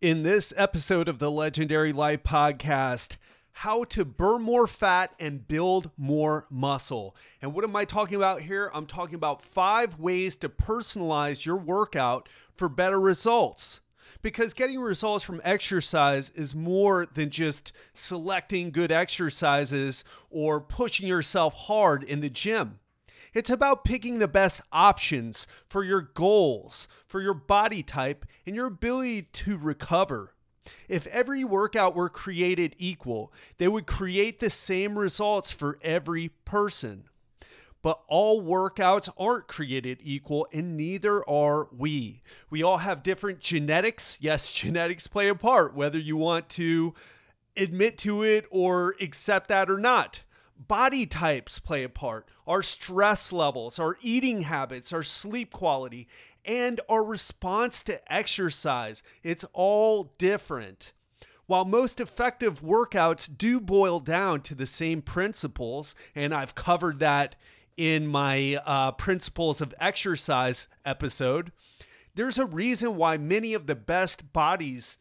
In 0.00 0.22
this 0.22 0.54
episode 0.56 1.08
of 1.08 1.18
the 1.18 1.28
Legendary 1.28 1.92
Life 1.92 2.22
podcast, 2.22 3.16
how 3.50 3.82
to 3.82 4.04
burn 4.04 4.42
more 4.42 4.68
fat 4.68 5.12
and 5.18 5.48
build 5.48 5.90
more 5.96 6.46
muscle. 6.48 7.16
And 7.42 7.52
what 7.52 7.64
am 7.64 7.74
I 7.74 7.84
talking 7.84 8.14
about 8.14 8.42
here? 8.42 8.70
I'm 8.72 8.86
talking 8.86 9.16
about 9.16 9.42
five 9.42 9.98
ways 9.98 10.36
to 10.36 10.48
personalize 10.48 11.44
your 11.44 11.56
workout 11.56 12.28
for 12.54 12.68
better 12.68 13.00
results. 13.00 13.80
Because 14.22 14.54
getting 14.54 14.78
results 14.78 15.24
from 15.24 15.40
exercise 15.42 16.30
is 16.30 16.54
more 16.54 17.04
than 17.04 17.30
just 17.30 17.72
selecting 17.92 18.70
good 18.70 18.92
exercises 18.92 20.04
or 20.30 20.60
pushing 20.60 21.08
yourself 21.08 21.54
hard 21.54 22.04
in 22.04 22.20
the 22.20 22.30
gym. 22.30 22.78
It's 23.34 23.50
about 23.50 23.84
picking 23.84 24.18
the 24.18 24.28
best 24.28 24.60
options 24.72 25.46
for 25.68 25.84
your 25.84 26.00
goals, 26.00 26.88
for 27.06 27.20
your 27.20 27.34
body 27.34 27.82
type, 27.82 28.26
and 28.46 28.56
your 28.56 28.66
ability 28.66 29.22
to 29.22 29.56
recover. 29.56 30.34
If 30.88 31.06
every 31.08 31.44
workout 31.44 31.94
were 31.94 32.08
created 32.08 32.74
equal, 32.78 33.32
they 33.58 33.68
would 33.68 33.86
create 33.86 34.40
the 34.40 34.50
same 34.50 34.98
results 34.98 35.50
for 35.50 35.78
every 35.82 36.28
person. 36.44 37.04
But 37.80 38.00
all 38.08 38.42
workouts 38.42 39.08
aren't 39.16 39.46
created 39.46 39.98
equal, 40.02 40.48
and 40.52 40.76
neither 40.76 41.26
are 41.28 41.68
we. 41.76 42.22
We 42.50 42.62
all 42.62 42.78
have 42.78 43.02
different 43.02 43.40
genetics. 43.40 44.18
Yes, 44.20 44.52
genetics 44.52 45.06
play 45.06 45.28
a 45.28 45.34
part, 45.34 45.74
whether 45.74 45.98
you 45.98 46.16
want 46.16 46.48
to 46.50 46.94
admit 47.56 47.98
to 47.98 48.22
it 48.22 48.46
or 48.50 48.94
accept 49.00 49.48
that 49.48 49.70
or 49.70 49.78
not 49.78 50.22
body 50.58 51.06
types 51.06 51.58
play 51.58 51.84
a 51.84 51.88
part, 51.88 52.28
our 52.46 52.62
stress 52.62 53.32
levels, 53.32 53.78
our 53.78 53.96
eating 54.02 54.42
habits, 54.42 54.92
our 54.92 55.02
sleep 55.02 55.52
quality, 55.52 56.08
and 56.44 56.80
our 56.88 57.04
response 57.04 57.82
to 57.84 58.12
exercise. 58.12 59.02
It's 59.22 59.44
all 59.52 60.14
different. 60.18 60.92
While 61.46 61.64
most 61.64 62.00
effective 62.00 62.60
workouts 62.60 63.28
do 63.34 63.60
boil 63.60 64.00
down 64.00 64.42
to 64.42 64.54
the 64.54 64.66
same 64.66 65.00
principles, 65.00 65.94
and 66.14 66.34
I've 66.34 66.54
covered 66.54 66.98
that 66.98 67.36
in 67.76 68.06
my 68.06 68.60
uh, 68.66 68.92
Principles 68.92 69.60
of 69.60 69.74
Exercise 69.80 70.68
episode, 70.84 71.52
there's 72.14 72.36
a 72.36 72.44
reason 72.44 72.96
why 72.96 73.16
many 73.16 73.54
of 73.54 73.66
the 73.66 73.76
best 73.76 74.32
bodies 74.32 74.98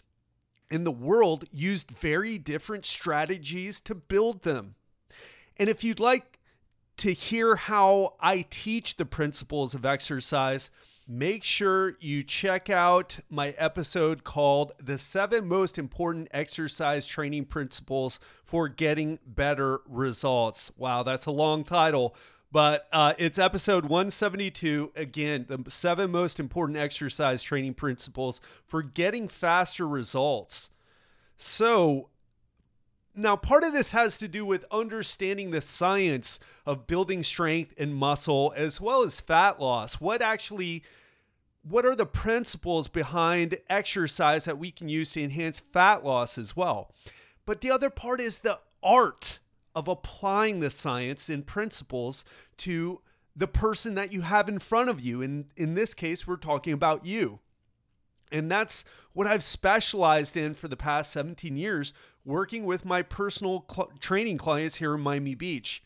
in 0.69 0.83
the 0.83 0.91
world 0.91 1.45
used 1.51 1.91
very 1.91 2.37
different 2.37 2.85
strategies 2.85 3.81
to 3.81 3.95
build 3.95 4.43
them. 4.43 4.75
And 5.59 5.69
if 5.69 5.83
you'd 5.83 5.99
like 5.99 6.39
to 6.97 7.13
hear 7.13 7.55
how 7.55 8.15
I 8.19 8.45
teach 8.49 8.97
the 8.97 9.05
principles 9.05 9.75
of 9.75 9.85
exercise, 9.85 10.69
make 11.07 11.43
sure 11.43 11.95
you 11.99 12.23
check 12.23 12.69
out 12.69 13.19
my 13.29 13.49
episode 13.57 14.23
called 14.23 14.73
The 14.79 14.97
Seven 14.97 15.47
Most 15.47 15.77
Important 15.77 16.27
Exercise 16.31 17.05
Training 17.05 17.45
Principles 17.45 18.19
for 18.43 18.67
Getting 18.67 19.19
Better 19.25 19.81
Results. 19.87 20.71
Wow, 20.77 21.03
that's 21.03 21.25
a 21.25 21.31
long 21.31 21.63
title, 21.63 22.15
but 22.51 22.87
uh, 22.91 23.13
it's 23.17 23.39
episode 23.39 23.83
172. 23.83 24.91
Again, 24.95 25.45
the 25.47 25.69
seven 25.69 26.11
most 26.11 26.39
important 26.39 26.79
exercise 26.79 27.43
training 27.43 27.75
principles 27.75 28.41
for 28.65 28.81
getting 28.81 29.27
faster 29.27 29.87
results. 29.87 30.69
So, 31.35 32.09
now, 33.17 33.35
part 33.35 33.63
of 33.63 33.73
this 33.73 33.91
has 33.91 34.17
to 34.19 34.27
do 34.27 34.45
with 34.45 34.65
understanding 34.71 35.49
the 35.49 35.61
science 35.61 36.39
of 36.65 36.85
building 36.85 37.23
strength 37.23 37.73
and 37.77 37.95
muscle 37.95 38.53
as 38.55 38.79
well 38.79 39.03
as 39.03 39.19
fat 39.19 39.59
loss. 39.59 39.95
What 39.95 40.21
actually 40.21 40.83
what 41.63 41.85
are 41.85 41.95
the 41.95 42.05
principles 42.05 42.87
behind 42.87 43.57
exercise 43.69 44.45
that 44.45 44.57
we 44.57 44.71
can 44.71 44.87
use 44.87 45.11
to 45.11 45.21
enhance 45.21 45.59
fat 45.59 46.05
loss 46.05 46.37
as 46.37 46.55
well? 46.55 46.93
But 47.45 47.61
the 47.61 47.71
other 47.71 47.89
part 47.89 48.21
is 48.21 48.39
the 48.39 48.59
art 48.81 49.39
of 49.75 49.87
applying 49.87 50.59
the 50.59 50.69
science 50.69 51.27
and 51.27 51.45
principles 51.45 52.23
to 52.57 53.01
the 53.35 53.47
person 53.47 53.95
that 53.95 54.13
you 54.13 54.21
have 54.21 54.47
in 54.47 54.59
front 54.59 54.89
of 54.89 55.01
you. 55.01 55.21
And 55.21 55.45
in 55.55 55.75
this 55.75 55.93
case, 55.93 56.25
we're 56.25 56.37
talking 56.37 56.73
about 56.73 57.05
you. 57.05 57.39
And 58.31 58.49
that's 58.51 58.83
what 59.13 59.27
I've 59.27 59.43
specialized 59.43 60.35
in 60.35 60.53
for 60.53 60.67
the 60.67 60.75
past 60.75 61.11
17 61.11 61.55
years, 61.55 61.93
working 62.27 62.65
with 62.65 62.85
my 62.85 63.01
personal 63.01 63.65
cl- 63.71 63.91
training 63.99 64.37
clients 64.37 64.75
here 64.75 64.93
in 64.93 65.01
Miami 65.01 65.33
Beach. 65.33 65.81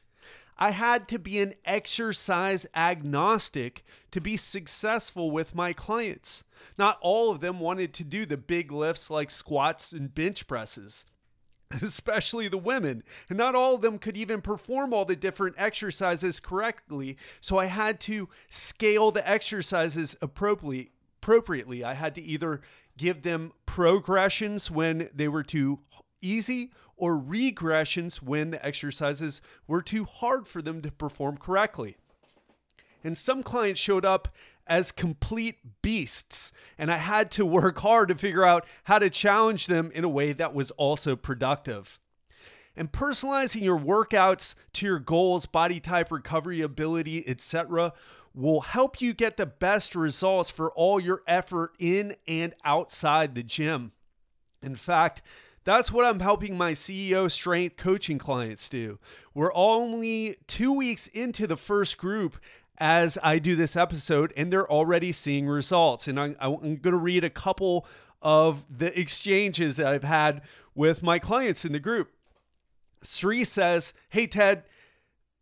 I 0.58 0.72
had 0.72 1.08
to 1.10 1.20
be 1.20 1.40
an 1.40 1.54
exercise 1.66 2.66
agnostic 2.76 3.86
to 4.12 4.20
be 4.20 4.38
successful 4.38 5.32
with 5.32 5.56
my 5.56 5.72
clients. 5.72 6.44
Not 6.78 6.98
all 7.02 7.32
of 7.32 7.40
them 7.40 7.60
wanted 7.60 7.94
to 7.96 8.04
do 8.04 8.26
the 8.26 8.38
big 8.38 8.72
lifts 8.72 9.10
like 9.10 9.32
squats 9.32 9.92
and 9.92 10.14
bench 10.14 10.48
presses, 10.48 11.06
especially 11.82 12.48
the 12.48 12.58
women. 12.58 13.04
And 13.30 13.38
not 13.38 13.56
all 13.56 13.76
of 13.76 13.82
them 13.82 13.98
could 13.98 14.18
even 14.18 14.42
perform 14.42 14.94
all 14.94 15.06
the 15.06 15.16
different 15.16 15.56
exercises 15.58 16.40
correctly. 16.40 17.18
So 17.40 17.58
I 17.58 17.66
had 17.66 18.00
to 18.02 18.30
scale 18.50 19.12
the 19.12 19.28
exercises 19.28 20.16
appropriately 20.22 20.92
appropriately. 21.22 21.84
I 21.84 21.94
had 21.94 22.16
to 22.16 22.22
either 22.22 22.62
give 22.98 23.22
them 23.22 23.52
progressions 23.66 24.72
when 24.72 25.10
they 25.14 25.28
were 25.28 25.44
too 25.44 25.80
easy 26.22 26.72
or 26.96 27.18
regressions 27.18 28.22
when 28.22 28.52
the 28.52 28.66
exercises 28.66 29.42
were 29.68 29.82
too 29.82 30.06
hard 30.06 30.48
for 30.48 30.62
them 30.62 30.82
to 30.82 30.92
perform 30.92 31.38
correctly. 31.38 31.98
And 33.04 33.18
some 33.18 33.42
clients 33.42 33.80
showed 33.80 34.06
up 34.06 34.30
as 34.68 34.92
complete 34.92 35.82
beasts, 35.82 36.54
and 36.78 36.92
I 36.92 36.98
had 36.98 37.32
to 37.32 37.46
work 37.46 37.80
hard 37.80 38.10
to 38.10 38.16
figure 38.16 38.46
out 38.46 38.66
how 38.84 39.00
to 39.00 39.10
challenge 39.10 39.68
them 39.68 39.92
in 39.94 40.04
a 40.04 40.10
way 40.10 40.34
that 40.34 40.54
was 40.54 40.72
also 40.72 41.16
productive. 41.16 42.00
And 42.76 42.92
personalizing 42.92 43.64
your 43.64 43.80
workouts 43.80 44.56
to 44.74 44.86
your 44.86 45.00
goals, 45.00 45.46
body 45.46 45.80
type, 45.80 46.12
recovery 46.12 46.62
ability, 46.62 47.28
etc., 47.28 47.94
will 48.34 48.62
help 48.62 49.02
you 49.02 49.14
get 49.14 49.36
the 49.36 49.46
best 49.46 49.94
results 49.94 50.50
for 50.50 50.72
all 50.72 51.00
your 51.00 51.22
effort 51.28 51.74
in 51.80 52.16
and 52.28 52.54
outside 52.64 53.36
the 53.36 53.44
gym. 53.44 53.92
In 54.62 54.76
fact, 54.76 55.22
that's 55.64 55.92
what 55.92 56.06
I'm 56.06 56.20
helping 56.20 56.58
my 56.58 56.72
CEO 56.72 57.30
strength 57.30 57.78
coaching 57.78 58.18
clients 58.18 58.68
do. 58.68 59.00
We're 59.34 59.54
only 59.54 60.38
two 60.48 60.74
weeks 60.74 61.08
into 61.08 61.46
the 61.46 61.58
first 61.58 61.98
group 61.98 62.38
as 62.78 63.18
I 63.22 63.38
do 63.38 63.56
this 63.56 63.76
episode, 63.76 64.34
and 64.36 64.52
they're 64.52 64.70
already 64.70 65.12
seeing 65.12 65.48
results. 65.48 66.08
And 66.08 66.20
I'm, 66.20 66.36
I'm 66.40 66.58
going 66.58 66.82
to 66.82 66.96
read 66.96 67.24
a 67.24 67.30
couple 67.30 67.86
of 68.24 68.66
the 68.76 68.98
exchanges 69.00 69.76
that 69.76 69.88
I've 69.88 70.04
had 70.04 70.42
with 70.74 71.04
my 71.04 71.20
clients 71.20 71.64
in 71.64 71.74
the 71.74 71.80
group. 71.80 72.10
Sri 73.04 73.44
says, 73.44 73.94
Hey, 74.10 74.26
Ted, 74.26 74.64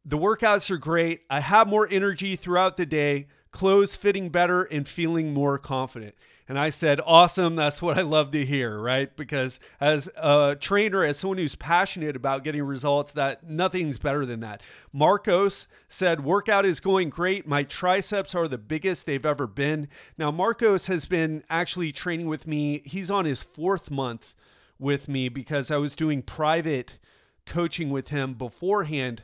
the 0.04 0.18
workouts 0.18 0.70
are 0.70 0.78
great. 0.78 1.22
I 1.30 1.40
have 1.40 1.68
more 1.68 1.88
energy 1.90 2.36
throughout 2.36 2.78
the 2.78 2.86
day, 2.86 3.28
clothes 3.52 3.96
fitting 3.96 4.30
better, 4.30 4.64
and 4.64 4.88
feeling 4.88 5.34
more 5.34 5.58
confident. 5.58 6.16
And 6.50 6.58
I 6.58 6.72
said, 6.72 7.00
Awesome. 7.06 7.56
That's 7.56 7.80
what 7.80 8.00
I 8.00 8.02
love 8.02 8.32
to 8.32 8.44
hear, 8.44 8.80
right? 8.80 9.16
Because 9.16 9.60
as 9.80 10.10
a 10.18 10.58
trainer, 10.60 11.04
as 11.04 11.20
someone 11.20 11.38
who's 11.38 11.54
passionate 11.54 12.16
about 12.16 12.44
getting 12.44 12.64
results, 12.64 13.12
that 13.12 13.48
nothing's 13.48 14.00
better 14.00 14.26
than 14.26 14.40
that. 14.40 14.62
Marcos 14.92 15.68
said, 15.88 16.24
Workout 16.24 16.66
is 16.66 16.80
going 16.80 17.12
great. 17.12 17.48
My 17.48 17.62
triceps 17.62 18.34
are 18.34 18.48
the 18.48 18.58
biggest 18.58 19.06
they've 19.06 19.26
ever 19.26 19.46
been. 19.46 19.88
Now, 20.18 20.32
Marcos 20.32 20.88
has 20.88 21.06
been 21.06 21.44
actually 21.52 21.92
training 21.92 22.28
with 22.28 22.48
me. 22.48 22.82
He's 22.84 23.12
on 23.12 23.26
his 23.26 23.44
fourth 23.44 23.92
month 23.92 24.34
with 24.80 25.08
me 25.08 25.30
because 25.30 25.70
I 25.70 25.78
was 25.78 25.96
doing 25.96 26.24
private 26.24 26.98
coaching 27.46 27.92
with 27.92 28.08
him 28.08 28.34
beforehand 28.34 29.24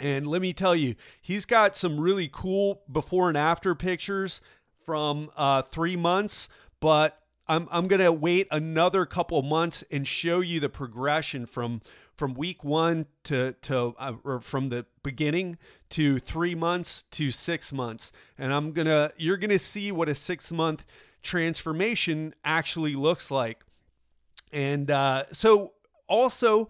and 0.00 0.26
let 0.26 0.40
me 0.40 0.54
tell 0.54 0.74
you, 0.74 0.94
he's 1.20 1.44
got 1.44 1.76
some 1.76 2.00
really 2.00 2.28
cool 2.32 2.82
before 2.90 3.28
and 3.28 3.36
after 3.36 3.74
pictures 3.74 4.40
from 4.84 5.30
uh, 5.36 5.62
three 5.62 5.96
months, 5.96 6.48
but 6.80 7.18
I'm, 7.48 7.68
I'm 7.70 7.88
to 7.88 8.12
wait 8.12 8.46
another 8.50 9.04
couple 9.06 9.42
months 9.42 9.82
and 9.90 10.06
show 10.06 10.40
you 10.40 10.60
the 10.60 10.68
progression 10.68 11.46
from 11.46 11.82
from 12.16 12.34
week 12.34 12.62
one 12.62 13.06
to 13.24 13.54
to 13.62 13.94
uh, 13.98 14.12
or 14.24 14.40
from 14.40 14.68
the 14.68 14.84
beginning 15.02 15.56
to 15.88 16.18
three 16.18 16.54
months 16.54 17.04
to 17.12 17.30
six 17.30 17.72
months 17.72 18.12
and 18.36 18.52
i'm 18.52 18.72
gonna 18.72 19.10
you're 19.16 19.38
gonna 19.38 19.58
see 19.58 19.90
what 19.90 20.06
a 20.06 20.14
six 20.14 20.52
month 20.52 20.84
transformation 21.22 22.34
actually 22.44 22.94
looks 22.94 23.30
like 23.30 23.64
and 24.52 24.90
uh, 24.90 25.24
so 25.32 25.72
also 26.08 26.68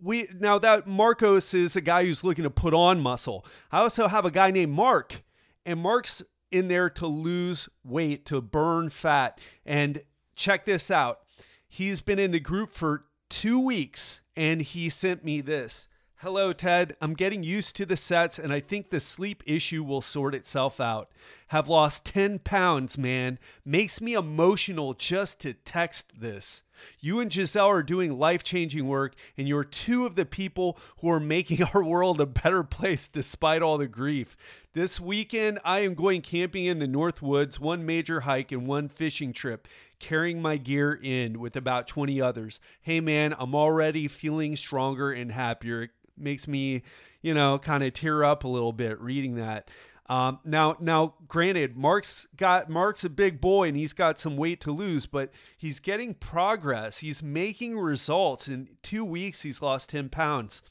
we 0.00 0.28
now 0.38 0.58
that 0.58 0.86
Marcos 0.86 1.54
is 1.54 1.76
a 1.76 1.80
guy 1.80 2.04
who's 2.04 2.24
looking 2.24 2.44
to 2.44 2.50
put 2.50 2.74
on 2.74 3.00
muscle. 3.00 3.44
I 3.70 3.78
also 3.80 4.08
have 4.08 4.24
a 4.24 4.30
guy 4.30 4.50
named 4.50 4.72
Mark, 4.72 5.22
and 5.64 5.80
Mark's 5.80 6.22
in 6.54 6.68
there 6.68 6.88
to 6.90 7.06
lose 7.06 7.68
weight, 7.84 8.24
to 8.26 8.40
burn 8.40 8.90
fat. 8.90 9.40
And 9.66 10.02
check 10.36 10.64
this 10.64 10.90
out. 10.90 11.20
He's 11.68 12.00
been 12.00 12.18
in 12.20 12.30
the 12.30 12.40
group 12.40 12.72
for 12.72 13.04
two 13.28 13.58
weeks 13.58 14.20
and 14.36 14.62
he 14.62 14.88
sent 14.88 15.24
me 15.24 15.40
this. 15.40 15.88
Hello, 16.18 16.52
Ted. 16.52 16.96
I'm 17.02 17.14
getting 17.14 17.42
used 17.42 17.76
to 17.76 17.84
the 17.84 17.98
sets, 17.98 18.38
and 18.38 18.50
I 18.50 18.58
think 18.58 18.88
the 18.88 18.98
sleep 18.98 19.42
issue 19.44 19.84
will 19.84 20.00
sort 20.00 20.34
itself 20.34 20.80
out. 20.80 21.10
Have 21.48 21.68
lost 21.68 22.06
10 22.06 22.38
pounds, 22.38 22.96
man. 22.96 23.38
Makes 23.62 24.00
me 24.00 24.14
emotional 24.14 24.94
just 24.94 25.38
to 25.40 25.52
text 25.52 26.18
this. 26.18 26.62
You 27.00 27.20
and 27.20 27.32
Giselle 27.32 27.68
are 27.68 27.82
doing 27.82 28.18
life 28.18 28.42
changing 28.42 28.86
work, 28.86 29.14
and 29.36 29.48
you're 29.48 29.64
two 29.64 30.06
of 30.06 30.16
the 30.16 30.26
people 30.26 30.78
who 31.00 31.10
are 31.10 31.20
making 31.20 31.62
our 31.74 31.82
world 31.82 32.20
a 32.20 32.26
better 32.26 32.62
place 32.62 33.08
despite 33.08 33.62
all 33.62 33.78
the 33.78 33.86
grief. 33.86 34.36
This 34.74 34.98
weekend, 34.98 35.60
I 35.64 35.80
am 35.80 35.94
going 35.94 36.20
camping 36.20 36.64
in 36.64 36.80
the 36.80 36.88
North 36.88 37.22
Woods, 37.22 37.60
one 37.60 37.86
major 37.86 38.20
hike 38.20 38.50
and 38.50 38.66
one 38.66 38.88
fishing 38.88 39.32
trip, 39.32 39.68
carrying 40.00 40.42
my 40.42 40.56
gear 40.56 40.98
in 41.00 41.38
with 41.38 41.54
about 41.54 41.86
20 41.86 42.20
others. 42.20 42.58
Hey, 42.82 43.00
man, 43.00 43.36
I'm 43.38 43.54
already 43.54 44.08
feeling 44.08 44.56
stronger 44.56 45.12
and 45.12 45.30
happier 45.30 45.82
It 45.82 45.90
makes 46.16 46.48
me, 46.48 46.82
you 47.22 47.34
know, 47.34 47.58
kind 47.58 47.84
of 47.84 47.92
tear 47.92 48.24
up 48.24 48.42
a 48.42 48.48
little 48.48 48.72
bit 48.72 49.00
reading 49.00 49.36
that. 49.36 49.70
Um, 50.06 50.40
now, 50.44 50.76
now, 50.80 51.14
granted, 51.28 51.76
Mark's 51.76 52.28
got 52.36 52.68
Mark's 52.68 53.04
a 53.04 53.10
big 53.10 53.40
boy 53.40 53.68
and 53.68 53.76
he's 53.76 53.94
got 53.94 54.18
some 54.18 54.36
weight 54.36 54.60
to 54.60 54.70
lose, 54.70 55.06
but 55.06 55.32
he's 55.56 55.80
getting 55.80 56.12
progress. 56.12 56.98
He's 56.98 57.22
making 57.22 57.78
results. 57.78 58.48
In 58.48 58.68
two 58.82 59.04
weeks, 59.04 59.42
he's 59.42 59.62
lost 59.62 59.90
ten 59.90 60.10
pounds. 60.10 60.62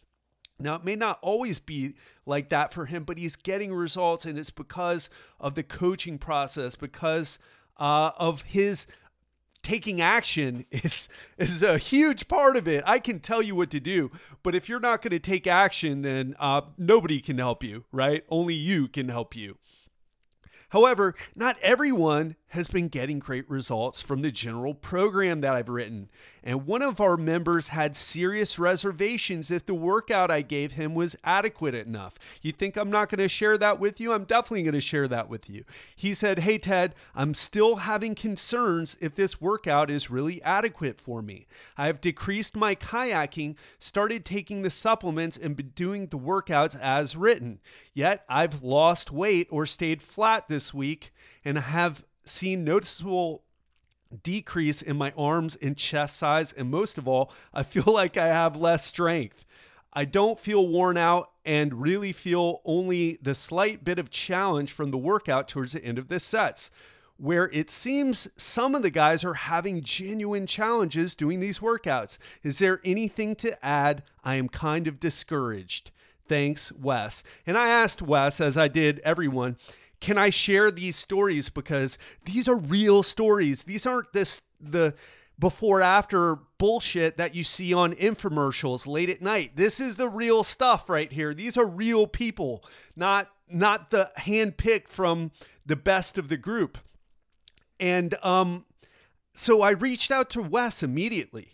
Now, 0.60 0.76
it 0.76 0.84
may 0.84 0.96
not 0.96 1.18
always 1.22 1.58
be 1.58 1.96
like 2.28 2.50
that 2.50 2.74
for 2.74 2.86
him, 2.86 3.04
but 3.04 3.18
he's 3.18 3.36
getting 3.36 3.74
results, 3.74 4.24
and 4.24 4.38
it's 4.38 4.52
because 4.52 5.10
of 5.40 5.56
the 5.56 5.64
coaching 5.64 6.20
process, 6.20 6.76
because 6.76 7.40
uh, 7.78 8.12
of 8.18 8.44
his 8.44 8.86
taking 9.64 10.02
action 10.02 10.66
is 10.72 11.10
is 11.38 11.64
a 11.64 11.78
huge 11.78 12.28
part 12.28 12.56
of 12.56 12.68
it. 12.68 12.84
I 12.86 13.00
can 13.00 13.20
tell 13.20 13.42
you 13.42 13.56
what 13.56 13.72
to 13.72 13.80
do, 13.80 14.12
but 14.44 14.54
if 14.54 14.70
you're 14.70 14.80
not 14.80 15.02
going 15.02 15.12
to 15.12 15.20
take 15.20 15.48
action, 15.48 16.02
then 16.04 16.36
uh, 16.40 16.62
nobody 16.78 17.20
can 17.20 17.38
help 17.38 17.64
you, 17.64 17.86
right? 17.92 18.24
Only 18.30 18.54
you 18.54 18.88
can 18.88 19.10
help 19.10 19.36
you. 19.36 19.58
However, 20.70 21.14
not 21.36 21.58
everyone 21.62 22.36
has 22.54 22.68
been 22.68 22.88
getting 22.88 23.18
great 23.18 23.50
results 23.50 24.00
from 24.00 24.22
the 24.22 24.30
general 24.30 24.76
program 24.76 25.42
that 25.42 25.56
I've 25.56 25.70
written. 25.70 26.08
And 26.44 26.68
one 26.68 26.84
of 26.84 27.02
our 27.02 27.18
members 27.18 27.70
had 27.70 27.96
serious 27.96 28.60
reservations 28.60 29.50
if 29.50 29.66
the 29.66 29.74
workout 29.74 30.30
I 30.30 30.44
gave 30.44 30.74
him 30.74 30.94
was 30.94 31.16
adequate 31.24 31.74
enough. 31.74 32.20
You 32.44 32.52
think 32.52 32.78
I'm 32.78 32.92
not 32.92 33.10
going 33.10 33.20
to 33.20 33.28
share 33.28 33.58
that 33.58 33.80
with 33.80 34.00
you? 34.00 34.14
I'm 34.14 34.26
definitely 34.26 34.62
going 34.62 34.74
to 34.74 34.82
share 34.82 35.08
that 35.08 35.30
with 35.30 35.50
you. 35.50 35.64
He 35.96 36.14
said, 36.14 36.40
Hey, 36.40 36.60
Ted, 36.60 36.94
I'm 37.16 37.34
still 37.34 37.78
having 37.78 38.14
concerns 38.14 38.98
if 39.02 39.16
this 39.16 39.42
workout 39.42 39.90
is 39.90 40.12
really 40.12 40.40
adequate 40.44 41.02
for 41.02 41.24
me. 41.24 41.48
I 41.76 41.88
have 41.88 42.02
decreased 42.02 42.56
my 42.56 42.76
kayaking, 42.76 43.56
started 43.80 44.26
taking 44.26 44.62
the 44.62 44.70
supplements, 44.70 45.38
and 45.38 45.56
been 45.56 45.70
doing 45.70 46.06
the 46.06 46.20
workouts 46.20 46.80
as 46.80 47.16
written. 47.16 47.62
Yet 47.96 48.26
I've 48.30 48.62
lost 48.62 49.12
weight 49.12 49.48
or 49.50 49.66
stayed 49.66 50.04
flat 50.04 50.48
this 50.50 50.72
week 50.72 51.12
and 51.44 51.58
have 51.58 52.04
seen 52.26 52.64
noticeable 52.64 53.44
decrease 54.22 54.82
in 54.82 54.98
my 54.98 55.12
arms 55.18 55.56
and 55.62 55.76
chest 55.76 56.18
size. 56.18 56.54
And 56.54 56.70
most 56.70 56.98
of 56.98 57.08
all, 57.08 57.32
I 57.54 57.64
feel 57.64 57.84
like 57.88 58.18
I 58.18 58.28
have 58.28 58.56
less 58.56 58.86
strength. 58.86 59.46
I 59.94 60.06
don't 60.06 60.40
feel 60.40 60.68
worn 60.68 60.98
out 60.98 61.32
and 61.46 61.82
really 61.82 62.14
feel 62.14 62.62
only 62.66 63.20
the 63.22 63.36
slight 63.36 63.84
bit 63.84 64.00
of 64.00 64.10
challenge 64.10 64.72
from 64.72 64.92
the 64.92 64.98
workout 64.98 65.48
towards 65.48 65.74
the 65.74 65.84
end 65.84 66.00
of 66.00 66.08
the 66.08 66.20
sets, 66.20 66.72
where 67.18 67.50
it 67.52 67.70
seems 67.70 68.28
some 68.36 68.74
of 68.74 68.82
the 68.82 68.90
guys 68.90 69.24
are 69.24 69.36
having 69.36 69.84
genuine 69.84 70.48
challenges 70.48 71.14
doing 71.14 71.40
these 71.40 71.60
workouts. 71.60 72.18
Is 72.42 72.58
there 72.58 72.82
anything 72.84 73.36
to 73.36 73.64
add? 73.64 74.02
I 74.24 74.36
am 74.36 74.50
kind 74.50 74.88
of 74.88 75.00
discouraged. 75.00 75.92
Thanks, 76.28 76.72
Wes. 76.72 77.24
And 77.46 77.58
I 77.58 77.68
asked 77.68 78.02
Wes, 78.02 78.42
as 78.42 78.58
I 78.58 78.68
did 78.68 79.00
everyone, 79.00 79.58
can 80.04 80.18
I 80.18 80.32
share 80.32 80.70
these 80.70 80.98
stories 80.98 81.48
because 81.48 81.98
these 82.26 82.50
are 82.50 82.58
real 82.58 83.04
stories. 83.04 83.64
These 83.64 83.86
aren't 83.86 84.12
this 84.12 84.42
the 84.60 84.96
before 85.40 85.82
after 85.82 86.40
bullshit 86.58 87.16
that 87.16 87.34
you 87.34 87.44
see 87.46 87.74
on 87.74 87.94
infomercials 87.94 88.86
late 88.86 89.10
at 89.10 89.22
night. 89.22 89.56
This 89.56 89.80
is 89.80 89.96
the 89.96 90.10
real 90.10 90.44
stuff 90.44 90.90
right 90.90 91.12
here. 91.12 91.34
These 91.34 91.56
are 91.56 91.66
real 91.66 92.06
people, 92.06 92.66
not 92.98 93.30
not 93.48 93.92
the 93.92 94.12
handpicked 94.20 94.90
from 94.90 95.32
the 95.66 95.78
best 95.78 96.18
of 96.18 96.28
the 96.28 96.38
group. 96.38 96.78
And 97.80 98.14
um 98.24 98.66
so 99.34 99.62
I 99.62 99.72
reached 99.72 100.12
out 100.12 100.30
to 100.32 100.42
Wes 100.42 100.84
immediately. 100.84 101.54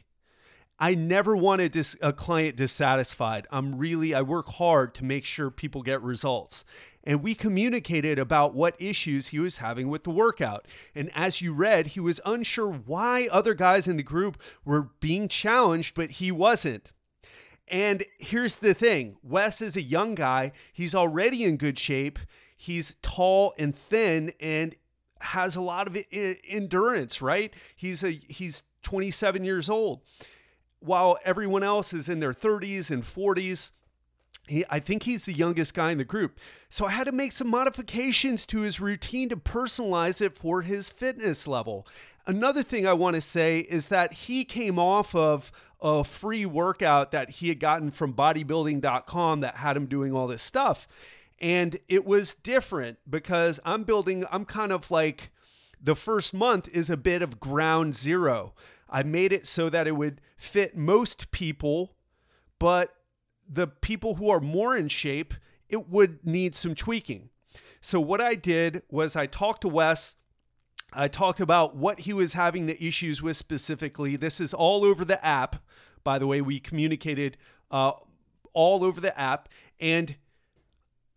I 0.79 0.95
never 0.95 1.35
wanted 1.35 1.77
a 2.01 2.13
client 2.13 2.55
dissatisfied. 2.55 3.47
I'm 3.51 3.77
really, 3.77 4.13
I 4.13 4.21
work 4.21 4.47
hard 4.47 4.95
to 4.95 5.03
make 5.03 5.25
sure 5.25 5.51
people 5.51 5.81
get 5.81 6.01
results. 6.01 6.63
And 7.03 7.23
we 7.23 7.33
communicated 7.33 8.19
about 8.19 8.53
what 8.53 8.75
issues 8.79 9.27
he 9.27 9.39
was 9.39 9.57
having 9.57 9.89
with 9.89 10.03
the 10.03 10.09
workout. 10.09 10.67
And 10.93 11.09
as 11.15 11.41
you 11.41 11.53
read, 11.53 11.87
he 11.87 11.99
was 11.99 12.19
unsure 12.25 12.71
why 12.71 13.29
other 13.31 13.53
guys 13.53 13.87
in 13.87 13.97
the 13.97 14.03
group 14.03 14.41
were 14.65 14.89
being 14.99 15.27
challenged, 15.27 15.95
but 15.95 16.11
he 16.11 16.31
wasn't. 16.31 16.91
And 17.69 18.03
here's 18.17 18.57
the 18.57 18.73
thing 18.73 19.17
Wes 19.23 19.61
is 19.61 19.77
a 19.77 19.81
young 19.81 20.15
guy, 20.15 20.51
he's 20.73 20.95
already 20.95 21.43
in 21.43 21.57
good 21.57 21.79
shape. 21.79 22.19
He's 22.57 22.95
tall 23.01 23.53
and 23.57 23.73
thin 23.73 24.33
and 24.41 24.75
has 25.21 25.55
a 25.55 25.61
lot 25.61 25.87
of 25.87 25.97
endurance, 26.11 27.21
right? 27.21 27.53
He's 27.73 28.03
a 28.03 28.11
he's 28.11 28.63
27 28.83 29.45
years 29.45 29.69
old 29.69 30.01
while 30.79 31.17
everyone 31.23 31.63
else 31.63 31.93
is 31.93 32.09
in 32.09 32.19
their 32.19 32.33
30s 32.33 32.89
and 32.89 33.03
40s. 33.03 33.71
He, 34.49 34.65
I 34.69 34.79
think 34.79 35.03
he's 35.03 35.25
the 35.25 35.33
youngest 35.33 35.73
guy 35.73 35.91
in 35.91 35.97
the 35.97 36.03
group. 36.03 36.39
So 36.69 36.85
I 36.85 36.91
had 36.91 37.05
to 37.05 37.11
make 37.11 37.31
some 37.31 37.47
modifications 37.47 38.45
to 38.47 38.61
his 38.61 38.79
routine 38.79 39.29
to 39.29 39.37
personalize 39.37 40.21
it 40.21 40.37
for 40.37 40.63
his 40.63 40.89
fitness 40.89 41.47
level. 41.47 41.87
Another 42.25 42.63
thing 42.63 42.85
I 42.85 42.93
want 42.93 43.15
to 43.15 43.21
say 43.21 43.59
is 43.59 43.87
that 43.87 44.13
he 44.13 44.45
came 44.45 44.77
off 44.77 45.15
of 45.15 45.51
a 45.81 46.03
free 46.03 46.45
workout 46.45 47.11
that 47.11 47.29
he 47.29 47.49
had 47.49 47.59
gotten 47.59 47.91
from 47.91 48.13
bodybuilding.com 48.13 49.39
that 49.39 49.55
had 49.55 49.77
him 49.77 49.85
doing 49.85 50.13
all 50.13 50.27
this 50.27 50.43
stuff. 50.43 50.87
And 51.39 51.77
it 51.87 52.05
was 52.05 52.33
different 52.33 52.99
because 53.09 53.59
I'm 53.63 53.83
building, 53.83 54.25
I'm 54.31 54.45
kind 54.45 54.71
of 54.71 54.91
like 54.91 55.31
the 55.81 55.95
first 55.95 56.33
month 56.33 56.67
is 56.67 56.89
a 56.89 56.97
bit 56.97 57.21
of 57.21 57.39
ground 57.39 57.95
zero. 57.95 58.53
I 58.89 59.03
made 59.03 59.31
it 59.31 59.45
so 59.47 59.69
that 59.69 59.87
it 59.87 59.95
would 59.95 60.19
fit 60.37 60.75
most 60.75 61.31
people, 61.31 61.95
but 62.57 62.93
the 63.49 63.67
people 63.67 64.15
who 64.15 64.29
are 64.29 64.39
more 64.39 64.77
in 64.77 64.87
shape, 64.87 65.33
it 65.67 65.89
would 65.89 66.25
need 66.25 66.55
some 66.55 66.75
tweaking. 66.75 67.29
So, 67.81 67.99
what 67.99 68.21
I 68.21 68.35
did 68.35 68.83
was 68.89 69.15
I 69.15 69.25
talked 69.25 69.61
to 69.61 69.69
Wes. 69.69 70.15
I 70.91 71.07
talked 71.07 71.39
about 71.39 71.75
what 71.75 72.01
he 72.01 72.13
was 72.13 72.33
having 72.33 72.65
the 72.65 72.83
issues 72.83 73.21
with 73.21 73.37
specifically. 73.37 74.15
This 74.15 74.39
is 74.39 74.53
all 74.53 74.83
over 74.83 75.05
the 75.05 75.23
app. 75.25 75.57
By 76.03 76.19
the 76.19 76.27
way, 76.27 76.41
we 76.41 76.59
communicated 76.59 77.37
uh, 77.69 77.91
all 78.53 78.83
over 78.83 78.99
the 78.99 79.18
app. 79.19 79.49
And 79.79 80.15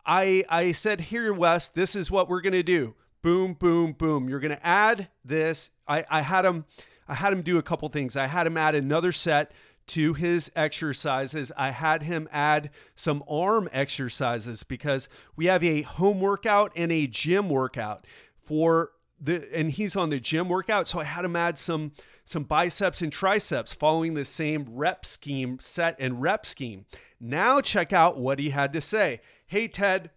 I, 0.05 0.45
I 0.49 0.73
said, 0.73 1.03
Here, 1.03 1.33
Wes, 1.33 1.69
this 1.69 1.97
is 1.97 2.11
what 2.11 2.29
we're 2.29 2.43
going 2.43 2.53
to 2.53 2.63
do. 2.63 2.95
Boom, 3.23 3.55
boom, 3.55 3.93
boom. 3.93 4.29
You're 4.29 4.41
going 4.41 4.57
to 4.57 4.67
add 4.67 5.09
this. 5.25 5.71
I, 5.89 6.05
I 6.11 6.23
had 6.23 6.45
him 6.45 6.65
I 7.09 7.15
had 7.15 7.33
him 7.33 7.43
do 7.43 7.59
a 7.59 7.63
couple 7.63 7.89
things. 7.89 8.17
I 8.17 8.27
had 8.27 8.47
him 8.47 8.57
add 8.57 8.75
another 8.75 9.13
set 9.13 9.53
to 9.89 10.15
his 10.15 10.51
exercises. 10.55 11.53
I 11.57 11.71
had 11.71 12.03
him 12.03 12.29
add 12.33 12.71
some 12.95 13.23
arm 13.29 13.69
exercises 13.73 14.63
because 14.63 15.09
we 15.37 15.47
have 15.47 15.65
a 15.65 15.83
home 15.83 16.21
workout 16.21 16.73
and 16.77 16.93
a 16.93 17.07
gym 17.07 17.49
workout 17.49 18.07
for 18.45 18.93
the 19.21 19.49
and 19.57 19.71
he's 19.71 19.95
on 19.95 20.11
the 20.11 20.21
gym 20.21 20.49
workout. 20.49 20.89
So 20.89 21.01
I 21.01 21.05
had 21.05 21.25
him 21.25 21.37
add 21.37 21.59
some 21.59 21.93
some 22.25 22.45
biceps 22.45 23.03
and 23.03 23.13
triceps 23.13 23.73
following 23.73 24.15
the 24.15 24.25
same 24.25 24.67
rep 24.71 25.07
scheme, 25.07 25.59
set 25.61 25.97
and 25.99 26.21
rep 26.21 26.45
scheme. 26.47 26.87
Now 27.21 27.61
check 27.61 27.93
out 27.93 28.19
what 28.19 28.39
he 28.39 28.51
had 28.51 28.73
to 28.73 28.81
say. 28.81 29.21
Hey 29.47 29.69
Ted, 29.69 30.11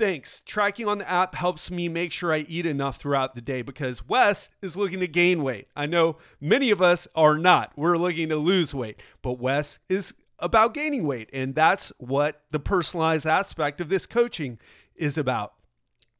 Thanks. 0.00 0.40
Tracking 0.46 0.88
on 0.88 0.96
the 0.96 1.10
app 1.10 1.34
helps 1.34 1.70
me 1.70 1.86
make 1.86 2.10
sure 2.10 2.32
I 2.32 2.46
eat 2.48 2.64
enough 2.64 2.96
throughout 2.96 3.34
the 3.34 3.42
day 3.42 3.60
because 3.60 4.08
Wes 4.08 4.48
is 4.62 4.74
looking 4.74 5.00
to 5.00 5.06
gain 5.06 5.42
weight. 5.42 5.68
I 5.76 5.84
know 5.84 6.16
many 6.40 6.70
of 6.70 6.80
us 6.80 7.06
are 7.14 7.36
not. 7.36 7.72
We're 7.76 7.98
looking 7.98 8.30
to 8.30 8.36
lose 8.36 8.72
weight, 8.72 8.98
but 9.20 9.38
Wes 9.38 9.78
is 9.90 10.14
about 10.38 10.72
gaining 10.72 11.06
weight. 11.06 11.28
And 11.34 11.54
that's 11.54 11.92
what 11.98 12.40
the 12.50 12.58
personalized 12.58 13.26
aspect 13.26 13.78
of 13.78 13.90
this 13.90 14.06
coaching 14.06 14.58
is 14.96 15.18
about 15.18 15.52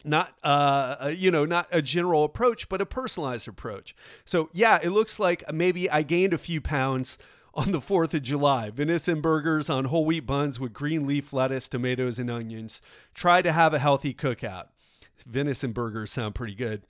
not 0.04 0.34
uh 0.42 1.12
you 1.14 1.30
know 1.30 1.44
not 1.44 1.66
a 1.70 1.82
general 1.82 2.24
approach 2.24 2.70
but 2.70 2.80
a 2.80 2.86
personalized 2.86 3.46
approach 3.46 3.94
so 4.24 4.48
yeah 4.54 4.78
it 4.82 4.88
looks 4.88 5.18
like 5.18 5.44
maybe 5.52 5.90
i 5.90 6.02
gained 6.02 6.32
a 6.32 6.38
few 6.38 6.58
pounds 6.58 7.18
on 7.54 7.72
the 7.72 7.80
4th 7.80 8.14
of 8.14 8.22
July. 8.22 8.70
Venison 8.70 9.20
burgers 9.20 9.68
on 9.68 9.86
whole 9.86 10.04
wheat 10.04 10.26
buns 10.26 10.60
with 10.60 10.72
green 10.72 11.06
leaf 11.06 11.32
lettuce, 11.32 11.68
tomatoes, 11.68 12.18
and 12.18 12.30
onions. 12.30 12.80
Try 13.14 13.42
to 13.42 13.52
have 13.52 13.74
a 13.74 13.78
healthy 13.78 14.14
cookout. 14.14 14.66
Venison 15.26 15.72
burgers 15.72 16.12
sound 16.12 16.34
pretty 16.34 16.54
good. 16.54 16.82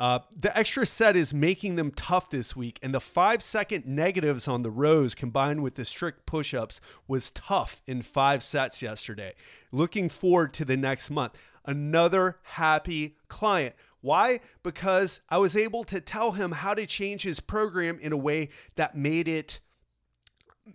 Uh, 0.00 0.18
the 0.36 0.56
extra 0.58 0.84
set 0.84 1.14
is 1.14 1.32
making 1.32 1.76
them 1.76 1.92
tough 1.92 2.28
this 2.28 2.56
week, 2.56 2.78
and 2.82 2.92
the 2.92 3.00
five 3.00 3.40
second 3.40 3.86
negatives 3.86 4.48
on 4.48 4.62
the 4.62 4.70
rows 4.70 5.14
combined 5.14 5.62
with 5.62 5.76
the 5.76 5.84
strict 5.84 6.26
push 6.26 6.52
ups 6.52 6.80
was 7.06 7.30
tough 7.30 7.82
in 7.86 8.02
five 8.02 8.42
sets 8.42 8.82
yesterday. 8.82 9.32
Looking 9.70 10.08
forward 10.08 10.54
to 10.54 10.64
the 10.64 10.76
next 10.76 11.08
month. 11.08 11.38
Another 11.64 12.38
happy 12.42 13.16
client. 13.28 13.76
Why? 14.02 14.40
Because 14.62 15.20
I 15.30 15.38
was 15.38 15.56
able 15.56 15.84
to 15.84 16.00
tell 16.00 16.32
him 16.32 16.52
how 16.52 16.74
to 16.74 16.86
change 16.86 17.22
his 17.22 17.40
program 17.40 17.98
in 18.00 18.12
a 18.12 18.16
way 18.16 18.50
that 18.74 18.96
made 18.96 19.28
it 19.28 19.60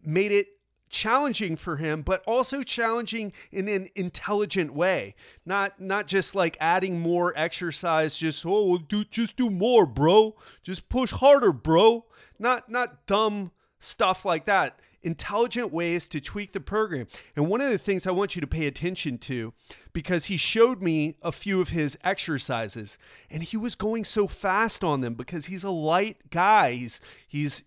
made 0.04 0.32
it 0.32 0.48
challenging 0.90 1.58
for 1.58 1.76
him 1.76 2.02
but 2.02 2.24
also 2.26 2.64
challenging 2.64 3.34
in 3.52 3.68
an 3.68 3.90
intelligent 3.96 4.74
way. 4.74 5.14
Not 5.46 5.80
not 5.80 6.08
just 6.08 6.34
like 6.34 6.58
adding 6.62 7.00
more 7.00 7.34
exercise 7.36 8.18
just 8.18 8.46
oh 8.46 8.78
do 8.78 9.04
just 9.04 9.36
do 9.36 9.50
more 9.50 9.86
bro. 9.86 10.36
Just 10.64 10.90
push 10.90 11.12
harder 11.12 11.52
bro. 11.52 12.06
Not 12.40 12.70
not 12.70 13.06
dumb 13.06 13.52
stuff 13.80 14.24
like 14.24 14.46
that 14.46 14.80
intelligent 15.08 15.72
ways 15.72 16.08
to 16.08 16.22
tweak 16.22 16.54
the 16.54 16.60
program 16.60 17.08
and 17.36 17.48
one 17.48 17.62
of 17.62 17.72
the 17.72 17.78
things 17.78 18.06
i 18.06 18.12
want 18.12 18.36
you 18.36 18.42
to 18.42 18.48
pay 18.48 18.68
attention 18.68 19.18
to 19.18 19.54
because 19.94 20.26
he 20.26 20.38
showed 20.38 20.82
me 20.82 21.16
a 21.22 21.32
few 21.32 21.60
of 21.60 21.70
his 21.70 21.98
exercises 22.04 22.98
and 23.30 23.44
he 23.44 23.58
was 23.58 23.74
going 23.74 24.04
so 24.04 24.28
fast 24.28 24.84
on 24.84 25.02
them 25.02 25.16
because 25.16 25.46
he's 25.46 25.64
a 25.64 25.72
light 25.72 26.30
guy 26.30 26.74
he's 26.74 27.02
he's 27.28 27.64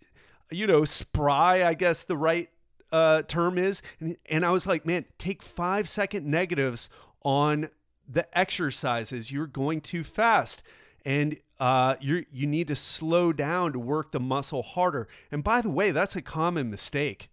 you 0.51 0.67
know 0.67 0.85
spry 0.85 1.65
i 1.65 1.75
guess 1.75 2.05
the 2.05 2.17
right 2.17 2.51
uh, 2.93 3.23
term 3.23 3.59
is. 3.59 3.83
And, 3.99 4.17
and 4.27 4.45
I 4.45 4.51
was 4.51 4.67
like, 4.67 4.87
man, 4.87 5.05
take 5.19 5.43
five 5.43 5.89
second 5.89 6.27
negatives 6.27 6.91
on 7.23 7.71
the 8.09 8.27
exercises. 8.37 9.31
You're 9.31 9.47
going 9.47 9.81
too 9.81 10.05
fast. 10.05 10.63
And 11.05 11.39
uh, 11.61 11.95
you 12.01 12.25
you 12.33 12.47
need 12.47 12.67
to 12.69 12.75
slow 12.77 13.33
down 13.33 13.73
to 13.73 13.79
work 13.79 14.11
the 14.11 14.19
muscle 14.19 14.63
harder. 14.63 15.07
And 15.31 15.45
by 15.45 15.61
the 15.61 15.71
way, 15.71 15.93
that's 15.93 16.17
a 16.17 16.23
common 16.23 16.71
mistake. 16.71 17.31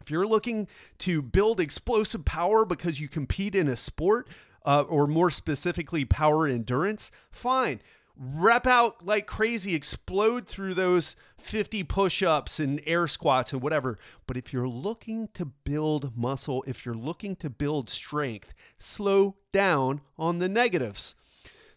If 0.00 0.10
you're 0.10 0.26
looking 0.26 0.66
to 0.98 1.22
build 1.22 1.60
explosive 1.60 2.24
power 2.24 2.64
because 2.64 2.98
you 2.98 3.08
compete 3.08 3.54
in 3.54 3.68
a 3.68 3.76
sport, 3.76 4.26
uh, 4.64 4.82
or 4.88 5.06
more 5.06 5.30
specifically, 5.30 6.04
power 6.04 6.48
endurance, 6.48 7.12
fine 7.30 7.80
rep 8.16 8.66
out 8.66 9.04
like 9.04 9.26
crazy, 9.26 9.74
explode 9.74 10.46
through 10.46 10.74
those 10.74 11.16
50 11.38 11.82
push 11.84 12.22
ups 12.22 12.60
and 12.60 12.80
air 12.86 13.06
squats 13.06 13.52
and 13.52 13.62
whatever. 13.62 13.98
But 14.26 14.36
if 14.36 14.52
you're 14.52 14.68
looking 14.68 15.28
to 15.34 15.46
build 15.46 16.16
muscle, 16.16 16.64
if 16.66 16.84
you're 16.84 16.94
looking 16.94 17.36
to 17.36 17.50
build 17.50 17.90
strength, 17.90 18.54
slow 18.78 19.36
down 19.52 20.00
on 20.18 20.38
the 20.38 20.48
negatives. 20.48 21.14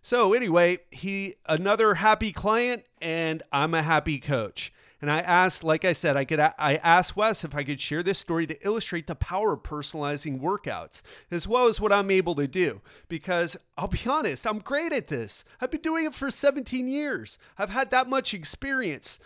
So, 0.05 0.33
anyway, 0.33 0.81
he 0.91 1.33
another 1.47 1.95
happy 1.95 2.31
client, 2.31 2.83
and 3.01 3.41
I'm 3.51 3.73
a 3.73 3.81
happy 3.81 4.19
coach. 4.19 4.71
And 5.01 5.09
I 5.09 5.17
asked, 5.21 5.63
like 5.63 5.83
I 5.83 5.93
said, 5.93 6.15
I 6.15 6.25
could 6.25 6.39
I 6.39 6.75
asked 6.83 7.15
Wes 7.15 7.43
if 7.43 7.55
I 7.55 7.63
could 7.63 7.81
share 7.81 8.03
this 8.03 8.19
story 8.19 8.45
to 8.45 8.63
illustrate 8.63 9.07
the 9.07 9.15
power 9.15 9.53
of 9.53 9.63
personalizing 9.63 10.39
workouts, 10.41 11.01
as 11.31 11.47
well 11.47 11.65
as 11.65 11.81
what 11.81 11.91
I'm 11.91 12.11
able 12.11 12.35
to 12.35 12.47
do. 12.47 12.81
Because 13.07 13.57
I'll 13.79 13.87
be 13.87 13.99
honest, 14.05 14.45
I'm 14.45 14.59
great 14.59 14.93
at 14.93 15.07
this. 15.07 15.43
I've 15.59 15.71
been 15.71 15.81
doing 15.81 16.05
it 16.05 16.13
for 16.13 16.29
17 16.29 16.87
years. 16.87 17.39
I've 17.57 17.71
had 17.71 17.89
that 17.89 18.07
much 18.07 18.35
experience 18.35 19.17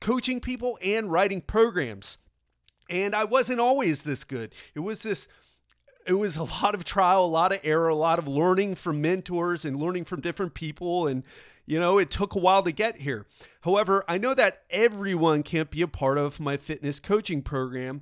coaching 0.00 0.38
people 0.38 0.78
and 0.80 1.10
writing 1.10 1.40
programs. 1.40 2.18
And 2.88 3.16
I 3.16 3.24
wasn't 3.24 3.58
always 3.58 4.02
this 4.02 4.22
good. 4.22 4.54
It 4.76 4.80
was 4.80 5.02
this 5.02 5.26
it 6.06 6.14
was 6.14 6.36
a 6.36 6.44
lot 6.44 6.74
of 6.74 6.84
trial, 6.84 7.24
a 7.24 7.26
lot 7.26 7.52
of 7.52 7.60
error, 7.64 7.88
a 7.88 7.94
lot 7.94 8.18
of 8.18 8.26
learning 8.26 8.74
from 8.74 9.00
mentors 9.00 9.64
and 9.64 9.78
learning 9.78 10.04
from 10.04 10.20
different 10.20 10.54
people 10.54 11.06
and 11.06 11.22
you 11.68 11.78
know, 11.78 11.98
it 11.98 12.10
took 12.10 12.34
a 12.34 12.38
while 12.38 12.62
to 12.62 12.72
get 12.72 12.96
here. 12.96 13.26
However, 13.60 14.02
I 14.08 14.16
know 14.16 14.32
that 14.32 14.62
everyone 14.70 15.42
can't 15.42 15.70
be 15.70 15.82
a 15.82 15.86
part 15.86 16.16
of 16.16 16.40
my 16.40 16.56
fitness 16.56 16.98
coaching 16.98 17.42
program, 17.42 18.00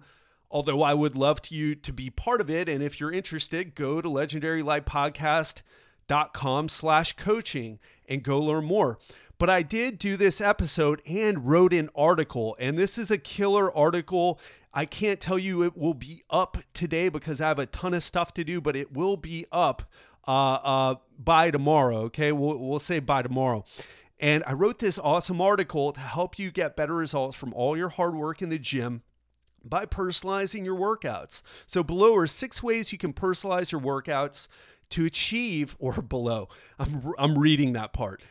although 0.53 0.83
I 0.83 0.95
would 0.95 1.17
love 1.17 1.43
to 1.43 1.55
you 1.55 1.75
to 1.75 1.93
be 1.93 2.09
part 2.09 2.41
of 2.41 2.49
it. 2.49 2.69
And 2.69 2.81
if 2.81 3.01
you're 3.01 3.13
interested, 3.13 3.75
go 3.75 4.01
to 4.01 4.09
legendarylifepodcast.com 4.09 6.69
slash 6.69 7.15
coaching 7.15 7.81
and 8.09 8.23
go 8.23 8.41
learn 8.41 8.65
more. 8.65 9.01
But 9.37 9.51
I 9.51 9.63
did 9.63 9.99
do 9.99 10.17
this 10.17 10.41
episode 10.41 11.03
and 11.05 11.49
wrote 11.49 11.73
an 11.73 11.91
article, 11.97 12.57
and 12.61 12.79
this 12.79 12.97
is 12.97 13.11
a 13.11 13.19
killer 13.19 13.77
article. 13.77 14.39
I 14.77 14.85
can't 14.85 15.19
tell 15.19 15.39
you 15.39 15.63
it 15.63 15.75
will 15.75 15.95
be 15.95 16.23
up 16.29 16.59
today 16.75 17.09
because 17.09 17.41
I 17.41 17.49
have 17.49 17.59
a 17.59 17.65
ton 17.65 17.95
of 17.95 18.05
stuff 18.05 18.35
to 18.35 18.45
do, 18.45 18.61
but 18.61 18.77
it 18.77 18.93
will 18.93 19.17
be 19.17 19.47
up 19.51 19.91
uh, 20.29 20.31
uh, 20.31 20.95
by 21.19 21.51
tomorrow. 21.51 22.03
Okay, 22.03 22.31
we'll, 22.31 22.59
we'll 22.59 22.79
say 22.79 22.99
by 22.99 23.23
tomorrow. 23.23 23.65
And 24.21 24.45
I 24.47 24.53
wrote 24.53 24.79
this 24.79 24.99
awesome 24.99 25.41
article 25.41 25.93
to 25.93 26.01
help 26.01 26.39
you 26.39 26.51
get 26.51 26.77
better 26.77 26.95
results 26.95 27.39
from 27.39 27.55
all 27.55 27.75
your 27.75 27.89
hard 27.89 28.15
work 28.15 28.43
in 28.43 28.51
the 28.51 28.59
gym 28.59 29.01
by 29.65 29.87
personalizing 29.87 30.67
your 30.67 30.77
workouts. 30.77 31.41
So, 31.65 31.83
below 31.83 32.15
are 32.15 32.27
six 32.27 32.63
ways 32.63 32.93
you 32.93 32.99
can 32.99 33.15
personalize 33.15 33.73
your 33.73 33.81
workouts 33.81 34.47
to 34.91 35.07
achieve, 35.07 35.75
or 35.79 36.03
below, 36.03 36.51
I'm, 36.79 37.15
I'm 37.19 37.39
reading 37.39 37.73
that 37.73 37.95
part. 37.95 38.23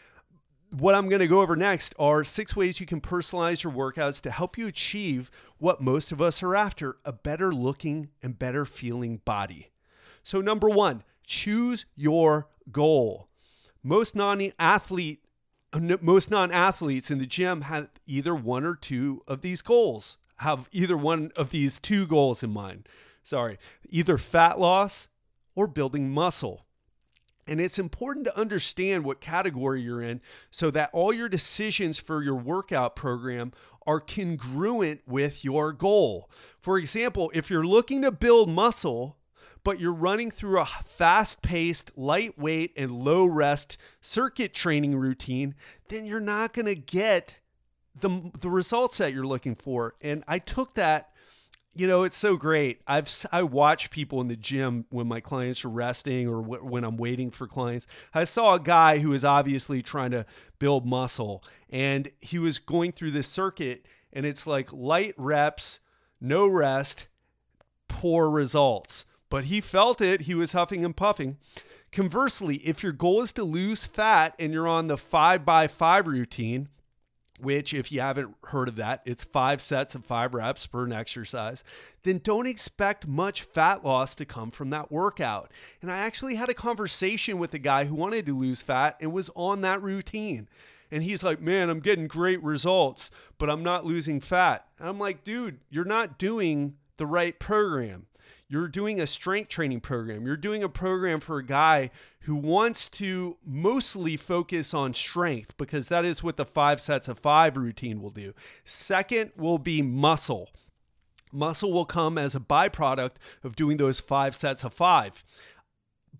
What 0.77 0.94
I'm 0.94 1.08
going 1.08 1.22
to 1.22 1.27
go 1.27 1.39
over 1.39 1.55
next 1.55 1.96
are 1.98 2.25
six 2.25 2.53
ways 2.53 2.82
you 2.82 2.86
can 2.86 3.00
personalize 3.00 3.63
your 3.63 3.72
workouts 3.72 4.20
to 4.24 4.29
help 4.29 4.58
you 4.58 4.67
achieve 4.67 5.32
what 5.58 5.79
most 5.79 6.12
of 6.12 6.22
us 6.22 6.44
are 6.44 6.53
after 6.53 6.98
a 7.05 7.13
better 7.13 7.53
looking 7.55 8.10
and 8.22 8.38
better 8.38 8.65
feeling 8.65 9.22
body. 9.24 9.72
So, 10.22 10.41
number 10.41 10.67
one, 10.67 11.03
choose 11.25 11.86
your 11.96 12.50
goal. 12.74 13.29
Most 13.84 14.17
non-athlete 14.17 15.22
most 16.01 16.29
non-athletes 16.29 17.10
in 17.10 17.20
the 17.20 17.25
gym 17.25 17.62
have 17.62 17.89
either 18.05 18.36
one 18.36 18.65
or 18.65 18.75
two 18.75 19.24
of 19.29 19.39
these 19.39 19.62
goals. 19.62 20.17
Have 20.38 20.67
either 20.74 20.98
one 20.98 21.32
of 21.38 21.51
these 21.51 21.79
two 21.79 22.05
goals 22.05 22.44
in 22.44 22.50
mind. 22.50 22.89
Sorry, 23.24 23.58
either 23.89 24.17
fat 24.17 24.60
loss 24.60 25.08
or 25.55 25.67
building 25.67 26.10
muscle. 26.10 26.65
And 27.48 27.62
it's 27.62 27.78
important 27.78 28.25
to 28.25 28.38
understand 28.38 29.06
what 29.06 29.22
category 29.22 29.82
you're 29.82 30.02
in 30.02 30.22
so 30.50 30.72
that 30.72 30.90
all 30.94 31.14
your 31.14 31.30
decisions 31.30 32.00
for 32.00 32.24
your 32.24 32.36
workout 32.36 32.96
program 32.96 33.52
are 33.86 34.00
congruent 34.00 35.02
with 35.06 35.44
your 35.44 35.72
goal. 35.72 36.30
For 36.60 36.80
example, 36.80 37.32
if 37.36 37.52
you're 37.52 37.66
looking 37.66 38.02
to 38.02 38.12
build 38.12 38.50
muscle, 38.50 39.18
but 39.64 39.80
you're 39.80 39.94
running 39.94 40.32
through 40.32 40.60
a 40.60 40.66
fast 40.66 41.42
paced, 41.42 41.92
lightweight, 41.96 42.74
and 42.78 42.92
low 42.92 43.25
rest 43.25 43.78
circuit 44.02 44.54
training 44.54 44.96
routine, 44.96 45.56
then 45.90 46.06
you're 46.06 46.20
not 46.20 46.54
going 46.54 46.68
to 46.68 46.75
get 46.75 47.40
the, 48.00 48.32
the 48.40 48.50
results 48.50 48.98
that 48.98 49.14
you're 49.14 49.25
looking 49.25 49.56
for. 49.56 49.96
And 50.02 50.24
I 50.28 50.40
took 50.40 50.74
that 50.75 51.10
you 51.75 51.88
know 51.88 52.03
it's 52.03 52.17
so 52.17 52.36
great 52.38 52.82
i've 52.88 53.10
i 53.32 53.44
watch 53.44 53.89
people 53.89 54.22
in 54.22 54.27
the 54.27 54.36
gym 54.36 54.86
when 54.89 55.08
my 55.08 55.20
clients 55.20 55.63
are 55.65 55.70
resting 55.70 56.27
or 56.27 56.41
w- 56.41 56.63
when 56.63 56.84
i'm 56.84 56.98
waiting 56.98 57.29
for 57.29 57.48
clients 57.48 57.86
i 58.13 58.24
saw 58.24 58.55
a 58.55 58.60
guy 58.60 59.00
who 59.00 59.10
was 59.10 59.25
obviously 59.25 59.82
trying 59.82 60.12
to 60.12 60.25
build 60.58 60.86
muscle 60.86 61.44
and 61.70 62.10
he 62.22 62.39
was 62.39 62.60
going 62.60 62.91
through 62.91 63.12
this 63.12 63.27
circuit 63.27 63.86
and 64.13 64.25
it's 64.25 64.48
like 64.48 64.72
light 64.72 65.13
reps 65.17 65.79
no 66.22 66.48
rest 66.48 67.08
poor 67.88 68.29
results 68.29 69.05
but 69.29 69.46
he 69.46 69.62
felt 69.62 70.01
it. 70.01 70.22
He 70.22 70.36
was 70.36 70.51
huffing 70.51 70.86
and 70.86 70.96
puffing. 70.96 71.38
Conversely, 71.91 72.58
if 72.58 72.84
your 72.84 72.91
goal 72.91 73.22
is 73.22 73.34
to 73.34 73.44
lose 73.44 73.84
fat 73.84 74.36
and 74.39 74.53
you're 74.53 74.67
on 74.67 74.88
the 74.88 74.98
five 74.98 75.46
by 75.46 75.67
five 75.67 76.08
routine, 76.08 76.70
which, 77.39 77.74
if 77.74 77.92
you 77.92 78.00
haven't 78.00 78.36
heard 78.46 78.68
of 78.68 78.77
that, 78.77 79.01
it's 79.06 79.24
five 79.24 79.62
sets 79.62 79.96
of 79.96 80.06
five 80.06 80.34
reps 80.34 80.65
per 80.65 80.86
an 80.86 80.94
exercise, 80.94 81.63
then 82.04 82.20
don't 82.24 82.48
expect 82.48 83.08
much 83.08 83.42
fat 83.42 83.84
loss 83.84 84.15
to 84.15 84.25
come 84.25 84.51
from 84.51 84.70
that 84.70 84.92
workout. 84.92 85.51
And 85.82 85.92
I 85.92 85.98
actually 85.98 86.36
had 86.36 86.50
a 86.50 86.54
conversation 86.54 87.38
with 87.38 87.54
a 87.54 87.60
guy 87.60 87.86
who 87.86 87.96
wanted 87.96 88.25
to 88.27 88.38
lose 88.38 88.62
fat 88.62 88.98
and 89.01 89.12
was 89.12 89.30
on 89.36 89.62
that 89.62 89.82
routine. 89.82 90.48
And 90.92 91.04
he's 91.04 91.24
like, 91.24 91.42
Man, 91.42 91.70
I'm 91.70 91.80
getting 91.82 92.08
great 92.08 92.42
results, 92.42 93.12
but 93.38 93.50
I'm 93.50 93.63
not 93.63 93.86
losing 93.86 94.22
fat. 94.22 94.65
And 94.80 94.88
I'm 94.88 95.00
like, 95.00 95.24
Dude, 95.24 95.60
you're 95.70 95.84
not 95.84 96.18
doing 96.18 96.75
the 96.98 97.06
right 97.06 97.38
program. 97.38 98.06
You're 98.48 98.68
doing 98.68 99.02
a 99.02 99.08
strength 99.08 99.50
training 99.50 99.80
program. 99.80 100.25
You're 100.25 100.38
doing 100.38 100.64
a 100.64 100.70
program 100.70 101.20
for 101.20 101.40
a 101.40 101.46
guy 101.46 101.90
who 102.22 102.36
wants 102.36 102.90
to 102.90 103.38
mostly 103.44 104.18
focus 104.18 104.74
on 104.74 104.94
strength 104.94 105.58
because 105.58 105.88
that 105.88 106.06
is 106.06 106.22
what 106.22 106.38
the 106.38 106.46
five 106.46 106.80
sets 106.80 107.08
of 107.08 107.20
five 107.20 107.58
routine 107.58 108.02
will 108.02 108.12
do. 108.12 108.34
Second 108.64 109.32
will 109.36 109.58
be 109.58 109.82
muscle. 109.82 110.50
Muscle 111.32 111.72
will 111.72 111.86
come 111.86 112.18
as 112.18 112.36
a 112.36 112.40
byproduct 112.40 113.14
of 113.44 113.56
doing 113.56 113.78
those 113.78 114.00
five 114.00 114.36
sets 114.36 114.64
of 114.64 114.74
five. 114.74 115.24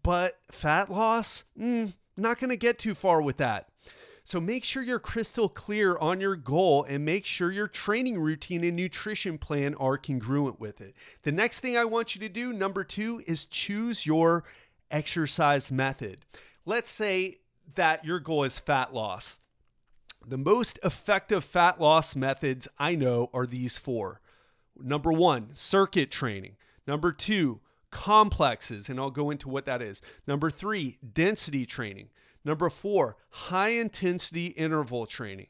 But 0.01 0.39
fat 0.51 0.91
loss, 0.91 1.44
mm, 1.60 1.94
not 2.17 2.39
going 2.39 2.50
to 2.50 2.58
get 2.58 2.79
too 2.79 2.96
far 2.96 3.22
with 3.22 3.38
that. 3.38 3.70
So 4.25 4.41
make 4.41 4.63
sure 4.65 4.82
you're 4.82 4.98
crystal 4.98 5.48
clear 5.48 5.98
on 6.00 6.20
your 6.20 6.36
goal 6.36 6.84
and 6.84 7.05
make 7.05 7.25
sure 7.25 7.51
your 7.51 7.67
training 7.67 8.20
routine 8.20 8.63
and 8.63 8.75
nutrition 8.75 9.38
plan 9.38 9.75
are 9.75 10.00
congruent 10.00 10.60
with 10.60 10.82
it. 10.82 10.96
The 11.22 11.32
next 11.32 11.60
thing 11.60 11.77
I 11.77 11.86
want 11.86 12.15
you 12.15 12.22
to 12.22 12.29
do, 12.29 12.51
number 12.51 12.84
two, 12.84 13.24
is 13.27 13.46
choose 13.46 14.08
your 14.08 14.44
exercise 14.89 15.72
method. 15.72 16.25
Let's 16.65 16.89
say 16.89 17.38
that 17.75 18.03
your 18.03 18.20
goal 18.20 18.46
is 18.46 18.58
fat 18.58 18.96
loss. 18.96 19.39
The 20.27 20.39
most 20.39 20.79
effective 20.84 21.46
fat 21.46 21.79
loss 21.79 22.15
methods 22.15 22.67
I 22.79 22.96
know 22.96 23.29
are 23.32 23.46
these 23.46 23.77
four. 23.77 24.22
Number 24.75 25.13
one, 25.13 25.50
circuit 25.53 26.10
training. 26.10 26.55
Number 26.88 27.12
two, 27.12 27.60
complexes, 27.91 28.89
and 28.89 29.00
I'll 29.00 29.12
go 29.12 29.29
into 29.29 29.50
what 29.50 29.65
that 29.65 29.84
is. 29.84 30.01
Number 30.25 30.50
three, 30.50 30.98
density 31.13 31.67
training. 31.67 32.10
Number 32.46 32.70
four, 32.70 33.18
high 33.30 33.70
intensity 33.70 34.48
interval 34.48 35.08
training. 35.08 35.48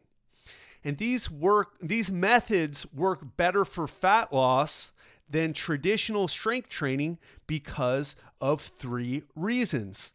And 0.83 0.97
these 0.97 1.29
work 1.29 1.75
these 1.81 2.09
methods 2.09 2.91
work 2.93 3.37
better 3.37 3.65
for 3.65 3.87
fat 3.87 4.31
loss 4.31 4.91
than 5.29 5.53
traditional 5.53 6.27
strength 6.27 6.69
training 6.69 7.17
because 7.47 8.15
of 8.39 8.61
three 8.61 9.23
reasons. 9.35 10.13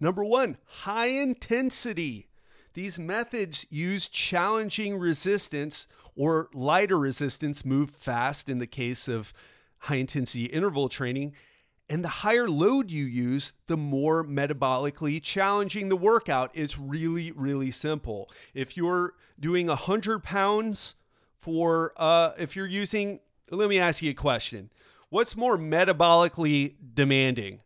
Number 0.00 0.24
1, 0.24 0.56
high 0.64 1.06
intensity. 1.06 2.28
These 2.72 2.98
methods 2.98 3.66
use 3.70 4.08
challenging 4.08 4.98
resistance 4.98 5.86
or 6.16 6.48
lighter 6.52 6.98
resistance, 6.98 7.64
move 7.64 7.90
fast 7.90 8.48
in 8.48 8.58
the 8.58 8.66
case 8.66 9.06
of 9.06 9.32
high 9.78 9.96
intensity 9.96 10.46
interval 10.46 10.88
training. 10.88 11.34
And 11.88 12.02
the 12.02 12.08
higher 12.08 12.48
load 12.48 12.90
you 12.90 13.04
use, 13.04 13.52
the 13.66 13.76
more 13.76 14.24
metabolically 14.24 15.22
challenging 15.22 15.90
the 15.90 15.96
workout. 15.96 16.50
It's 16.54 16.78
really, 16.78 17.30
really 17.32 17.70
simple. 17.70 18.30
If 18.54 18.76
you're 18.76 19.14
doing 19.38 19.66
100 19.66 20.24
pounds 20.24 20.94
for, 21.40 21.92
uh, 21.96 22.32
if 22.38 22.56
you're 22.56 22.66
using, 22.66 23.20
let 23.50 23.68
me 23.68 23.78
ask 23.78 24.02
you 24.02 24.10
a 24.10 24.14
question. 24.14 24.70
What's 25.10 25.36
more 25.36 25.58
metabolically 25.58 26.74
demanding? 26.94 27.60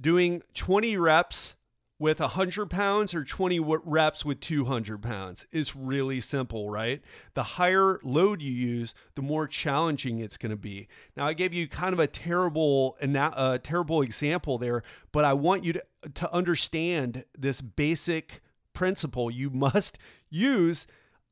Doing 0.00 0.42
20 0.54 0.96
reps 0.96 1.56
with 1.98 2.20
100 2.20 2.70
pounds 2.70 3.12
or 3.12 3.24
20 3.24 3.58
reps 3.58 4.24
with 4.24 4.40
200 4.40 5.02
pounds. 5.02 5.46
It's 5.50 5.74
really 5.74 6.20
simple, 6.20 6.70
right? 6.70 7.02
The 7.34 7.42
higher 7.42 7.98
load 8.04 8.40
you 8.40 8.52
use, 8.52 8.94
the 9.16 9.22
more 9.22 9.48
challenging 9.48 10.20
it's 10.20 10.36
going 10.36 10.50
to 10.50 10.56
be. 10.56 10.88
Now, 11.16 11.26
I 11.26 11.32
gave 11.32 11.52
you 11.52 11.66
kind 11.66 11.92
of 11.92 11.98
a 11.98 12.06
terrible, 12.06 12.96
a 13.02 13.18
uh, 13.18 13.58
terrible 13.58 14.02
example 14.02 14.58
there, 14.58 14.82
but 15.10 15.24
I 15.24 15.32
want 15.32 15.64
you 15.64 15.72
to, 15.74 15.84
to 16.14 16.32
understand 16.32 17.24
this 17.36 17.60
basic 17.60 18.42
principle. 18.72 19.30
You 19.30 19.50
must 19.50 19.98
use 20.30 20.86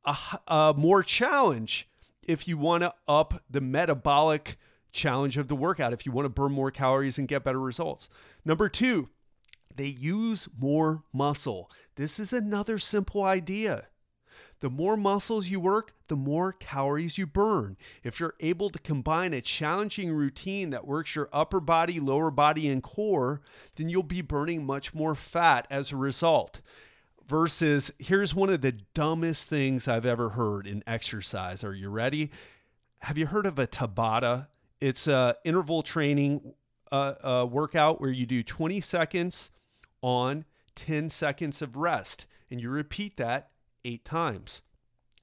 a, 0.05 0.17
a 0.49 0.75
more 0.77 1.05
challenge 1.05 1.89
if 2.27 2.49
you 2.49 2.59
want 2.59 2.83
to 2.83 2.93
up 3.07 3.45
the 3.49 3.61
metabolic 3.61 4.59
challenge 4.93 5.37
of 5.37 5.47
the 5.47 5.55
workout, 5.55 5.93
if 5.93 6.05
you 6.07 6.11
want 6.11 6.25
to 6.25 6.31
burn 6.31 6.51
more 6.51 6.73
calories 6.73 7.19
and 7.19 7.29
get 7.29 7.45
better 7.45 7.61
results. 7.61 8.09
Number 8.45 8.69
two, 8.69 9.11
they 9.77 9.87
use 9.87 10.49
more 10.59 11.03
muscle. 11.13 11.71
This 11.97 12.19
is 12.19 12.33
another 12.33 12.79
simple 12.79 13.23
idea. 13.23 13.87
The 14.61 14.71
more 14.71 14.97
muscles 14.97 15.49
you 15.49 15.61
work, 15.61 15.93
the 16.09 16.17
more 16.17 16.53
calories 16.53 17.19
you 17.19 17.27
burn. 17.27 17.77
If 18.03 18.19
you're 18.19 18.35
able 18.41 18.71
to 18.71 18.79
combine 18.79 19.35
a 19.35 19.41
challenging 19.41 20.11
routine 20.11 20.71
that 20.71 20.87
works 20.87 21.15
your 21.15 21.29
upper 21.33 21.61
body, 21.61 22.01
lower 22.01 22.31
body, 22.31 22.69
and 22.69 22.83
core, 22.83 23.43
then 23.77 23.89
you'll 23.89 24.03
be 24.03 24.23
burning 24.23 24.65
much 24.65 24.95
more 24.95 25.15
fat 25.15 25.67
as 25.71 25.93
a 25.93 25.97
result. 25.97 26.61
Versus, 27.29 27.91
here's 27.99 28.35
one 28.35 28.51
of 28.51 28.61
the 28.61 28.73
dumbest 28.95 29.49
things 29.49 29.89
I've 29.89 30.07
ever 30.07 30.31
heard 30.31 30.67
in 30.67 30.83
exercise. 30.87 31.65
Are 31.65 31.75
you 31.75 31.91
ready? 31.91 32.31
Have 33.01 33.19
you 33.19 33.27
heard 33.27 33.47
of 33.47 33.59
a 33.59 33.67
Tabata? 33.67 34.47
It's 34.81 35.07
a 35.07 35.35
interval 35.45 35.83
training 35.83 36.55
uh, 36.93 37.15
uh, 37.23 37.47
workout 37.51 38.01
where 38.01 38.11
you 38.11 38.27
do 38.27 38.43
20 38.43 38.81
seconds 38.81 39.51
on 40.07 40.45
10 40.77 41.11
seconds 41.11 41.61
of 41.61 41.77
rest. 41.77 42.27
And 42.49 42.61
you 42.61 42.71
repeat 42.71 43.17
that 43.17 43.51
eight 43.85 44.05
times. 44.05 44.63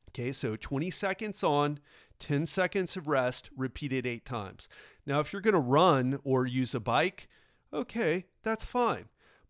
Okay, 0.09 0.33
so 0.33 0.57
20 0.57 0.91
seconds 0.91 1.41
on, 1.41 1.79
10 2.19 2.45
seconds 2.45 2.97
of 2.97 3.07
rest, 3.07 3.49
repeated 3.55 4.05
eight 4.05 4.25
times. 4.25 4.67
Now, 5.05 5.21
if 5.21 5.31
you're 5.31 5.41
to 5.53 5.59
run 5.59 6.19
or 6.25 6.45
use 6.45 6.75
a 6.75 6.81
bike, 6.81 7.29
okay, 7.71 8.25
that's 8.43 8.65
fine. 8.65 9.05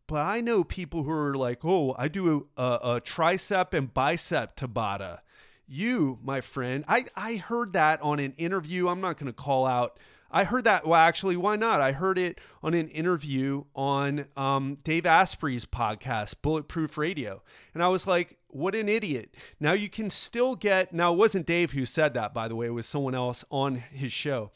But 0.06 0.22
I 0.22 0.40
know 0.40 0.64
people 0.64 1.02
who 1.02 1.12
are 1.12 1.34
like, 1.34 1.66
oh, 1.66 1.96
I 1.98 2.10
do 2.10 2.48
a, 2.56 2.62
a, 2.62 3.02
tricep 3.02 3.74
and 3.74 3.92
bicep 3.92 4.56
Tabata. 4.56 5.20
You, 5.66 6.20
my 6.22 6.42
friend, 6.42 6.86
I, 6.88 7.06
I 7.16 7.38
heard 7.38 7.74
that 7.74 8.02
on 8.04 8.20
an 8.20 8.34
interview. 8.34 8.88
I'm 8.88 9.02
not 9.02 9.18
to 9.28 9.34
call 9.34 9.66
out 9.66 9.98
I 10.36 10.46
heard 10.46 10.64
that. 10.64 10.88
Well, 10.88 11.00
actually, 11.00 11.38
why 11.38 11.56
not? 11.56 11.80
I 11.80 11.92
heard 11.92 12.18
it 12.18 12.42
on 12.64 12.74
an 12.74 12.88
interview 12.88 13.66
on 13.76 14.26
um, 14.36 14.80
Dave 14.84 15.06
Asprey's 15.06 15.64
podcast, 15.64 16.36
Bulletproof 16.42 16.98
Radio. 16.98 17.44
And 17.76 17.84
I 17.84 17.90
was 17.90 18.08
like, 18.08 18.38
what 18.48 18.74
an 18.74 18.90
idiot. 18.90 19.36
Now 19.60 19.74
you 19.74 19.90
can 19.90 20.10
still 20.10 20.56
get, 20.56 20.92
now 20.92 21.14
it 21.14 21.18
wasn't 21.18 21.46
Dave 21.46 21.74
who 21.74 21.86
said 21.86 22.16
that, 22.16 22.34
by 22.34 22.48
the 22.48 22.56
way, 22.56 22.66
it 22.66 22.72
was 22.72 22.88
someone 22.88 23.14
else 23.14 23.46
on 23.52 23.76
his 23.76 24.12
show. 24.12 24.50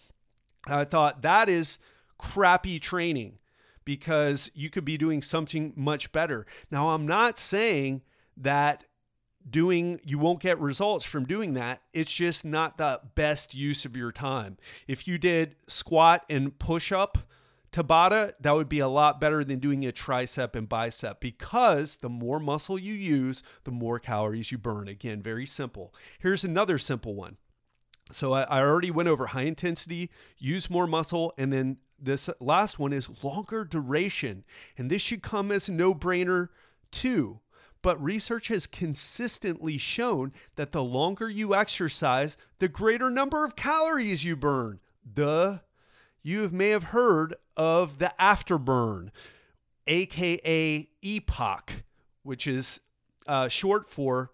I 0.65 0.83
thought 0.83 1.21
that 1.21 1.47
is 1.47 1.77
crappy 2.17 2.79
training 2.79 3.37
because 3.85 4.49
you 4.55 4.71
could 4.71 4.83
be 4.83 4.97
doing 4.97 5.21
something 5.21 5.73
much 5.75 6.11
better. 6.11 6.47
Now, 6.71 6.89
I'm 6.89 7.05
not 7.05 7.37
saying 7.37 8.01
that 8.35 8.83
doing 9.49 9.99
you 10.03 10.17
won't 10.17 10.41
get 10.41 10.59
results 10.59 11.05
from 11.05 11.25
doing 11.25 11.53
that. 11.53 11.81
It's 11.93 12.13
just 12.13 12.45
not 12.45 12.77
the 12.77 13.01
best 13.15 13.53
use 13.53 13.85
of 13.85 13.95
your 13.95 14.11
time. 14.11 14.57
If 14.87 15.07
you 15.07 15.17
did 15.17 15.55
squat 15.67 16.25
and 16.29 16.57
push 16.57 16.91
up 16.91 17.17
tabata 17.71 18.33
that 18.39 18.55
would 18.55 18.69
be 18.69 18.79
a 18.79 18.87
lot 18.87 19.19
better 19.19 19.43
than 19.43 19.59
doing 19.59 19.85
a 19.85 19.91
tricep 19.91 20.55
and 20.55 20.69
bicep 20.69 21.19
because 21.19 21.97
the 21.97 22.09
more 22.09 22.39
muscle 22.39 22.79
you 22.79 22.93
use 22.93 23.43
the 23.65 23.71
more 23.71 23.99
calories 23.99 24.51
you 24.51 24.57
burn. 24.57 24.87
Again 24.87 25.21
very 25.21 25.45
simple. 25.45 25.93
Here's 26.19 26.43
another 26.43 26.77
simple 26.77 27.13
one. 27.13 27.37
So 28.11 28.33
i, 28.33 28.43
I 28.43 28.61
already 28.61 28.91
went 28.91 29.09
over 29.09 29.27
high 29.27 29.43
intensity 29.43 30.09
use 30.37 30.69
more 30.69 30.87
muscle 30.87 31.33
and 31.37 31.51
then 31.51 31.77
this 31.99 32.29
last 32.39 32.79
one 32.79 32.93
is 32.93 33.09
longer 33.23 33.65
duration. 33.65 34.45
And 34.77 34.89
this 34.89 35.01
should 35.01 35.23
come 35.23 35.51
as 35.51 35.67
a 35.67 35.71
no-brainer 35.71 36.49
too 36.91 37.39
but 37.81 38.01
research 38.01 38.47
has 38.47 38.67
consistently 38.67 39.77
shown 39.77 40.33
that 40.55 40.71
the 40.71 40.83
longer 40.83 41.29
you 41.29 41.55
exercise, 41.55 42.37
the 42.59 42.67
greater 42.67 43.09
number 43.09 43.43
of 43.45 43.55
calories 43.55 44.23
you 44.23 44.35
burn. 44.35 44.79
The 45.13 45.61
you 46.21 46.49
may 46.49 46.69
have 46.69 46.85
heard 46.85 47.35
of 47.55 47.99
the 47.99 48.13
afterburn, 48.19 49.11
aka 49.87 50.89
EPOC, 51.01 51.69
which 52.23 52.47
is 52.47 52.81
uh, 53.27 53.47
short 53.47 53.89
for 53.89 54.31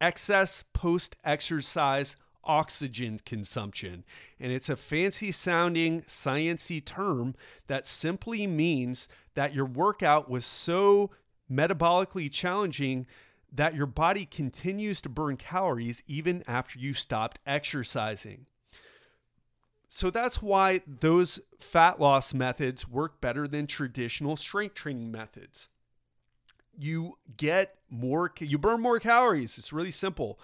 excess 0.00 0.64
post 0.72 1.16
exercise 1.24 2.16
oxygen 2.44 3.20
consumption. 3.24 4.04
And 4.40 4.50
it's 4.50 4.68
a 4.68 4.76
fancy 4.76 5.30
sounding 5.30 6.02
sciency 6.02 6.82
term 6.82 7.34
that 7.66 7.86
simply 7.86 8.46
means 8.46 9.06
that 9.34 9.54
your 9.54 9.66
workout 9.66 10.30
was 10.30 10.46
so 10.46 11.10
metabolically 11.50 12.30
challenging 12.30 13.06
that 13.52 13.74
your 13.74 13.86
body 13.86 14.26
continues 14.26 15.00
to 15.00 15.08
burn 15.08 15.36
calories 15.36 16.02
even 16.06 16.44
after 16.46 16.78
you 16.78 16.92
stopped 16.92 17.38
exercising. 17.46 18.46
So 19.88 20.10
that's 20.10 20.42
why 20.42 20.82
those 20.86 21.40
fat 21.58 21.98
loss 21.98 22.34
methods 22.34 22.86
work 22.86 23.20
better 23.20 23.48
than 23.48 23.66
traditional 23.66 24.36
strength 24.36 24.74
training 24.74 25.10
methods. 25.10 25.70
You 26.78 27.16
get 27.36 27.76
more, 27.88 28.30
you 28.38 28.58
burn 28.58 28.82
more 28.82 29.00
calories. 29.00 29.56
It's 29.56 29.72
really 29.72 29.90
simple. 29.90 30.38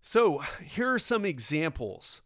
So 0.00 0.38
here 0.64 0.94
are 0.94 1.00
some 1.00 1.24
examples 1.24 2.20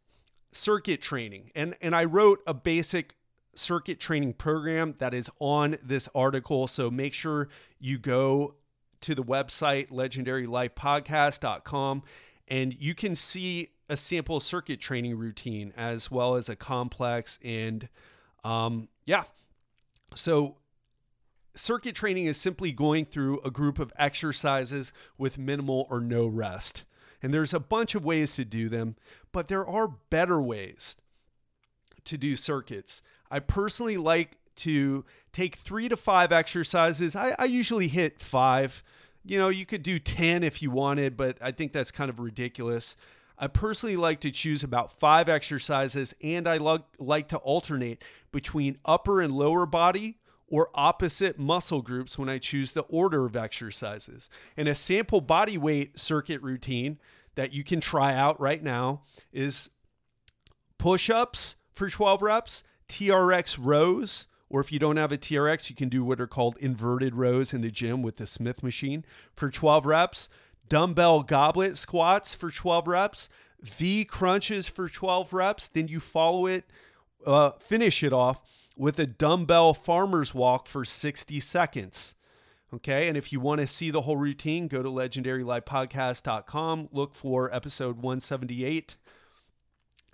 circuit 0.53 1.01
training. 1.01 1.51
And, 1.55 1.75
and 1.81 1.97
I 1.97 2.05
wrote 2.05 2.43
a 2.47 2.53
basic 2.53 3.17
circuit 3.55 4.01
training 4.01 4.33
program 4.35 4.95
that 4.99 5.15
is 5.15 5.31
on 5.39 5.79
this 5.83 6.09
article. 6.15 6.67
So 6.67 6.91
make 6.91 7.15
sure 7.15 7.49
you 7.79 7.99
go 7.99 8.57
to 9.01 9.15
the 9.15 9.23
website 9.23 9.91
legendarylifepodcast.com 9.91 12.03
and 12.49 12.75
you 12.79 12.95
can 12.95 13.15
see 13.15 13.71
a 13.89 13.97
sample 13.97 14.41
circuit 14.41 14.81
training 14.81 15.17
routine 15.19 15.73
as 15.77 16.11
well 16.11 16.35
as 16.35 16.49
a 16.49 16.57
complex 16.57 17.39
and 17.45 17.89
um, 18.45 18.89
yeah. 19.05 19.25
So 20.15 20.57
circuit 21.55 21.95
training 21.95 22.27
is 22.27 22.37
simply 22.37 22.73
going 22.73 23.05
through 23.05 23.41
a 23.41 23.51
group 23.51 23.79
of 23.79 23.93
exercises 23.99 24.93
with 25.19 25.39
minimal 25.39 25.87
or 25.91 26.01
no 26.01 26.27
rest. 26.27 26.85
And 27.23 27.33
there's 27.33 27.55
a 27.55 27.61
bunch 27.61 27.95
of 27.95 28.05
ways 28.05 28.35
to 28.37 28.45
do 28.45 28.69
them 28.69 28.97
but 29.33 29.49
there 29.49 29.67
are 29.67 29.89
better 29.89 30.41
ways 30.41 30.97
to 32.05 32.19
do 32.19 32.37
circuits 32.37 33.03
I 33.33 33.41
personally 33.41 33.97
like 33.97 34.37
to 34.57 35.07
take 35.33 35.57
three 35.57 35.89
to 35.89 35.97
five 35.97 36.31
exercises. 36.31 37.17
I, 37.17 37.35
I 37.39 37.47
usually 37.47 37.89
hit 37.89 38.21
five. 38.21 38.85
You 39.25 39.39
know, 39.39 39.49
you 39.49 39.65
could 39.65 39.83
do 39.83 39.99
10 39.99 40.43
if 40.43 40.61
you 40.61 40.71
wanted, 40.71 41.17
but 41.17 41.39
I 41.41 41.51
think 41.51 41.73
that's 41.73 41.91
kind 41.91 42.11
of 42.11 42.21
ridiculous. 42.21 42.95
I 43.39 43.47
personally 43.47 43.97
like 43.97 44.21
to 44.21 44.31
choose 44.31 44.63
about 44.63 44.93
five 44.93 45.31
exercises 45.31 46.15
and 46.23 46.47
I 46.47 46.59
lo- 46.59 46.85
like 46.99 47.29
to 47.29 47.39
alternate 47.39 48.05
between 48.31 48.77
upper 48.85 49.23
and 49.23 49.35
lower 49.35 49.65
body 49.65 50.19
or 50.47 50.69
opposite 50.75 51.39
muscle 51.39 51.81
groups 51.81 52.19
when 52.19 52.29
I 52.29 52.37
choose 52.37 52.73
the 52.73 52.83
order 52.83 53.25
of 53.25 53.35
exercises. 53.35 54.29
And 54.59 54.69
a 54.69 54.75
sample 54.75 55.23
body 55.23 55.57
weight 55.57 55.99
circuit 55.99 56.43
routine 56.43 56.99
that 57.35 57.55
you 57.55 57.65
can 57.65 57.81
try 57.81 58.15
out 58.15 58.39
right 58.39 58.63
now 58.63 59.05
is 59.33 59.71
push 60.77 61.09
ups 61.09 61.57
for 61.75 61.89
12 61.89 62.21
reps, 62.21 62.65
TRX 62.93 63.59
rows, 63.59 64.27
or 64.51 64.61
if 64.61 64.71
you 64.71 64.79
don't 64.79 64.99
have 64.99 65.13
a 65.13 65.19
TRX, 65.19 65.71
you 65.71 65.77
can 65.77 65.89
do 65.89 66.05
what 66.05 66.21
are 66.21 66.27
called 66.27 66.59
inverted 66.59 67.15
rows 67.15 67.55
in 67.55 67.63
the 67.63 67.71
gym 67.71 68.03
with 68.03 68.17
the 68.17 68.27
Smith 68.27 68.63
machine 68.63 69.03
for 69.35 69.51
12 69.51 69.87
reps, 69.87 70.29
dumbbell 70.69 71.23
goblet 71.23 71.79
squats 71.79 72.35
for 72.35 72.51
12 72.51 72.87
reps, 72.87 73.29
V 73.63 74.05
crunches 74.05 74.69
for 74.69 74.91
12 74.91 75.33
reps. 75.33 75.69
Then 75.69 75.89
you 75.89 76.01
follow 76.01 76.47
it, 76.47 76.65
uh, 77.27 77.53
finish 77.53 78.03
it 78.03 78.13
off 78.13 78.41
with 78.77 78.99
a 78.99 79.07
dumbbell 79.07 79.73
farmer's 79.73 80.35
walk 80.35 80.67
for 80.67 80.85
60 80.85 81.41
seconds. 81.41 82.15
Okay. 82.75 83.09
And 83.09 83.17
if 83.17 83.33
you 83.33 83.41
want 83.41 83.61
to 83.61 83.67
see 83.67 83.91
the 83.91 84.03
whole 84.03 84.17
routine, 84.19 84.69
go 84.69 84.83
to 84.83 84.89
legendarylifepodcast.com, 84.91 86.89
look 86.93 87.15
for 87.15 87.55
episode 87.55 87.97
178. 87.97 88.97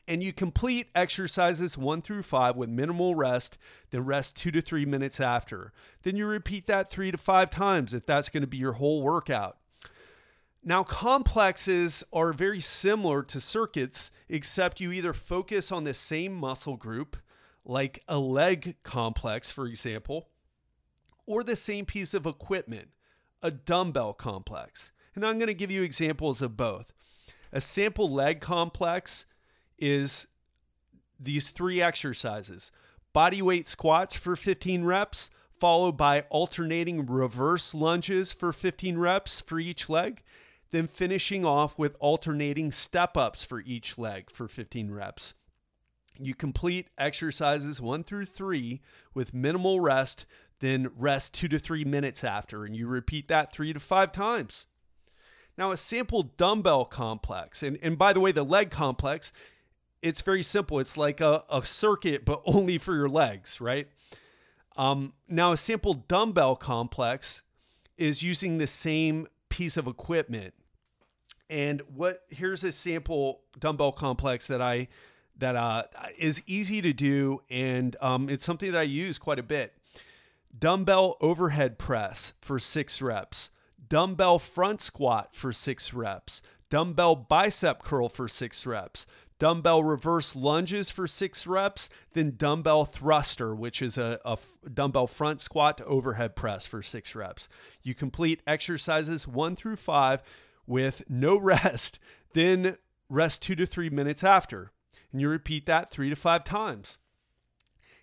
And 0.09 0.23
you 0.23 0.33
complete 0.33 0.89
exercises 0.95 1.77
one 1.77 2.01
through 2.01 2.23
five 2.23 2.57
with 2.57 2.71
minimal 2.71 3.15
rest, 3.15 3.59
then 3.91 4.07
rest 4.07 4.37
two 4.37 4.51
to 4.53 4.63
three 4.63 4.87
minutes 4.87 5.21
after. 5.21 5.75
Then 6.03 6.17
you 6.17 6.27
repeat 6.27 6.67
that 6.67 6.91
three 6.91 7.11
to 7.11 7.19
five 7.19 7.51
times 7.51 7.93
if 7.93 8.07
that's 8.07 8.31
going 8.31 8.41
to 8.41 8.47
be 8.47 8.57
your 8.57 8.73
whole 8.73 9.03
workout. 9.03 9.59
Now, 10.65 10.83
complexes 10.83 12.03
are 12.11 12.33
very 12.33 12.61
similar 12.61 13.23
to 13.25 13.39
circuits, 13.39 14.11
except 14.31 14.81
you 14.81 14.93
either 14.93 15.13
focus 15.13 15.71
on 15.71 15.85
the 15.85 15.93
same 15.93 16.35
muscle 16.35 16.79
group, 16.79 17.19
like 17.67 18.03
a 18.09 18.19
leg 18.19 18.77
complex, 18.83 19.51
for 19.51 19.67
example, 19.67 20.31
or 21.27 21.45
the 21.45 21.55
same 21.55 21.85
piece 21.85 22.15
of 22.15 22.25
equipment, 22.25 22.89
a 23.43 23.51
dumbbell 23.51 24.15
complex. 24.15 24.91
And 25.15 25.25
I'm 25.25 25.37
going 25.37 25.49
to 25.49 25.55
give 25.55 25.71
you 25.71 25.83
examples 25.83 26.41
of 26.41 26.57
both. 26.57 26.95
A 27.53 27.61
sample 27.61 28.11
leg 28.11 28.41
complex 28.41 29.27
is 29.79 30.27
these 31.19 31.49
three 31.49 31.81
exercises 31.81 32.73
body 33.13 33.43
weight 33.43 33.67
squats 33.67 34.15
for 34.15 34.37
15 34.37 34.85
reps, 34.85 35.31
followed 35.59 35.97
by 35.97 36.21
alternating 36.31 37.07
reverse 37.07 37.75
lunges 37.75 38.31
for 38.31 38.53
15 38.53 38.99
reps 38.99 39.41
for 39.41 39.59
each 39.59 39.89
leg 39.89 40.23
then 40.71 40.87
finishing 40.87 41.45
off 41.45 41.79
with 41.79 41.97
alternating 41.99 42.73
step 42.73 43.17
ups 43.17 43.45
for 43.45 43.61
each 43.61 43.97
leg 43.97 44.31
for 44.31 44.49
15 44.49 44.91
reps. 44.91 45.35
You 46.19 46.35
complete 46.35 46.89
exercises 46.99 47.81
one 47.81 48.03
through 48.03 48.27
three 48.27 48.81
with 49.15 49.33
minimal 49.33 49.81
rest, 49.81 50.27
then 50.61 50.91
rest 50.97 51.33
two 51.33 51.49
to 51.49 51.59
three 51.59 51.85
minutes 51.85 52.25
after, 52.25 52.65
and 52.65 52.77
you 52.77 52.87
repeat 52.87 53.29
that 53.29 53.53
three 53.53 53.73
to 53.73 53.81
five 53.81 54.13
times. 54.13 54.67
Now, 55.57 55.71
a 55.71 55.77
sample 55.77 56.23
dumbbell 56.23 56.85
complex, 56.85 57.63
and, 57.63 57.79
and 57.83 57.97
by 57.97 58.13
the 58.13 58.21
way, 58.21 58.33
the 58.33 58.45
leg 58.45 58.71
complex, 58.71 59.33
it's 60.03 60.21
very 60.21 60.43
simple. 60.43 60.79
It's 60.79 60.97
like 60.97 61.21
a, 61.21 61.45
a 61.51 61.65
circuit, 61.65 62.25
but 62.25 62.43
only 62.47 62.79
for 62.79 62.95
your 62.95 63.09
legs, 63.09 63.61
right? 63.61 63.89
Um, 64.77 65.15
now, 65.29 65.53
a 65.53 65.57
sample 65.57 65.95
dumbbell 65.95 66.57
complex 66.57 67.43
is 67.97 68.23
using 68.23 68.59
the 68.59 68.67
same 68.67 69.27
piece 69.49 69.77
of 69.77 69.87
equipment. 69.87 70.55
And 71.51 71.81
what 71.95 72.25
here's 72.29 72.63
a 72.63 72.71
sample 72.71 73.41
dumbbell 73.59 73.93
complex 73.93 74.47
that 74.49 74.61
I 74.61 74.89
that 75.39 75.57
uh, 75.57 75.85
is 76.19 76.43
easy 76.47 76.83
to 76.83 76.93
do, 76.93 77.43
and 77.49 77.97
um, 78.01 78.29
it's 78.29 78.45
something 78.45 78.73
that 78.73 78.79
I 78.79 78.83
use 78.83 79.19
quite 79.19 79.39
a 79.39 79.43
bit. 79.43 79.73
Dumbbell 80.57 81.17
overhead 81.21 81.79
press 81.79 82.33
for 82.41 82.59
six 82.59 83.01
reps. 83.01 83.51
Dumbbell 83.89 84.39
front 84.39 84.83
squat 84.83 85.35
for 85.35 85.53
six 85.53 85.95
reps. 85.95 86.43
Dumbbell 86.71 87.17
bicep 87.17 87.83
curl 87.83 88.09
for 88.09 88.29
six 88.29 88.67
reps 88.67 89.07
dumbbell 89.39 89.83
reverse 89.85 90.35
lunges 90.35 90.91
for 90.91 91.07
six 91.07 91.47
reps, 91.47 91.89
then 92.13 92.35
dumbbell 92.37 92.85
thruster, 92.85 93.55
which 93.55 93.81
is 93.81 93.97
a, 93.97 94.21
a 94.25 94.33
f- 94.33 94.59
dumbbell 94.73 95.07
front 95.07 95.41
squat 95.41 95.79
to 95.79 95.85
overhead 95.85 96.35
press 96.37 96.67
for 96.67 96.83
six 96.83 97.15
reps. 97.15 97.49
You 97.83 97.95
complete 97.95 98.43
exercises 98.47 99.27
one 99.27 99.57
through 99.57 99.77
five 99.77 100.23
with 100.67 101.03
no 101.09 101.37
rest, 101.41 101.99
then 102.35 102.77
rest 103.09 103.43
two 103.43 103.55
to 103.57 103.67
three 103.67 103.91
minutes 103.91 104.25
after. 104.25 104.73
And 105.13 105.21
you 105.21 105.29
repeat 105.29 105.67
that 105.67 105.91
three 105.91 106.11
to 106.11 106.17
five 106.17 106.45
times. 106.45 106.99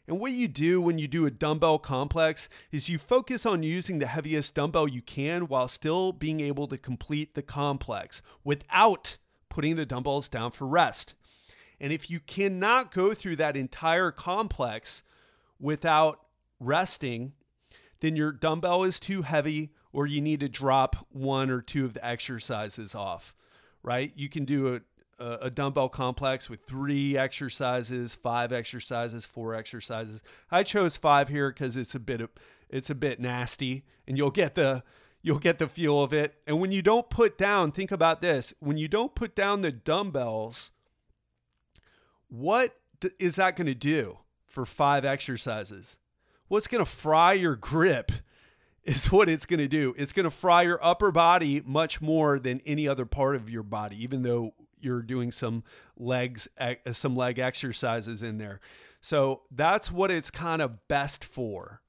And 0.08 0.20
what 0.20 0.32
you 0.34 0.48
do 0.48 0.82
when 0.82 1.00
you 1.00 1.08
do 1.08 1.26
a 1.26 1.32
dumbbell 1.32 1.80
complex 1.80 2.48
is 2.72 2.90
you 2.90 3.00
focus 3.00 3.46
on 3.46 3.64
using 3.64 3.98
the 3.98 4.06
heaviest 4.06 4.54
dumbbell 4.54 4.88
you 4.88 5.02
can 5.02 5.48
while 5.48 5.68
still 5.68 6.12
being 6.12 6.42
able 6.42 6.68
to 6.68 6.78
complete 6.78 7.34
the 7.34 7.42
complex 7.42 8.22
without 8.44 9.18
putting 9.50 9.78
the 9.78 9.86
dumbbells 9.86 10.30
down 10.30 10.52
for 10.52 10.68
rest. 10.68 11.16
And 11.80 11.92
if 11.92 12.10
you 12.10 12.20
cannot 12.20 12.94
go 12.94 13.14
through 13.14 13.38
that 13.38 13.58
entire 13.58 14.12
complex 14.12 15.04
without 15.60 16.22
resting, 16.60 17.34
then 18.00 18.16
your 18.16 18.32
dumbbell 18.32 18.84
is 18.84 19.00
too 19.00 19.24
heavy 19.24 19.72
or 19.92 20.06
you 20.06 20.22
need 20.22 20.42
to 20.42 20.50
drop 20.50 21.08
one 21.10 21.50
or 21.50 21.62
two 21.62 21.86
of 21.86 21.94
the 21.94 22.06
exercises 22.06 22.94
off, 22.94 23.34
right? 23.82 24.12
You 24.16 24.30
can 24.30 24.46
do 24.46 24.82
a, 25.20 25.26
a, 25.42 25.50
dumbbell 25.50 25.88
complex 25.88 26.50
with 26.50 26.66
three 26.68 27.18
exercises, 27.18 28.14
five 28.14 28.52
exercises, 28.52 29.24
four 29.24 29.56
exercises. 29.56 30.22
I 30.52 30.64
chose 30.64 30.98
five 30.98 31.30
here 31.30 31.50
because 31.50 31.78
it's 31.78 31.96
a 31.96 32.00
bit 32.00 32.20
of, 32.20 32.30
it's 32.70 32.90
a 32.90 32.96
bit 32.96 33.22
nasty 33.22 33.86
and 34.06 34.18
you'll 34.18 34.32
get 34.32 34.56
the 34.56 34.84
you'll 35.22 35.40
get 35.40 35.58
the 35.58 35.68
feel 35.68 36.04
of 36.04 36.14
it. 36.14 36.36
And 36.46 36.60
when 36.60 36.72
you 36.72 36.84
don't 36.84 37.10
put 37.10 37.36
down, 37.36 37.72
think 37.72 37.92
about 37.92 38.22
this. 38.22 38.54
When 38.60 38.78
you 38.78 38.88
don't 38.88 39.16
put 39.16 39.36
down 39.36 39.64
the 39.64 39.72
dumbbells, 39.72 40.72
what 42.40 42.76
is 43.20 43.36
that 43.36 43.56
going 43.56 43.68
to 43.68 43.76
do 43.76 44.20
for 44.46 44.66
five 44.66 45.06
exercises? 45.06 45.98
What's 46.48 46.68
going 46.68 46.84
to 46.84 46.90
fry 46.90 47.34
your 47.34 47.56
grip 47.56 48.12
is 48.84 49.12
what 49.12 49.30
it's 49.30 49.46
going 49.46 49.60
to 49.60 49.68
do. 49.68 49.96
It's 49.98 50.12
going 50.12 50.26
to 50.26 50.32
fry 50.32 50.64
your 50.64 50.84
upper 50.84 51.12
body 51.12 51.62
much 51.66 52.02
more 52.02 52.38
than 52.40 52.62
any 52.66 52.88
other 52.88 53.06
part 53.06 53.36
of 53.36 53.50
your 53.50 53.64
body, 53.64 54.02
even 54.04 54.22
though 54.22 54.54
you're 54.80 55.02
doing 55.02 55.32
some 55.32 55.64
legs, 55.98 56.48
some 56.92 57.16
leg 57.16 57.40
exercises 57.40 58.22
in 58.22 58.38
there. 58.38 58.60
So 59.02 59.42
that's 59.52 59.92
what 59.92 60.12
it's 60.12 60.30
kind 60.30 60.62
of 60.62 60.88
best 60.88 61.24
for. 61.24 61.82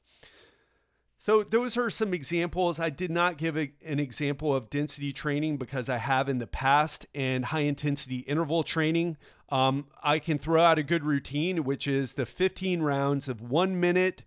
So 1.26 1.42
those 1.42 1.76
are 1.76 1.90
some 1.90 2.14
examples. 2.14 2.78
I 2.78 2.88
did 2.88 3.10
not 3.10 3.36
give 3.36 3.58
a, 3.58 3.72
an 3.84 3.98
example 3.98 4.54
of 4.54 4.70
density 4.70 5.12
training 5.12 5.56
because 5.56 5.88
I 5.88 5.98
have 5.98 6.28
in 6.28 6.38
the 6.38 6.46
past 6.46 7.04
and 7.16 7.46
high 7.46 7.62
intensity 7.62 8.18
interval 8.18 8.62
training. 8.62 9.16
Um, 9.48 9.88
I 10.04 10.20
can 10.20 10.38
throw 10.38 10.62
out 10.62 10.78
a 10.78 10.84
good 10.84 11.02
routine, 11.02 11.64
which 11.64 11.88
is 11.88 12.12
the 12.12 12.26
15 12.26 12.80
rounds 12.80 13.26
of 13.26 13.42
one 13.42 13.80
minute 13.80 14.22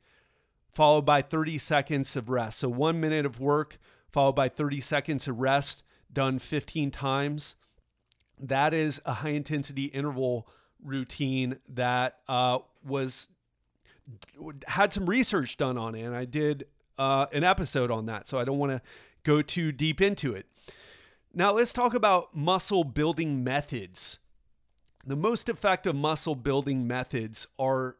followed 0.73 1.05
by 1.05 1.21
30 1.21 1.57
seconds 1.57 2.17
of 2.17 2.27
rest. 2.27 2.59
So 2.59 2.67
one 2.67 2.99
minute 2.99 3.25
of 3.25 3.39
work 3.39 3.79
followed 4.11 4.35
by 4.35 4.49
30 4.49 4.81
seconds 4.81 5.25
of 5.29 5.39
rest 5.39 5.83
done 6.11 6.37
15 6.37 6.91
times. 6.91 7.55
That 8.37 8.73
is 8.73 9.01
a 9.05 9.13
high 9.13 9.29
intensity 9.29 9.85
interval 9.85 10.49
routine 10.83 11.59
that 11.69 12.17
uh, 12.27 12.59
was 12.83 13.29
had 14.67 14.91
some 14.91 15.05
research 15.05 15.55
done 15.55 15.77
on 15.77 15.95
it 15.95 16.01
and 16.01 16.13
I 16.13 16.25
did 16.25 16.65
uh, 16.99 17.25
an 17.31 17.43
episode 17.43 17.89
on 17.89 18.05
that, 18.05 18.27
so 18.27 18.37
I 18.37 18.43
don't 18.43 18.59
want 18.59 18.73
to 18.73 18.81
go 19.23 19.41
too 19.41 19.71
deep 19.71 20.01
into 20.01 20.35
it. 20.35 20.45
Now, 21.33 21.53
let's 21.53 21.73
talk 21.73 21.93
about 21.93 22.35
muscle 22.35 22.83
building 22.83 23.43
methods. 23.43 24.19
The 25.05 25.15
most 25.15 25.47
effective 25.47 25.95
muscle 25.95 26.35
building 26.35 26.85
methods 26.85 27.47
are 27.57 27.95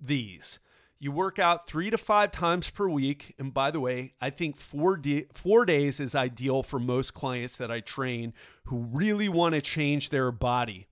these. 0.00 0.58
You 0.98 1.10
work 1.10 1.38
out 1.38 1.66
three 1.66 1.90
to 1.90 1.98
five 1.98 2.30
times 2.30 2.70
per 2.70 2.88
week. 2.88 3.34
And 3.38 3.52
by 3.52 3.72
the 3.72 3.80
way, 3.80 4.14
I 4.20 4.30
think 4.30 4.56
four, 4.56 5.00
four 5.34 5.64
days 5.64 5.98
is 5.98 6.14
ideal 6.14 6.62
for 6.62 6.78
most 6.78 7.12
clients 7.12 7.56
that 7.56 7.72
I 7.72 7.80
train 7.80 8.34
who 8.66 8.86
really 8.92 9.28
want 9.28 9.54
to 9.56 9.60
change 9.60 10.10
their 10.10 10.30
body. 10.30 10.86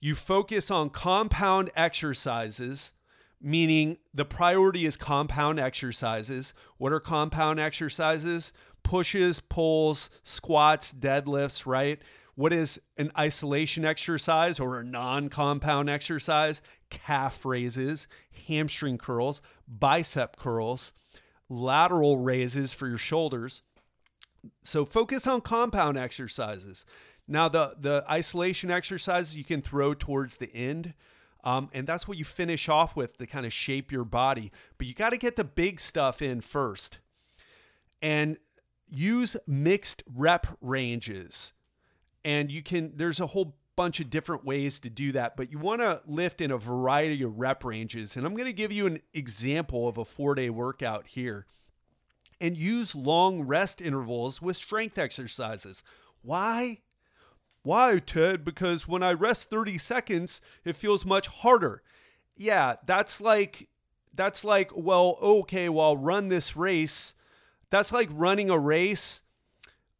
You 0.00 0.16
focus 0.16 0.72
on 0.72 0.90
compound 0.90 1.70
exercises 1.76 2.94
meaning 3.40 3.98
the 4.12 4.24
priority 4.24 4.84
is 4.84 4.96
compound 4.96 5.60
exercises. 5.60 6.54
What 6.76 6.92
are 6.92 7.00
compound 7.00 7.60
exercises? 7.60 8.52
Pushes, 8.82 9.40
pulls, 9.40 10.10
squats, 10.22 10.92
deadlifts, 10.92 11.66
right? 11.66 12.00
What 12.34 12.52
is 12.52 12.80
an 12.96 13.10
isolation 13.18 13.84
exercise 13.84 14.60
or 14.60 14.78
a 14.78 14.84
non 14.84 15.28
compound 15.28 15.90
exercise? 15.90 16.60
Calf 16.88 17.44
raises, 17.44 18.06
hamstring 18.46 18.98
curls, 18.98 19.42
bicep 19.66 20.36
curls, 20.36 20.92
lateral 21.48 22.18
raises 22.18 22.72
for 22.72 22.86
your 22.88 22.98
shoulders. 22.98 23.62
So 24.62 24.84
focus 24.84 25.26
on 25.26 25.40
compound 25.40 25.98
exercises. 25.98 26.86
Now, 27.26 27.48
the, 27.48 27.74
the 27.78 28.04
isolation 28.08 28.70
exercises 28.70 29.36
you 29.36 29.44
can 29.44 29.60
throw 29.60 29.92
towards 29.92 30.36
the 30.36 30.54
end 30.54 30.94
Um, 31.48 31.70
and 31.72 31.86
that's 31.86 32.06
what 32.06 32.18
you 32.18 32.26
finish 32.26 32.68
off 32.68 32.94
with 32.94 33.16
to 33.16 33.26
kind 33.26 33.46
of 33.46 33.54
shape 33.54 33.90
your 33.90 34.04
body. 34.04 34.52
But 34.76 34.86
you 34.86 34.92
got 34.92 35.10
to 35.10 35.16
get 35.16 35.36
the 35.36 35.44
big 35.44 35.80
stuff 35.80 36.20
in 36.20 36.42
first. 36.42 36.98
And 38.02 38.36
use 38.86 39.34
mixed 39.46 40.02
rep 40.14 40.46
ranges. 40.60 41.54
And 42.22 42.52
you 42.52 42.62
can, 42.62 42.92
there's 42.96 43.18
a 43.18 43.28
whole 43.28 43.56
bunch 43.76 43.98
of 43.98 44.10
different 44.10 44.44
ways 44.44 44.78
to 44.80 44.90
do 44.90 45.10
that, 45.12 45.36
but 45.36 45.50
you 45.50 45.58
want 45.58 45.80
to 45.80 46.02
lift 46.04 46.42
in 46.42 46.50
a 46.50 46.58
variety 46.58 47.22
of 47.22 47.38
rep 47.38 47.64
ranges. 47.64 48.14
And 48.14 48.26
I'm 48.26 48.34
going 48.34 48.44
to 48.44 48.52
give 48.52 48.70
you 48.72 48.84
an 48.84 49.00
example 49.14 49.88
of 49.88 49.96
a 49.96 50.04
four 50.04 50.34
day 50.34 50.50
workout 50.50 51.06
here. 51.06 51.46
And 52.42 52.58
use 52.58 52.94
long 52.94 53.40
rest 53.40 53.80
intervals 53.80 54.42
with 54.42 54.58
strength 54.58 54.98
exercises. 54.98 55.82
Why? 56.20 56.80
Why, 57.62 57.98
Ted? 57.98 58.44
Because 58.44 58.88
when 58.88 59.02
I 59.02 59.12
rest 59.12 59.50
30 59.50 59.78
seconds, 59.78 60.40
it 60.64 60.76
feels 60.76 61.04
much 61.04 61.26
harder. 61.26 61.82
Yeah, 62.36 62.76
that's 62.86 63.20
like 63.20 63.68
that's 64.14 64.44
like, 64.44 64.70
well, 64.74 65.18
okay, 65.20 65.68
well, 65.68 65.86
I'll 65.86 65.96
run 65.96 66.28
this 66.28 66.56
race. 66.56 67.14
That's 67.70 67.92
like 67.92 68.08
running 68.10 68.50
a 68.50 68.58
race 68.58 69.22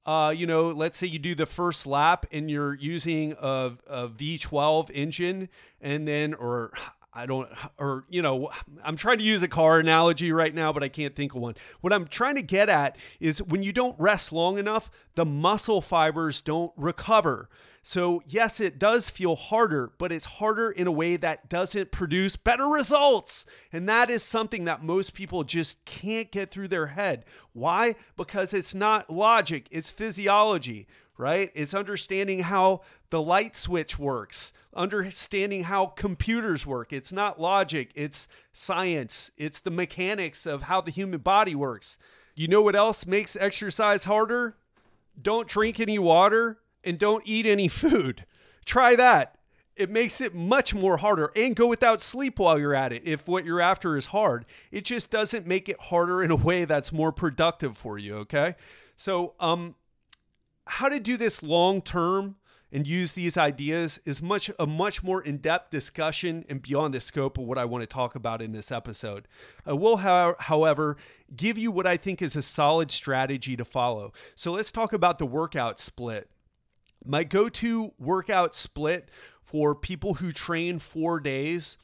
uh, 0.08 0.30
you 0.30 0.46
know, 0.46 0.70
let's 0.70 0.96
say 0.96 1.06
you 1.06 1.18
do 1.18 1.34
the 1.34 1.44
first 1.44 1.86
lap 1.86 2.24
and 2.32 2.50
you're 2.50 2.72
using 2.72 3.34
a, 3.38 3.72
a 3.86 4.08
V12 4.08 4.90
engine, 4.94 5.50
and 5.82 6.08
then, 6.08 6.32
or 6.32 6.72
I 7.18 7.26
don't, 7.26 7.48
or, 7.78 8.04
you 8.08 8.22
know, 8.22 8.50
I'm 8.84 8.96
trying 8.96 9.18
to 9.18 9.24
use 9.24 9.42
a 9.42 9.48
car 9.48 9.80
analogy 9.80 10.30
right 10.30 10.54
now, 10.54 10.72
but 10.72 10.84
I 10.84 10.88
can't 10.88 11.16
think 11.16 11.34
of 11.34 11.40
one. 11.40 11.56
What 11.80 11.92
I'm 11.92 12.06
trying 12.06 12.36
to 12.36 12.42
get 12.42 12.68
at 12.68 12.96
is 13.18 13.42
when 13.42 13.64
you 13.64 13.72
don't 13.72 13.98
rest 13.98 14.32
long 14.32 14.56
enough, 14.56 14.88
the 15.16 15.24
muscle 15.24 15.80
fibers 15.80 16.40
don't 16.40 16.70
recover. 16.76 17.48
So, 17.82 18.22
yes, 18.24 18.60
it 18.60 18.78
does 18.78 19.10
feel 19.10 19.34
harder, 19.34 19.90
but 19.98 20.12
it's 20.12 20.26
harder 20.26 20.70
in 20.70 20.86
a 20.86 20.92
way 20.92 21.16
that 21.16 21.48
doesn't 21.48 21.90
produce 21.90 22.36
better 22.36 22.66
results. 22.66 23.46
And 23.72 23.88
that 23.88 24.10
is 24.10 24.22
something 24.22 24.66
that 24.66 24.84
most 24.84 25.12
people 25.12 25.42
just 25.42 25.84
can't 25.84 26.30
get 26.30 26.52
through 26.52 26.68
their 26.68 26.88
head. 26.88 27.24
Why? 27.52 27.96
Because 28.16 28.54
it's 28.54 28.76
not 28.76 29.10
logic, 29.10 29.66
it's 29.72 29.90
physiology, 29.90 30.86
right? 31.16 31.50
It's 31.52 31.74
understanding 31.74 32.44
how 32.44 32.82
the 33.10 33.20
light 33.20 33.56
switch 33.56 33.98
works, 33.98 34.52
understanding 34.74 35.64
how 35.64 35.86
computers 35.86 36.66
work. 36.66 36.92
It's 36.92 37.12
not 37.12 37.40
logic, 37.40 37.90
it's 37.94 38.28
science, 38.52 39.30
it's 39.36 39.60
the 39.60 39.70
mechanics 39.70 40.46
of 40.46 40.62
how 40.62 40.80
the 40.80 40.90
human 40.90 41.20
body 41.20 41.54
works. 41.54 41.98
You 42.34 42.48
know 42.48 42.62
what 42.62 42.76
else 42.76 43.06
makes 43.06 43.34
exercise 43.36 44.04
harder? 44.04 44.56
Don't 45.20 45.48
drink 45.48 45.80
any 45.80 45.98
water 45.98 46.58
and 46.84 46.98
don't 46.98 47.22
eat 47.26 47.46
any 47.46 47.68
food. 47.68 48.24
Try 48.64 48.94
that. 48.96 49.38
It 49.74 49.90
makes 49.90 50.20
it 50.20 50.34
much 50.34 50.74
more 50.74 50.96
harder 50.96 51.30
and 51.36 51.54
go 51.54 51.68
without 51.68 52.02
sleep 52.02 52.38
while 52.38 52.58
you're 52.58 52.74
at 52.74 52.92
it 52.92 53.02
if 53.04 53.28
what 53.28 53.44
you're 53.44 53.60
after 53.60 53.96
is 53.96 54.06
hard. 54.06 54.44
It 54.72 54.84
just 54.84 55.10
doesn't 55.10 55.46
make 55.46 55.68
it 55.68 55.80
harder 55.80 56.22
in 56.22 56.32
a 56.32 56.36
way 56.36 56.64
that's 56.64 56.92
more 56.92 57.12
productive 57.12 57.78
for 57.78 57.96
you, 57.96 58.16
okay? 58.16 58.56
So, 58.96 59.34
um 59.38 59.76
how 60.68 60.88
to 60.88 61.00
do 61.00 61.16
this 61.16 61.42
long 61.42 61.80
term 61.80 62.36
and 62.70 62.86
use 62.86 63.12
these 63.12 63.36
ideas 63.36 63.98
is 64.04 64.20
much 64.20 64.50
a 64.58 64.66
much 64.66 65.02
more 65.02 65.22
in-depth 65.22 65.70
discussion 65.70 66.44
and 66.48 66.60
beyond 66.60 66.92
the 66.92 67.00
scope 67.00 67.38
of 67.38 67.44
what 67.44 67.58
I 67.58 67.64
want 67.64 67.82
to 67.82 67.86
talk 67.86 68.14
about 68.14 68.42
in 68.42 68.52
this 68.52 68.70
episode. 68.70 69.26
I 69.64 69.72
will 69.72 69.96
however 69.96 70.96
give 71.34 71.56
you 71.56 71.70
what 71.70 71.86
I 71.86 71.96
think 71.96 72.20
is 72.20 72.36
a 72.36 72.42
solid 72.42 72.90
strategy 72.90 73.56
to 73.56 73.64
follow. 73.64 74.12
So 74.34 74.52
let's 74.52 74.70
talk 74.70 74.92
about 74.92 75.18
the 75.18 75.26
workout 75.26 75.80
split. 75.80 76.28
My 77.04 77.24
go 77.24 77.48
to 77.48 77.92
workout 77.98 78.54
split 78.54 79.08
for 79.42 79.74
people 79.74 80.14
who 80.14 80.30
train 80.30 80.78
four 80.78 81.20
days, 81.20 81.78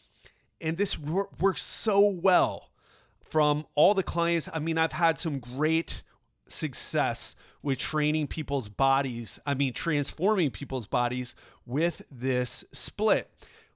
and 0.60 0.76
this 0.76 0.98
works 0.98 1.62
so 1.62 2.00
well 2.00 2.70
from 3.22 3.64
all 3.74 3.94
the 3.94 4.02
clients. 4.02 4.50
I 4.52 4.58
mean, 4.58 4.76
I've 4.76 4.92
had 4.92 5.18
some 5.18 5.38
great 5.38 6.02
success 6.48 7.36
with 7.62 7.78
training 7.78 8.26
people's 8.26 8.68
bodies, 8.68 9.38
I 9.46 9.54
mean, 9.54 9.72
transforming 9.72 10.50
people's 10.50 10.86
bodies 10.86 11.34
with 11.66 12.02
this 12.10 12.64
split. 12.72 13.30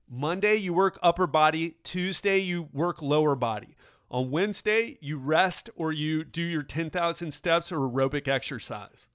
Monday, 0.09 0.57
you 0.57 0.73
work 0.73 0.99
upper 1.03 1.27
body, 1.27 1.77
Tuesday, 1.85 2.39
you 2.39 2.69
work 2.73 3.03
lower 3.03 3.35
body. 3.35 3.77
On 4.11 4.31
Wednesday, 4.31 4.99
you 5.01 5.19
rest 5.19 5.69
or 5.77 5.93
you 5.93 6.25
do 6.25 6.43
your 6.43 6.63
10,000 6.63 7.31
steps 7.31 7.71
or 7.71 7.79
aerobic 7.79 8.27
exercise. 8.27 9.09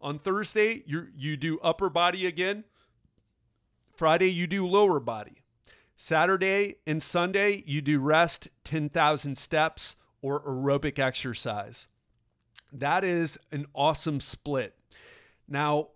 On 0.00 0.18
Thursday, 0.18 0.82
you 0.86 1.08
you 1.16 1.38
do 1.38 1.58
upper 1.60 1.88
body 1.88 2.26
again. 2.26 2.64
Friday, 3.94 4.30
you 4.30 4.46
do 4.46 4.66
lower 4.66 5.00
body. 5.00 5.42
Saturday 5.96 6.76
and 6.86 7.02
Sunday, 7.02 7.64
you 7.66 7.80
do 7.80 7.98
rest 7.98 8.48
10,000 8.64 9.36
steps 9.38 9.96
or 10.20 10.40
aerobic 10.42 10.98
exercise. 10.98 11.88
That 12.72 13.04
is 13.04 13.38
an 13.52 13.66
awesome 13.74 14.20
split. 14.20 14.74
Now, 15.48 15.88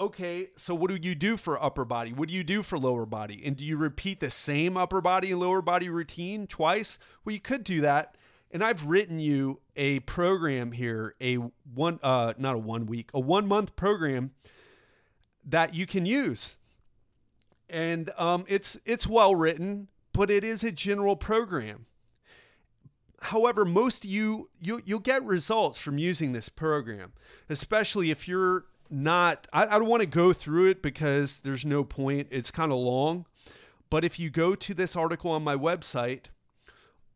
okay, 0.00 0.48
so 0.56 0.74
what 0.74 0.90
do 0.90 0.96
you 0.96 1.14
do 1.14 1.36
for 1.36 1.62
upper 1.62 1.84
body? 1.84 2.12
What 2.12 2.28
do 2.28 2.34
you 2.34 2.44
do 2.44 2.62
for 2.62 2.78
lower 2.78 3.06
body? 3.06 3.42
And 3.44 3.56
do 3.56 3.64
you 3.64 3.76
repeat 3.76 4.20
the 4.20 4.30
same 4.30 4.76
upper 4.76 5.00
body 5.00 5.30
and 5.30 5.40
lower 5.40 5.62
body 5.62 5.88
routine 5.88 6.46
twice? 6.46 6.98
Well, 7.24 7.34
you 7.34 7.40
could 7.40 7.64
do 7.64 7.80
that 7.82 8.16
and 8.52 8.62
I've 8.62 8.86
written 8.86 9.18
you 9.18 9.60
a 9.76 10.00
program 10.00 10.72
here, 10.72 11.14
a 11.20 11.36
one 11.74 11.98
uh 12.02 12.34
not 12.36 12.54
a 12.54 12.58
one 12.58 12.86
week, 12.86 13.10
a 13.14 13.20
one 13.20 13.48
month 13.48 13.74
program 13.76 14.32
that 15.44 15.74
you 15.74 15.86
can 15.86 16.04
use. 16.04 16.56
And 17.70 18.10
um, 18.18 18.44
it's 18.48 18.78
it's 18.84 19.06
well 19.06 19.34
written, 19.34 19.88
but 20.12 20.30
it 20.30 20.44
is 20.44 20.62
a 20.62 20.70
general 20.70 21.16
program. 21.16 21.86
However, 23.22 23.64
most 23.64 24.04
you 24.04 24.50
you 24.60 24.82
you'll 24.84 24.98
get 24.98 25.22
results 25.24 25.78
from 25.78 25.96
using 25.96 26.32
this 26.32 26.48
program, 26.48 27.12
especially 27.48 28.10
if 28.10 28.26
you're 28.26 28.66
not. 28.90 29.46
I, 29.52 29.64
I 29.64 29.78
don't 29.78 29.88
want 29.88 30.00
to 30.00 30.06
go 30.06 30.32
through 30.32 30.70
it 30.70 30.82
because 30.82 31.38
there's 31.38 31.64
no 31.64 31.84
point. 31.84 32.28
It's 32.30 32.50
kind 32.50 32.72
of 32.72 32.78
long. 32.78 33.26
But 33.90 34.04
if 34.04 34.18
you 34.18 34.30
go 34.30 34.54
to 34.54 34.74
this 34.74 34.96
article 34.96 35.30
on 35.30 35.44
my 35.44 35.54
website, 35.54 36.26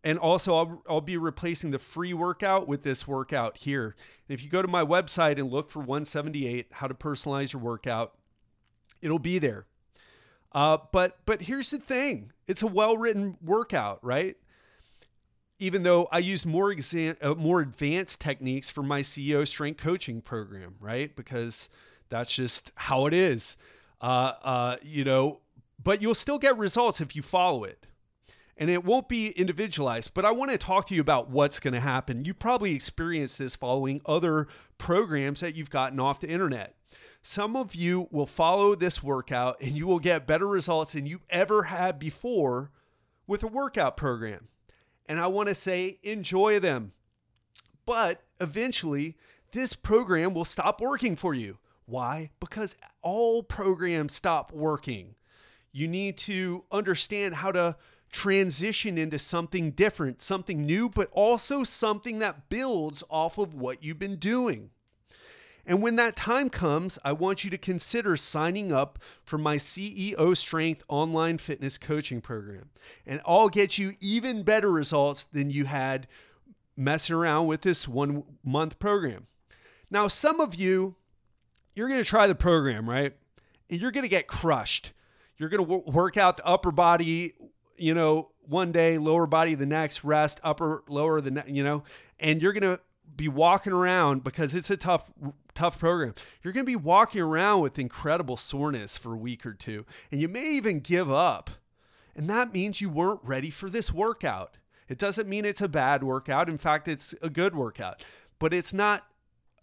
and 0.05 0.19
also, 0.19 0.55
I'll, 0.55 0.83
I'll 0.89 1.01
be 1.01 1.17
replacing 1.17 1.73
the 1.73 1.81
free 1.81 2.15
workout 2.15 2.69
with 2.69 2.85
this 2.85 3.09
workout 3.09 3.57
here. 3.57 3.97
And 4.29 4.39
if 4.39 4.45
you 4.45 4.49
go 4.49 4.63
to 4.63 4.69
my 4.69 4.85
website 4.85 5.41
and 5.41 5.51
look 5.51 5.71
for 5.71 5.81
178, 5.81 6.69
how 6.71 6.87
to 6.87 6.95
personalize 6.95 7.53
your 7.53 7.61
workout, 7.61 8.15
it'll 9.03 9.19
be 9.19 9.41
there. 9.41 9.67
Uh, 10.53 10.79
but 10.93 11.19
but 11.27 11.43
here's 11.43 11.71
the 11.71 11.79
thing: 11.79 12.31
it's 12.47 12.63
a 12.63 12.69
well-written 12.69 13.37
workout, 13.43 13.99
right? 14.05 14.37
Even 15.59 15.83
though 15.83 16.09
I 16.13 16.19
use 16.19 16.45
more 16.45 16.71
exam- 16.71 17.17
uh, 17.23 17.35
more 17.35 17.61
advanced 17.61 18.21
techniques 18.21 18.69
for 18.69 18.83
my 18.83 19.01
CEO 19.01 19.47
strength 19.47 19.81
coaching 19.81 20.21
program, 20.21 20.77
right? 20.81 21.15
Because 21.15 21.69
that's 22.09 22.35
just 22.35 22.73
how 22.75 23.07
it 23.07 23.15
is. 23.15 23.57
Uh, 24.01 24.33
uh, 24.43 24.77
you 24.83 25.05
know, 25.05 25.41
but 25.83 26.03
you'll 26.03 26.15
still 26.15 26.39
get 26.39 26.59
results 26.59 27.01
if 27.01 27.17
you 27.17 27.23
follow 27.23 27.65
it 27.65 27.87
and 28.59 28.71
it 28.71 28.85
won't 28.85 29.09
be 29.09 29.29
individualized, 29.29 30.15
but 30.15 30.25
I 30.25 30.31
want 30.31 30.51
to 30.51 30.59
talk 30.59 30.87
to 30.87 30.95
you 30.95 31.01
about 31.01 31.29
what's 31.29 31.61
going 31.61 31.75
to 31.75 31.81
happen. 31.81 32.25
You 32.25 32.33
probably 32.33 32.75
experienced 32.75 33.39
this 33.39 33.55
following 33.55 34.01
other 34.07 34.49
programs 34.79 35.41
that 35.41 35.55
you've 35.55 35.71
gotten 35.71 36.01
off 36.01 36.21
the 36.21 36.29
internet. 36.29 36.75
Some 37.23 37.57
of 37.57 37.75
you 37.75 38.09
will 38.11 38.27
follow 38.27 38.75
this 38.75 39.03
workout 39.03 39.61
and 39.61 39.73
you 39.73 39.87
will 39.87 39.99
get 39.99 40.27
better 40.27 40.47
results 40.47 40.93
than 40.93 41.07
you 41.07 41.21
ever 41.29 41.65
had 41.65 41.99
before 41.99 42.71
with 43.27 43.43
a 43.43 43.49
workout 43.49 43.97
program. 43.97 44.49
And 45.09 45.21
I 45.21 45.27
want 45.29 45.49
to 45.49 45.55
say, 45.55 45.99
enjoy 46.03 46.59
them. 46.59 46.93
But 47.85 48.23
eventually, 48.41 49.17
this 49.53 49.75
program 49.75 50.35
will 50.35 50.45
stop 50.45 50.81
working 50.81 51.17
for 51.17 51.33
you. 51.35 51.59
Why? 51.87 52.31
Because 52.41 52.77
all 53.03 53.43
programs 53.43 54.13
stop 54.15 54.53
working. 54.53 55.15
You 55.73 55.87
need 55.87 56.17
to 56.19 56.65
understand 56.73 57.37
how 57.37 57.53
to 57.53 57.77
transition 58.11 58.99
into 58.99 59.19
something 59.19 59.71
different, 59.73 60.23
something 60.23 60.65
new, 60.65 60.89
but 60.89 61.09
also 61.13 61.65
something 61.65 62.19
that 62.19 62.49
builds 62.49 63.05
off 63.09 63.39
of 63.39 63.55
what 63.55 63.85
you've 63.85 63.99
been 63.99 64.17
doing. 64.17 64.71
And 65.67 65.83
when 65.83 65.97
that 65.97 66.15
time 66.15 66.49
comes, 66.49 66.99
I 67.05 67.13
want 67.13 67.45
you 67.45 67.51
to 67.51 67.59
consider 67.59 68.17
signing 68.17 68.73
up 68.73 68.99
for 69.25 69.37
my 69.37 69.57
CEO 69.57 70.37
Strength 70.37 70.85
online 70.89 71.39
fitness 71.39 71.77
coaching 71.77 72.21
program. 72.21 72.71
And 73.05 73.21
I'll 73.27 73.49
get 73.49 73.77
you 73.77 73.95
even 74.01 74.45
better 74.45 74.71
results 74.71 75.25
than 75.25 75.51
you 75.51 75.65
had 75.65 76.07
messing 76.77 77.17
around 77.17 77.49
with 77.49 77.63
this 77.63 77.89
one 77.89 78.23
month 78.45 78.79
program. 78.79 79.27
Now, 79.91 80.09
some 80.09 80.41
of 80.41 80.55
you, 80.55 80.95
you're 81.75 81.89
going 81.89 82.03
to 82.03 82.09
try 82.09 82.27
the 82.27 82.35
program, 82.35 82.89
right? 82.89 83.15
And 83.69 83.81
you're 83.81 83.91
going 83.91 84.05
to 84.05 84.09
get 84.09 84.29
crushed. 84.29 84.93
You're 85.37 85.49
going 85.49 85.67
to 85.67 85.91
work 85.91 86.17
out 86.17 86.37
the 86.37 86.47
upper 86.47 86.71
body 86.71 87.35
you 87.79 87.95
know, 87.95 88.31
one 88.49 88.73
day, 88.73 88.99
lower 88.99 89.27
body 89.27 89.55
the 89.55 89.67
next, 89.67 90.05
rest, 90.05 90.41
upper, 90.43 90.83
lower 90.89 91.21
the 91.21 91.31
next, 91.31 91.49
you 91.49 91.65
know, 91.65 91.83
and 92.21 92.41
you're 92.41 92.53
going 92.53 92.63
to 92.63 92.81
be 93.15 93.29
walking 93.29 93.73
around 93.73 94.25
because 94.25 94.55
it's 94.55 94.71
a 94.71 94.77
tough, 94.77 95.11
tough 95.55 95.79
program. 95.79 96.15
You're 96.43 96.53
going 96.53 96.65
to 96.65 96.71
be 96.71 96.77
walking 96.77 97.21
around 97.21 97.61
with 97.61 97.79
incredible 97.79 98.37
soreness 98.37 98.97
for 98.97 99.15
a 99.15 99.19
week 99.19 99.45
or 99.45 99.55
two, 99.55 99.85
and 100.11 100.21
you 100.21 100.29
may 100.29 100.49
even 100.51 100.81
give 100.81 101.11
up. 101.11 101.51
And 102.15 102.31
that 102.31 102.53
means 102.53 102.81
you 102.81 102.89
weren't 102.89 103.21
ready 103.23 103.51
for 103.51 103.69
this 103.69 103.93
workout. 103.93 104.57
It 104.89 104.99
doesn't 104.99 105.29
mean 105.29 105.45
it's 105.45 105.61
a 105.61 105.69
bad 105.69 106.03
workout. 106.03 106.49
In 106.49 106.59
fact, 106.59 106.89
it's 106.89 107.15
a 107.21 107.29
good 107.29 107.55
workout, 107.55 108.03
but 108.39 108.55
it's 108.55 108.73
not 108.73 109.07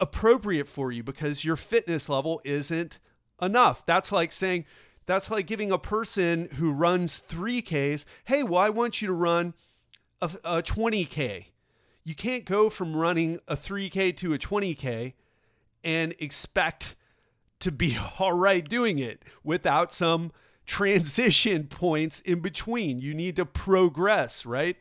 appropriate 0.00 0.68
for 0.68 0.92
you 0.92 1.02
because 1.02 1.44
your 1.44 1.56
fitness 1.56 2.08
level 2.08 2.40
isn't 2.44 2.98
enough. 3.40 3.84
That's 3.86 4.12
like 4.12 4.32
saying, 4.32 4.66
that's 5.06 5.30
like 5.30 5.46
giving 5.46 5.70
a 5.70 5.78
person 5.78 6.48
who 6.54 6.72
runs 6.72 7.22
3Ks, 7.28 8.04
hey, 8.24 8.42
well, 8.42 8.60
I 8.60 8.70
want 8.70 9.02
you 9.02 9.08
to 9.08 9.14
run 9.14 9.54
a, 10.20 10.30
a 10.44 10.62
20K. 10.62 11.46
You 12.04 12.14
can't 12.14 12.44
go 12.44 12.68
from 12.70 12.94
running 12.94 13.38
a 13.48 13.56
3K 13.56 14.16
to 14.18 14.34
a 14.34 14.38
20K 14.38 15.14
and 15.82 16.14
expect 16.18 16.96
to 17.60 17.72
be 17.72 17.96
all 18.18 18.32
right 18.32 18.66
doing 18.68 18.98
it 18.98 19.22
without 19.42 19.92
some 19.92 20.32
transition 20.66 21.64
points 21.68 22.20
in 22.20 22.40
between. 22.40 23.00
You 23.00 23.14
need 23.14 23.36
to 23.36 23.46
progress, 23.46 24.44
right? 24.46 24.76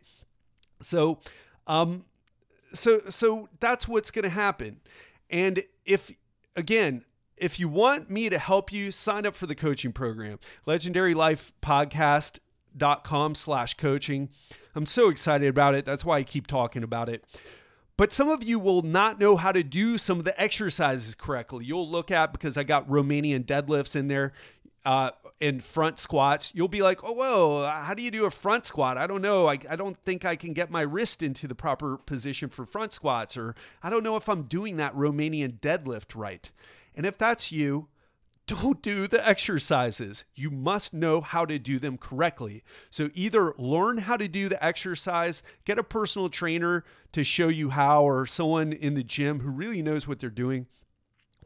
So, 0.82 1.20
um, 1.68 2.06
so 2.74 3.00
so 3.10 3.50
that's 3.60 3.88
what's 3.88 4.12
going 4.12 4.24
to 4.24 4.30
happen. 4.30 4.82
And 5.30 5.64
if 5.86 6.12
again, 6.56 7.06
if 7.38 7.60
you 7.60 7.70
want 7.70 8.10
me 8.10 8.30
to 8.30 8.38
help 8.38 8.72
you, 8.72 8.92
sign 8.92 9.26
up 9.26 9.36
for 9.36 9.48
the 9.48 9.56
coaching 9.56 9.92
program. 9.92 10.40
Legendary 10.66 11.14
Life 11.14 11.52
Podcast.com 11.62 13.36
slash 13.36 13.76
coaching. 13.76 14.30
I'm 14.76 14.86
so 14.86 15.10
excited 15.10 15.48
about 15.48 15.76
it. 15.76 15.86
That's 15.86 16.04
why 16.04 16.18
I 16.18 16.24
keep 16.24 16.48
talking 16.48 16.84
about 16.84 17.10
it. 17.10 17.26
But 17.96 18.12
some 18.12 18.30
of 18.30 18.44
you 18.44 18.58
will 18.58 18.82
not 18.82 19.20
know 19.20 19.38
how 19.38 19.52
to 19.52 19.64
do 19.64 19.98
some 19.98 20.18
of 20.18 20.26
the 20.26 20.40
exercises 20.42 21.14
correctly. 21.14 21.66
You'll 21.66 21.90
look 21.90 22.10
at 22.10 22.32
because 22.32 22.58
I 22.58 22.64
got 22.64 22.88
Romanian 22.90 23.46
deadlifts 23.46 23.96
in 23.96 24.08
there 24.08 24.34
uh, 24.84 25.12
and 25.40 25.64
front 25.64 26.00
squats. 26.00 26.52
You'll 26.56 26.68
be 26.68 26.82
like, 26.82 27.04
oh, 27.04 27.14
whoa, 27.14 27.66
how 27.66 27.94
do 27.94 28.02
you 28.02 28.10
do 28.10 28.26
a 28.26 28.32
front 28.32 28.66
squat? 28.66 28.98
I 28.98 29.06
don't 29.06 29.22
know. 29.22 29.48
I, 29.48 29.60
I 29.70 29.76
don't 29.76 29.98
think 30.06 30.26
I 30.26 30.36
can 30.36 30.54
get 30.54 30.72
my 30.72 30.82
wrist 30.82 31.22
into 31.22 31.48
the 31.48 31.54
proper 31.54 31.98
position 31.98 32.50
for 32.50 32.66
front 32.66 32.94
squats, 32.94 33.38
or 33.38 33.54
I 33.84 33.92
don't 33.92 34.04
know 34.04 34.16
if 34.16 34.28
I'm 34.28 34.44
doing 34.44 34.78
that 34.78 34.96
Romanian 34.96 35.60
deadlift 35.60 36.16
right. 36.16 36.50
And 36.96 37.06
if 37.06 37.18
that's 37.20 37.52
you, 37.52 37.90
don't 38.46 38.82
do 38.82 39.08
the 39.08 39.26
exercises. 39.26 40.26
You 40.36 40.52
must 40.52 40.94
know 40.94 41.22
how 41.22 41.46
to 41.46 41.58
do 41.58 41.80
them 41.80 41.98
correctly. 41.98 42.64
So 42.90 43.10
either 43.14 43.54
learn 43.58 44.00
how 44.00 44.18
to 44.18 44.28
do 44.28 44.50
the 44.50 44.64
exercise, 44.64 45.44
get 45.66 45.80
a 45.80 45.84
personal 45.84 46.30
trainer 46.30 46.84
to 47.14 47.24
show 47.24 47.48
you 47.48 47.70
how, 47.70 48.04
or 48.04 48.28
someone 48.28 48.74
in 48.74 48.96
the 48.96 49.04
gym 49.04 49.40
who 49.40 49.50
really 49.50 49.82
knows 49.82 50.08
what 50.08 50.20
they're 50.20 50.30
doing, 50.30 50.68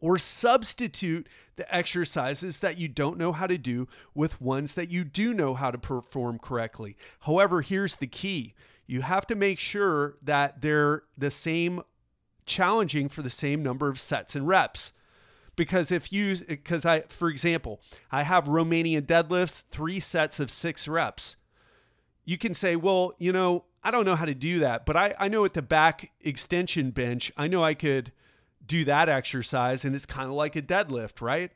or 0.01 0.17
substitute 0.17 1.27
the 1.55 1.75
exercises 1.75 2.59
that 2.59 2.77
you 2.77 2.87
don't 2.87 3.17
know 3.17 3.31
how 3.31 3.47
to 3.47 3.57
do 3.57 3.87
with 4.13 4.41
ones 4.41 4.73
that 4.73 4.89
you 4.89 5.03
do 5.03 5.33
know 5.33 5.53
how 5.53 5.71
to 5.71 5.77
perform 5.77 6.39
correctly. 6.39 6.95
However, 7.21 7.61
here's 7.61 7.97
the 7.97 8.07
key 8.07 8.53
you 8.89 9.01
have 9.01 9.27
to 9.27 9.35
make 9.35 9.59
sure 9.59 10.15
that 10.21 10.61
they're 10.61 11.03
the 11.17 11.29
same 11.29 11.81
challenging 12.45 13.09
for 13.09 13.21
the 13.21 13.29
same 13.29 13.61
number 13.61 13.89
of 13.89 13.99
sets 13.99 14.33
and 14.33 14.47
reps 14.47 14.93
because 15.57 15.91
if 15.91 16.13
you 16.13 16.37
because 16.47 16.85
I 16.85 17.01
for 17.09 17.27
example, 17.27 17.81
I 18.09 18.23
have 18.23 18.45
Romanian 18.45 19.05
deadlifts, 19.05 19.63
3 19.71 19.99
sets 19.99 20.39
of 20.39 20.49
6 20.49 20.87
reps. 20.87 21.35
You 22.23 22.37
can 22.37 22.53
say, 22.53 22.77
"Well, 22.77 23.13
you 23.17 23.33
know, 23.33 23.65
I 23.83 23.91
don't 23.91 24.05
know 24.05 24.15
how 24.15 24.25
to 24.25 24.33
do 24.33 24.59
that, 24.59 24.85
but 24.85 24.95
I 24.95 25.13
I 25.19 25.27
know 25.27 25.43
at 25.43 25.53
the 25.53 25.61
back 25.61 26.11
extension 26.21 26.91
bench, 26.91 27.33
I 27.35 27.47
know 27.47 27.63
I 27.63 27.73
could 27.73 28.13
do 28.65 28.85
that 28.85 29.09
exercise 29.09 29.83
and 29.83 29.95
it's 29.95 30.05
kind 30.05 30.27
of 30.27 30.33
like 30.33 30.55
a 30.55 30.61
deadlift, 30.61 31.21
right? 31.21 31.51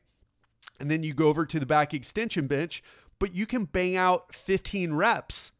And 0.79 0.89
then 0.89 1.03
you 1.03 1.13
go 1.13 1.27
over 1.27 1.45
to 1.45 1.59
the 1.59 1.65
back 1.65 1.93
extension 1.93 2.47
bench, 2.47 2.83
but 3.19 3.35
you 3.35 3.45
can 3.45 3.65
bang 3.65 3.95
out 3.95 4.33
15 4.33 4.93
reps. 4.93 5.51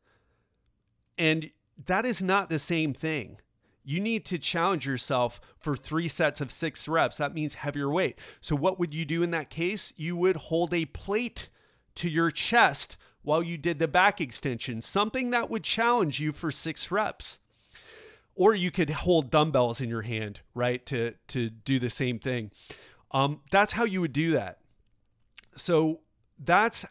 And 1.18 1.52
that 1.86 2.06
is 2.06 2.22
not 2.24 2.50
the 2.50 2.58
same 2.58 2.94
thing. 2.94 3.38
You 3.84 4.00
need 4.00 4.26
to 4.26 4.38
challenge 4.38 4.86
yourself 4.86 5.42
for 5.58 5.76
three 5.76 6.08
sets 6.08 6.42
of 6.42 6.52
six 6.52 6.88
reps. 6.88 7.18
That 7.18 7.34
means 7.34 7.56
heavier 7.56 7.90
weight. 7.90 8.18
So, 8.40 8.56
what 8.56 8.80
would 8.80 8.94
you 8.94 9.06
do 9.06 9.24
in 9.24 9.32
that 9.32 9.50
case? 9.50 9.94
You 9.98 10.16
would 10.16 10.36
hold 10.36 10.74
a 10.74 10.86
plate 10.86 11.50
to 11.96 12.10
your 12.10 12.32
chest 12.32 12.98
while 13.24 13.44
you 13.44 13.58
did 13.58 13.80
the 13.80 13.88
back 13.88 14.20
extension, 14.20 14.82
something 14.82 15.30
that 15.32 15.50
would 15.50 15.64
challenge 15.64 16.20
you 16.20 16.32
for 16.32 16.52
six 16.52 16.90
reps 16.92 17.40
or 18.36 18.56
you 18.56 18.72
could 18.72 18.90
hold 18.90 19.30
dumbbells 19.30 19.82
in 19.82 19.90
your 19.90 20.02
hand, 20.02 20.40
right, 20.54 20.86
to 20.86 21.14
to 21.28 21.50
do 21.50 21.80
the 21.80 21.90
same 21.90 22.20
thing. 22.20 22.52
Um, 23.12 23.42
that's 23.52 23.74
how 23.74 23.84
you 23.84 24.02
would 24.02 24.14
do 24.14 24.32
that. 24.32 24.60
So 25.56 26.00
that's 26.40 26.86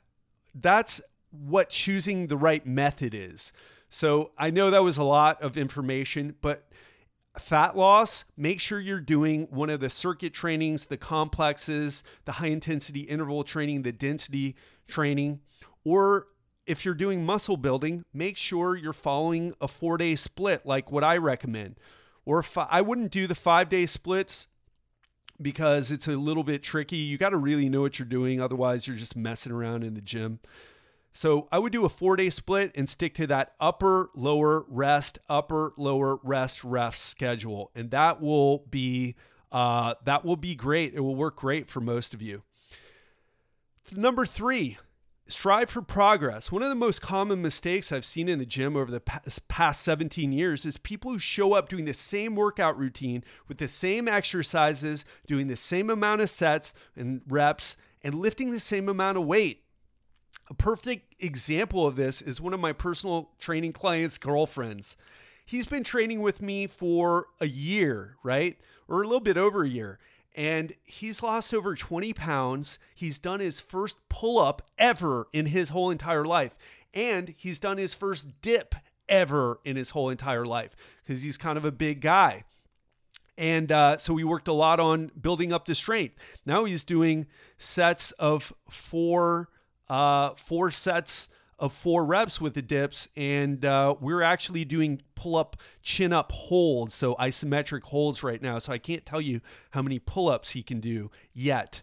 that's 0.55 1.00
what 1.31 1.70
choosing 1.70 2.26
the 2.26 2.37
right 2.37 2.64
method 2.66 3.14
is. 3.14 3.53
So 3.90 4.31
I 4.38 4.50
know 4.50 4.70
that 4.70 4.83
was 4.83 4.96
a 4.96 5.05
lot 5.05 5.42
of 5.42 5.57
information, 5.57 6.37
but 6.40 6.70
fat 7.38 7.76
loss, 7.76 8.24
make 8.37 8.61
sure 8.61 8.81
you're 8.81 9.00
doing 9.00 9.48
one 9.50 9.68
of 9.68 9.81
the 9.81 9.90
circuit 9.90 10.33
trainings, 10.33 10.87
the 10.87 10.96
complexes, 10.96 12.03
the 12.24 12.33
high 12.33 12.46
intensity 12.46 13.00
interval 13.00 13.44
training, 13.44 13.83
the 13.83 13.92
density 13.92 14.55
training, 14.87 15.40
or 15.85 16.29
if 16.66 16.85
you're 16.85 16.94
doing 16.94 17.26
muscle 17.26 17.57
building, 17.57 18.05
make 18.14 18.37
sure 18.37 18.76
you're 18.76 18.92
following 18.92 19.55
a 19.61 19.66
four 19.66 19.96
day 19.98 20.14
split 20.14 20.64
like 20.64 20.92
what 20.92 21.03
I 21.03 21.16
recommend. 21.16 21.76
Or 22.24 22.38
if 22.38 22.57
I 22.57 22.81
wouldn't 22.81 23.11
do 23.11 23.26
the 23.26 23.35
five 23.35 23.68
day 23.68 23.87
splits 23.87 24.46
because 25.42 25.90
it's 25.90 26.07
a 26.07 26.12
little 26.12 26.44
bit 26.44 26.62
tricky. 26.62 26.96
You 26.96 27.18
got 27.18 27.31
to 27.31 27.37
really 27.37 27.68
know 27.68 27.81
what 27.81 27.98
you're 27.98 28.07
doing. 28.07 28.40
Otherwise, 28.40 28.87
you're 28.87 28.96
just 28.96 29.16
messing 29.16 29.53
around 29.53 29.85
in 29.85 29.94
the 29.94 30.00
gym. 30.00 30.38
So 31.12 31.49
I 31.51 31.59
would 31.59 31.73
do 31.73 31.85
a 31.85 31.88
four 31.88 32.16
day 32.16 32.31
split 32.31 32.73
and 32.75 32.88
stick 32.88 33.14
to 33.14 33.27
that 33.29 33.55
upper, 33.61 34.11
lower, 34.14 34.64
rest, 34.68 35.18
upper, 35.29 35.73
lower, 35.77 36.20
rest, 36.23 36.62
rest 36.62 37.05
schedule. 37.05 37.70
And 37.75 37.90
that 37.90 38.20
will 38.20 38.64
be 38.70 39.16
uh, 39.51 39.94
that 40.05 40.25
will 40.25 40.37
be 40.37 40.55
great. 40.55 40.94
It 40.94 41.01
will 41.01 41.16
work 41.16 41.37
great 41.37 41.68
for 41.68 41.81
most 41.81 42.14
of 42.14 42.23
you. 42.23 42.42
Number 43.96 44.25
three, 44.25 44.79
strive 45.27 45.70
for 45.70 45.83
progress. 45.83 46.53
One 46.53 46.62
of 46.62 46.68
the 46.68 46.75
most 46.77 47.03
common 47.03 47.42
mistakes 47.42 47.90
I've 47.90 48.05
seen 48.05 48.29
in 48.29 48.38
the 48.38 48.46
gym 48.46 48.77
over 48.77 48.90
the 48.90 49.01
past 49.01 49.83
17 49.83 50.33
years 50.33 50.64
is 50.64 50.77
people 50.77 51.12
who 51.12 51.18
show 51.18 51.55
up 51.55 51.68
doing 51.68 51.85
the 51.85 51.94
same 51.94 52.37
workout 52.37 52.79
routine 52.79 53.25
with 53.49 53.59
the 53.59 53.68
same 53.68 54.07
exercises, 54.07 55.05
doing 55.27 55.49
the 55.49 55.57
same 55.57 55.90
amount 55.90 56.20
of 56.20 56.31
sets 56.31 56.73
and 56.94 57.23
reps, 57.27 57.77
and 58.03 58.14
lifting 58.14 58.53
the 58.53 58.61
same 58.61 58.88
amount 58.88 59.18
of 59.18 59.25
weight. 59.25 59.64
A 60.50 60.54
perfect 60.54 61.14
example 61.22 61.86
of 61.86 61.96
this 61.96 62.20
is 62.20 62.40
one 62.40 62.52
of 62.52 62.60
my 62.60 62.72
personal 62.72 63.30
training 63.38 63.72
clients' 63.72 64.18
girlfriends. 64.18 64.96
He's 65.46 65.64
been 65.64 65.84
training 65.84 66.20
with 66.20 66.42
me 66.42 66.66
for 66.66 67.26
a 67.40 67.46
year, 67.46 68.16
right? 68.22 68.58
Or 68.88 69.02
a 69.02 69.04
little 69.04 69.20
bit 69.20 69.36
over 69.36 69.62
a 69.62 69.68
year 69.68 69.98
and 70.36 70.74
he's 70.84 71.22
lost 71.22 71.52
over 71.52 71.74
20 71.74 72.12
pounds. 72.12 72.78
He's 72.94 73.18
done 73.18 73.40
his 73.40 73.60
first 73.60 73.96
pull 74.08 74.38
up 74.38 74.62
ever 74.78 75.26
in 75.32 75.46
his 75.46 75.70
whole 75.70 75.90
entire 75.90 76.24
life, 76.24 76.56
and 76.94 77.34
he's 77.36 77.58
done 77.58 77.78
his 77.78 77.94
first 77.94 78.40
dip 78.40 78.74
ever 79.08 79.60
in 79.64 79.76
his 79.76 79.90
whole 79.90 80.08
entire 80.08 80.46
life 80.46 80.76
because 81.02 81.22
he's 81.22 81.36
kind 81.36 81.58
of 81.58 81.64
a 81.64 81.72
big 81.72 82.00
guy. 82.00 82.44
And 83.36 83.72
uh, 83.72 83.96
so 83.96 84.12
we 84.12 84.22
worked 84.22 84.48
a 84.48 84.52
lot 84.52 84.78
on 84.78 85.10
building 85.20 85.52
up 85.52 85.64
the 85.64 85.74
strength. 85.74 86.16
Now 86.44 86.64
he's 86.64 86.84
doing 86.84 87.26
sets 87.58 88.12
of 88.12 88.52
four, 88.68 89.48
uh, 89.90 90.35
four 90.37 90.70
sets 90.70 91.29
of 91.59 91.74
four 91.74 92.07
reps 92.07 92.40
with 92.40 92.55
the 92.55 92.62
dips, 92.62 93.09
and 93.16 93.64
uh, 93.66 93.94
we're 94.00 94.22
actually 94.22 94.64
doing 94.64 95.03
pull 95.14 95.37
up, 95.37 95.57
chin 95.83 96.12
up 96.12 96.33
holds, 96.33 96.94
so 96.94 97.14
isometric 97.16 97.83
holds 97.83 98.22
right 98.22 98.40
now. 98.40 98.59
So 98.59 98.72
I 98.72 98.79
can't 98.79 99.05
tell 99.05 99.20
you 99.20 99.42
how 99.72 99.83
many 99.83 99.98
pull 99.98 100.31
ups 100.31 100.53
he 100.53 100.62
can 100.62 100.81
do 100.81 101.11
yet. 101.35 101.83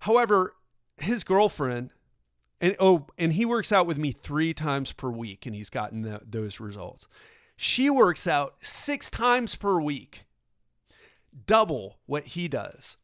However, 0.00 0.54
his 0.96 1.24
girlfriend, 1.24 1.90
and 2.60 2.76
oh, 2.78 3.06
and 3.18 3.34
he 3.34 3.44
works 3.44 3.72
out 3.72 3.86
with 3.86 3.98
me 3.98 4.12
three 4.12 4.54
times 4.54 4.92
per 4.92 5.10
week, 5.10 5.44
and 5.44 5.54
he's 5.54 5.68
gotten 5.68 6.02
the, 6.02 6.20
those 6.24 6.60
results. 6.60 7.06
She 7.56 7.90
works 7.90 8.26
out 8.28 8.54
six 8.60 9.10
times 9.10 9.56
per 9.56 9.80
week, 9.80 10.24
double 11.46 11.98
what 12.06 12.24
he 12.24 12.46
does. 12.46 12.96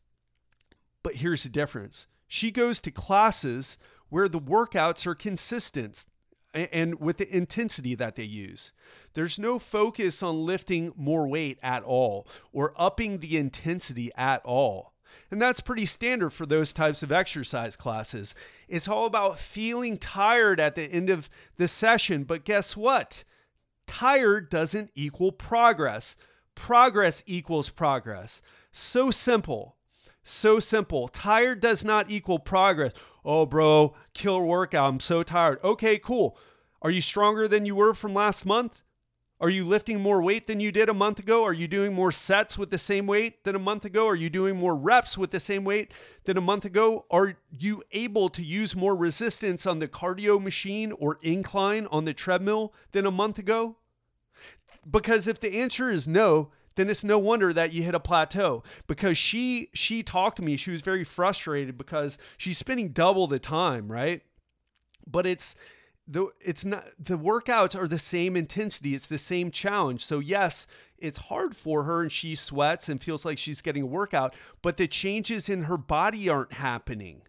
But 1.02 1.16
here's 1.16 1.42
the 1.42 1.48
difference 1.48 2.06
she 2.28 2.50
goes 2.50 2.80
to 2.80 2.90
classes 2.90 3.78
where 4.14 4.28
the 4.28 4.38
workouts 4.38 5.08
are 5.08 5.14
consistent 5.16 6.06
and 6.54 7.00
with 7.00 7.16
the 7.16 7.36
intensity 7.36 7.96
that 7.96 8.14
they 8.14 8.22
use. 8.22 8.70
There's 9.14 9.40
no 9.40 9.58
focus 9.58 10.22
on 10.22 10.46
lifting 10.46 10.92
more 10.94 11.26
weight 11.26 11.58
at 11.64 11.82
all 11.82 12.24
or 12.52 12.74
upping 12.78 13.18
the 13.18 13.36
intensity 13.36 14.12
at 14.16 14.40
all. 14.44 14.92
And 15.32 15.42
that's 15.42 15.58
pretty 15.58 15.84
standard 15.84 16.30
for 16.30 16.46
those 16.46 16.72
types 16.72 17.02
of 17.02 17.10
exercise 17.10 17.74
classes. 17.74 18.36
It's 18.68 18.86
all 18.86 19.04
about 19.04 19.40
feeling 19.40 19.98
tired 19.98 20.60
at 20.60 20.76
the 20.76 20.84
end 20.84 21.10
of 21.10 21.28
the 21.56 21.66
session. 21.66 22.22
But 22.22 22.44
guess 22.44 22.76
what? 22.76 23.24
Tired 23.88 24.48
doesn't 24.48 24.92
equal 24.94 25.32
progress. 25.32 26.14
Progress 26.54 27.24
equals 27.26 27.68
progress. 27.68 28.40
So 28.70 29.10
simple. 29.10 29.74
So 30.24 30.58
simple. 30.58 31.08
Tired 31.08 31.60
does 31.60 31.84
not 31.84 32.10
equal 32.10 32.38
progress. 32.38 32.92
Oh, 33.24 33.46
bro, 33.46 33.94
killer 34.14 34.44
workout. 34.44 34.88
I'm 34.88 35.00
so 35.00 35.22
tired. 35.22 35.58
Okay, 35.62 35.98
cool. 35.98 36.36
Are 36.82 36.90
you 36.90 37.00
stronger 37.00 37.46
than 37.46 37.66
you 37.66 37.74
were 37.74 37.94
from 37.94 38.14
last 38.14 38.44
month? 38.44 38.82
Are 39.40 39.50
you 39.50 39.66
lifting 39.66 40.00
more 40.00 40.22
weight 40.22 40.46
than 40.46 40.60
you 40.60 40.72
did 40.72 40.88
a 40.88 40.94
month 40.94 41.18
ago? 41.18 41.44
Are 41.44 41.52
you 41.52 41.68
doing 41.68 41.92
more 41.92 42.12
sets 42.12 42.56
with 42.56 42.70
the 42.70 42.78
same 42.78 43.06
weight 43.06 43.44
than 43.44 43.54
a 43.54 43.58
month 43.58 43.84
ago? 43.84 44.06
Are 44.06 44.14
you 44.14 44.30
doing 44.30 44.56
more 44.56 44.74
reps 44.74 45.18
with 45.18 45.32
the 45.32 45.40
same 45.40 45.64
weight 45.64 45.92
than 46.24 46.38
a 46.38 46.42
month 46.42 46.64
ago? 46.64 47.04
Are 47.10 47.36
you 47.50 47.82
able 47.92 48.28
to 48.30 48.42
use 48.42 48.74
more 48.74 48.94
resistance 48.94 49.66
on 49.66 49.80
the 49.80 49.88
cardio 49.88 50.40
machine 50.40 50.92
or 50.92 51.18
incline 51.20 51.86
on 51.90 52.04
the 52.06 52.14
treadmill 52.14 52.72
than 52.92 53.04
a 53.04 53.10
month 53.10 53.38
ago? 53.38 53.76
Because 54.88 55.26
if 55.26 55.40
the 55.40 55.60
answer 55.60 55.90
is 55.90 56.06
no, 56.06 56.50
then 56.76 56.90
it's 56.90 57.04
no 57.04 57.18
wonder 57.18 57.52
that 57.52 57.72
you 57.72 57.82
hit 57.82 57.94
a 57.94 58.00
plateau 58.00 58.62
because 58.86 59.16
she 59.16 59.70
she 59.74 60.02
talked 60.02 60.36
to 60.36 60.42
me. 60.42 60.56
She 60.56 60.70
was 60.70 60.82
very 60.82 61.04
frustrated 61.04 61.78
because 61.78 62.18
she's 62.36 62.58
spending 62.58 62.88
double 62.88 63.26
the 63.26 63.38
time 63.38 63.90
right? 63.90 64.22
But 65.06 65.26
it's 65.26 65.54
the 66.06 66.28
it's 66.40 66.64
not 66.64 66.86
the 66.98 67.16
workouts 67.16 67.78
are 67.78 67.88
the 67.88 67.98
same 67.98 68.36
intensity. 68.36 68.94
It's 68.94 69.06
the 69.06 69.18
same 69.18 69.50
challenge. 69.50 70.04
So 70.04 70.18
yes 70.18 70.66
it's 70.98 71.18
hard 71.18 71.56
for 71.56 71.82
her 71.84 72.02
and 72.02 72.10
she 72.12 72.34
sweats 72.34 72.88
and 72.88 73.02
feels 73.02 73.24
like 73.24 73.36
she's 73.36 73.60
getting 73.60 73.82
a 73.82 73.86
workout 73.86 74.34
but 74.62 74.76
the 74.76 74.86
changes 74.86 75.48
in 75.48 75.64
her 75.64 75.76
body 75.76 76.28
aren't 76.28 76.54
happening. 76.54 77.22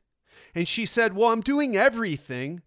And 0.53 0.67
she 0.67 0.85
said 0.85 1.15
well 1.15 1.29
i'm 1.29 1.41
doing 1.41 1.77
everything 1.77 2.63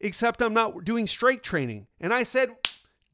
except 0.00 0.42
i'm 0.42 0.54
not 0.54 0.84
doing 0.84 1.06
strength 1.06 1.42
training. 1.42 1.86
And 2.00 2.12
i 2.12 2.24
said 2.24 2.50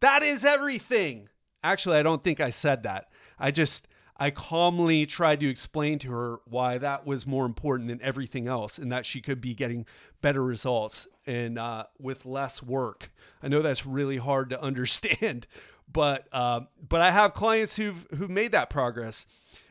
that 0.00 0.22
is 0.22 0.44
everything 0.44 1.28
actually 1.64 1.96
i 1.96 2.02
don't 2.02 2.22
think 2.22 2.38
i 2.38 2.50
said 2.50 2.84
that 2.84 3.08
i 3.38 3.50
just 3.50 3.88
I 4.16 4.30
calmly 4.30 5.06
tried 5.06 5.40
to 5.40 5.48
explain 5.48 5.98
to 6.00 6.12
her 6.12 6.40
why 6.44 6.78
that 6.78 7.04
was 7.04 7.26
more 7.26 7.46
important 7.46 7.88
than 7.88 8.00
everything 8.00 8.46
else 8.46 8.78
and 8.78 8.92
that 8.92 9.04
she 9.04 9.20
could 9.20 9.40
be 9.40 9.54
getting 9.54 9.86
better 10.22 10.42
results 10.42 11.08
and 11.26 11.58
uh, 11.58 11.84
with 11.98 12.24
less 12.24 12.62
work. 12.62 13.10
I 13.42 13.48
know 13.48 13.60
that's 13.60 13.84
really 13.84 14.18
hard 14.18 14.50
to 14.50 14.62
understand, 14.62 15.46
but 15.92 16.28
uh, 16.32 16.60
but 16.88 17.00
I 17.00 17.10
have 17.10 17.34
clients 17.34 17.76
who've 17.76 18.06
who've 18.16 18.30
made 18.30 18.52
that 18.52 18.70
progress, 18.70 19.26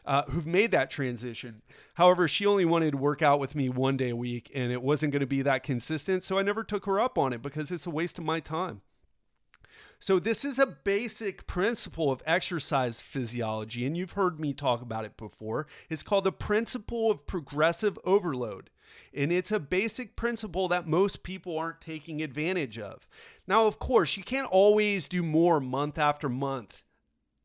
uh, 0.05 0.23
who've 0.23 0.45
made 0.45 0.71
that 0.71 0.91
transition. 0.91 1.61
However, 1.93 2.27
she 2.27 2.45
only 2.45 2.65
wanted 2.65 2.91
to 2.91 2.97
work 2.97 3.21
out 3.21 3.39
with 3.39 3.55
me 3.55 3.69
one 3.69 3.95
day 3.95 4.09
a 4.09 4.15
week, 4.15 4.51
and 4.53 4.71
it 4.73 4.81
wasn't 4.81 5.13
going 5.13 5.21
to 5.21 5.25
be 5.25 5.41
that 5.43 5.63
consistent, 5.63 6.23
so 6.23 6.37
I 6.37 6.41
never 6.41 6.63
took 6.63 6.85
her 6.85 6.99
up 6.99 7.17
on 7.17 7.31
it 7.31 7.41
because 7.41 7.71
it's 7.71 7.87
a 7.87 7.91
waste 7.91 8.19
of 8.19 8.25
my 8.25 8.41
time. 8.41 8.81
So, 10.03 10.19
this 10.19 10.43
is 10.43 10.59
a 10.59 10.65
basic 10.65 11.47
principle 11.47 12.11
of 12.11 12.21
exercise 12.25 13.01
physiology, 13.01 13.85
and 13.85 13.95
you've 13.95 14.11
heard 14.11 14.37
me 14.37 14.51
talk 14.51 14.81
about 14.81 15.05
it 15.05 15.15
before. 15.15 15.65
It's 15.89 16.03
called 16.03 16.25
the 16.25 16.31
principle 16.33 17.09
of 17.09 17.25
progressive 17.25 17.97
overload. 18.03 18.69
And 19.13 19.31
it's 19.31 19.49
a 19.49 19.61
basic 19.61 20.17
principle 20.17 20.67
that 20.67 20.89
most 20.89 21.23
people 21.23 21.57
aren't 21.57 21.79
taking 21.79 22.21
advantage 22.21 22.77
of. 22.77 23.07
Now, 23.47 23.65
of 23.65 23.79
course, 23.79 24.17
you 24.17 24.23
can't 24.23 24.51
always 24.51 25.07
do 25.07 25.23
more 25.23 25.61
month 25.61 25.97
after 25.97 26.27
month 26.27 26.83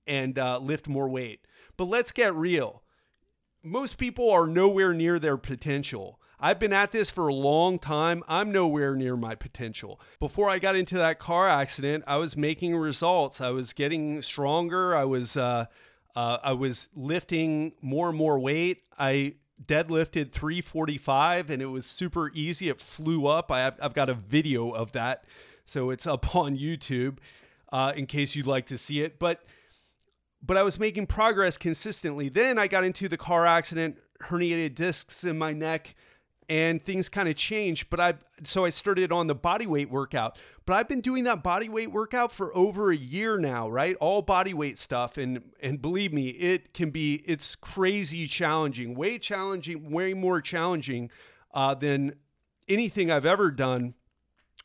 and 0.04 0.36
uh, 0.36 0.58
lift 0.58 0.88
more 0.88 1.08
weight. 1.08 1.46
But 1.76 1.84
let's 1.84 2.10
get 2.10 2.34
real. 2.34 2.82
Most 3.62 3.98
people 3.98 4.32
are 4.32 4.48
nowhere 4.48 4.92
near 4.92 5.20
their 5.20 5.36
potential. 5.36 6.18
I've 6.40 6.58
been 6.58 6.72
at 6.72 6.92
this 6.92 7.10
for 7.10 7.28
a 7.28 7.34
long 7.34 7.78
time. 7.78 8.22
I'm 8.28 8.52
nowhere 8.52 8.94
near 8.94 9.16
my 9.16 9.34
potential. 9.34 10.00
Before 10.20 10.48
I 10.48 10.58
got 10.58 10.76
into 10.76 10.96
that 10.96 11.18
car 11.18 11.48
accident, 11.48 12.04
I 12.06 12.16
was 12.16 12.36
making 12.36 12.76
results. 12.76 13.40
I 13.40 13.50
was 13.50 13.72
getting 13.72 14.22
stronger. 14.22 14.96
I 14.96 15.04
was 15.04 15.36
uh, 15.36 15.66
uh, 16.14 16.38
I 16.42 16.52
was 16.52 16.88
lifting 16.94 17.72
more 17.80 18.08
and 18.08 18.16
more 18.16 18.38
weight. 18.38 18.84
I 18.98 19.34
deadlifted 19.64 20.30
345 20.30 21.50
and 21.50 21.60
it 21.60 21.66
was 21.66 21.86
super 21.86 22.30
easy. 22.32 22.68
It 22.68 22.80
flew 22.80 23.26
up. 23.26 23.50
I 23.50 23.60
have, 23.60 23.78
I've 23.82 23.94
got 23.94 24.08
a 24.08 24.14
video 24.14 24.70
of 24.70 24.92
that, 24.92 25.24
so 25.64 25.90
it's 25.90 26.06
up 26.06 26.36
on 26.36 26.56
YouTube 26.56 27.18
uh, 27.72 27.92
in 27.96 28.06
case 28.06 28.36
you'd 28.36 28.46
like 28.46 28.66
to 28.66 28.78
see 28.78 29.00
it. 29.00 29.18
But 29.18 29.42
but 30.40 30.56
I 30.56 30.62
was 30.62 30.78
making 30.78 31.06
progress 31.06 31.58
consistently. 31.58 32.28
Then 32.28 32.58
I 32.58 32.68
got 32.68 32.84
into 32.84 33.08
the 33.08 33.16
car 33.16 33.44
accident, 33.44 33.98
herniated 34.22 34.76
discs 34.76 35.24
in 35.24 35.36
my 35.36 35.52
neck 35.52 35.96
and 36.48 36.84
things 36.84 37.08
kind 37.08 37.28
of 37.28 37.36
changed 37.36 37.88
but 37.90 38.00
i 38.00 38.14
so 38.44 38.64
i 38.64 38.70
started 38.70 39.12
on 39.12 39.26
the 39.26 39.34
body 39.34 39.66
weight 39.66 39.90
workout 39.90 40.38
but 40.64 40.74
i've 40.74 40.88
been 40.88 41.00
doing 41.00 41.24
that 41.24 41.42
body 41.42 41.68
weight 41.68 41.92
workout 41.92 42.32
for 42.32 42.56
over 42.56 42.90
a 42.90 42.96
year 42.96 43.38
now 43.38 43.68
right? 43.68 43.96
All 44.00 44.22
body 44.22 44.54
weight 44.54 44.78
stuff 44.78 45.16
and 45.16 45.42
and 45.60 45.80
believe 45.80 46.12
me 46.12 46.28
it 46.30 46.74
can 46.74 46.90
be 46.90 47.22
it's 47.26 47.54
crazy 47.54 48.26
challenging 48.26 48.94
way 48.94 49.18
challenging 49.18 49.90
way 49.90 50.14
more 50.14 50.40
challenging 50.40 51.10
uh, 51.54 51.74
than 51.74 52.14
anything 52.68 53.10
i've 53.10 53.26
ever 53.26 53.50
done 53.50 53.94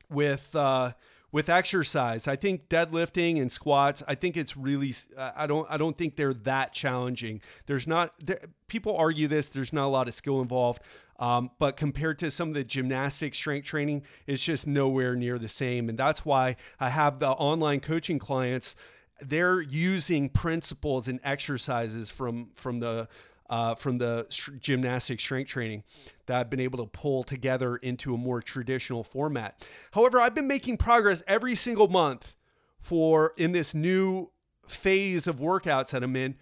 with 0.10 0.56
uh, 0.56 0.94
with 1.32 1.50
exercise. 1.50 2.28
I 2.28 2.36
think 2.36 2.70
deadlifting 2.70 3.42
and 3.42 3.52
squats 3.52 4.04
i 4.08 4.16
think 4.16 4.38
it's 4.38 4.56
really 4.56 4.94
i 5.18 5.48
don't 5.48 5.68
i 5.70 5.78
don't 5.78 5.98
think 5.98 6.16
they're 6.16 6.34
that 6.34 6.74
challenging. 6.74 7.42
There's 7.66 7.88
not 7.88 8.14
there, 8.24 8.42
people 8.68 8.96
argue 8.96 9.28
this 9.28 9.50
there's 9.50 9.74
not 9.74 9.86
a 9.86 9.94
lot 9.94 10.08
of 10.08 10.14
skill 10.14 10.42
involved 10.42 10.82
um, 11.20 11.52
but 11.60 11.78
compared 11.78 12.20
to 12.20 12.32
some 12.32 12.50
of 12.50 12.54
the 12.56 12.64
gymnastic 12.64 13.36
strength 13.36 13.66
training, 13.66 14.04
it's 14.28 14.44
just 14.44 14.68
nowhere 14.68 15.16
near 15.16 15.38
the 15.38 15.50
same. 15.50 15.90
And 15.90 15.98
that's 15.98 16.26
why 16.26 16.56
I 16.80 16.90
have 16.90 17.20
the 17.20 17.30
online 17.30 17.80
coaching 17.80 18.20
clients. 18.20 18.76
They're 19.22 19.62
using 19.62 20.30
principles 20.30 21.08
and 21.08 21.20
exercises 21.24 22.10
from 22.10 22.50
from 22.56 22.80
the 22.80 23.08
uh, 23.50 23.76
from 23.76 24.00
the 24.00 24.26
gymnastic 24.60 25.20
strength 25.20 25.50
training 25.50 25.84
that 26.26 26.40
I've 26.40 26.50
been 26.50 26.60
able 26.60 26.80
to 26.80 26.86
pull 26.86 27.24
together 27.24 27.76
into 27.78 28.14
a 28.14 28.18
more 28.18 28.42
traditional 28.42 29.04
format. 29.04 29.68
However, 29.92 30.20
I've 30.20 30.34
been 30.34 30.48
making 30.48 30.78
progress 30.78 31.22
every 31.28 31.56
single 31.56 31.88
month 31.88 32.36
for 32.80 33.34
in 33.38 33.52
this 33.52 33.74
new 33.74 34.32
phase 34.68 35.28
of 35.28 35.38
workouts 35.38 35.92
that 35.92 36.04
I'm 36.04 36.16
in 36.16 36.36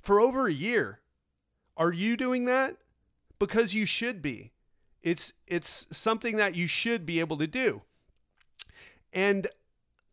for 0.00 0.20
over 0.20 0.46
a 0.46 0.52
year. 0.52 1.00
Are 1.76 1.92
you 1.92 2.16
doing 2.16 2.44
that? 2.46 2.76
Because 3.46 3.74
you 3.74 3.84
should 3.84 4.22
be. 4.22 4.52
It's 5.02 5.34
it's 5.46 5.86
something 5.90 6.36
that 6.36 6.54
you 6.54 6.66
should 6.66 7.04
be 7.04 7.20
able 7.20 7.36
to 7.36 7.46
do. 7.46 7.82
And 9.12 9.46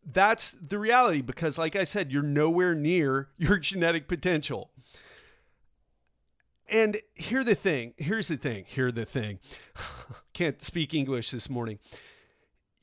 that's 0.04 0.50
the 0.52 0.78
reality 0.78 1.22
because 1.22 1.56
like 1.56 1.74
I 1.74 1.84
said, 1.84 2.12
you're 2.12 2.22
nowhere 2.22 2.74
near 2.74 3.28
your 3.38 3.58
genetic 3.58 4.06
potential. 4.06 4.70
And 6.68 7.00
here 7.14 7.42
the 7.42 7.54
thing, 7.54 7.94
here's 7.96 8.28
the 8.28 8.36
thing, 8.36 8.64
here 8.66 8.92
the 8.92 9.04
thing. 9.04 9.38
Can't 10.34 10.60
speak 10.62 10.92
English 10.92 11.30
this 11.30 11.48
morning. 11.48 11.78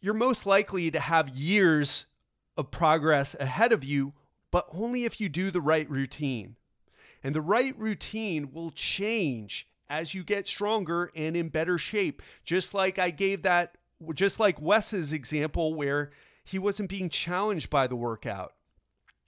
You're 0.01 0.13
most 0.13 0.45
likely 0.45 0.89
to 0.91 0.99
have 0.99 1.29
years 1.29 2.07
of 2.57 2.71
progress 2.71 3.35
ahead 3.39 3.71
of 3.71 3.83
you, 3.83 4.13
but 4.51 4.67
only 4.73 5.05
if 5.05 5.21
you 5.21 5.29
do 5.29 5.51
the 5.51 5.61
right 5.61 5.89
routine. 5.89 6.55
And 7.23 7.35
the 7.35 7.41
right 7.41 7.77
routine 7.77 8.51
will 8.51 8.71
change 8.71 9.68
as 9.89 10.13
you 10.13 10.23
get 10.23 10.47
stronger 10.47 11.11
and 11.15 11.35
in 11.35 11.49
better 11.49 11.77
shape. 11.77 12.21
Just 12.43 12.73
like 12.73 12.99
I 12.99 13.09
gave 13.09 13.43
that, 13.43 13.77
just 14.13 14.39
like 14.39 14.61
Wes's 14.61 15.13
example 15.13 15.73
where 15.73 16.11
he 16.43 16.59
wasn't 16.59 16.89
being 16.89 17.09
challenged 17.09 17.69
by 17.69 17.87
the 17.87 17.95
workout. 17.95 18.53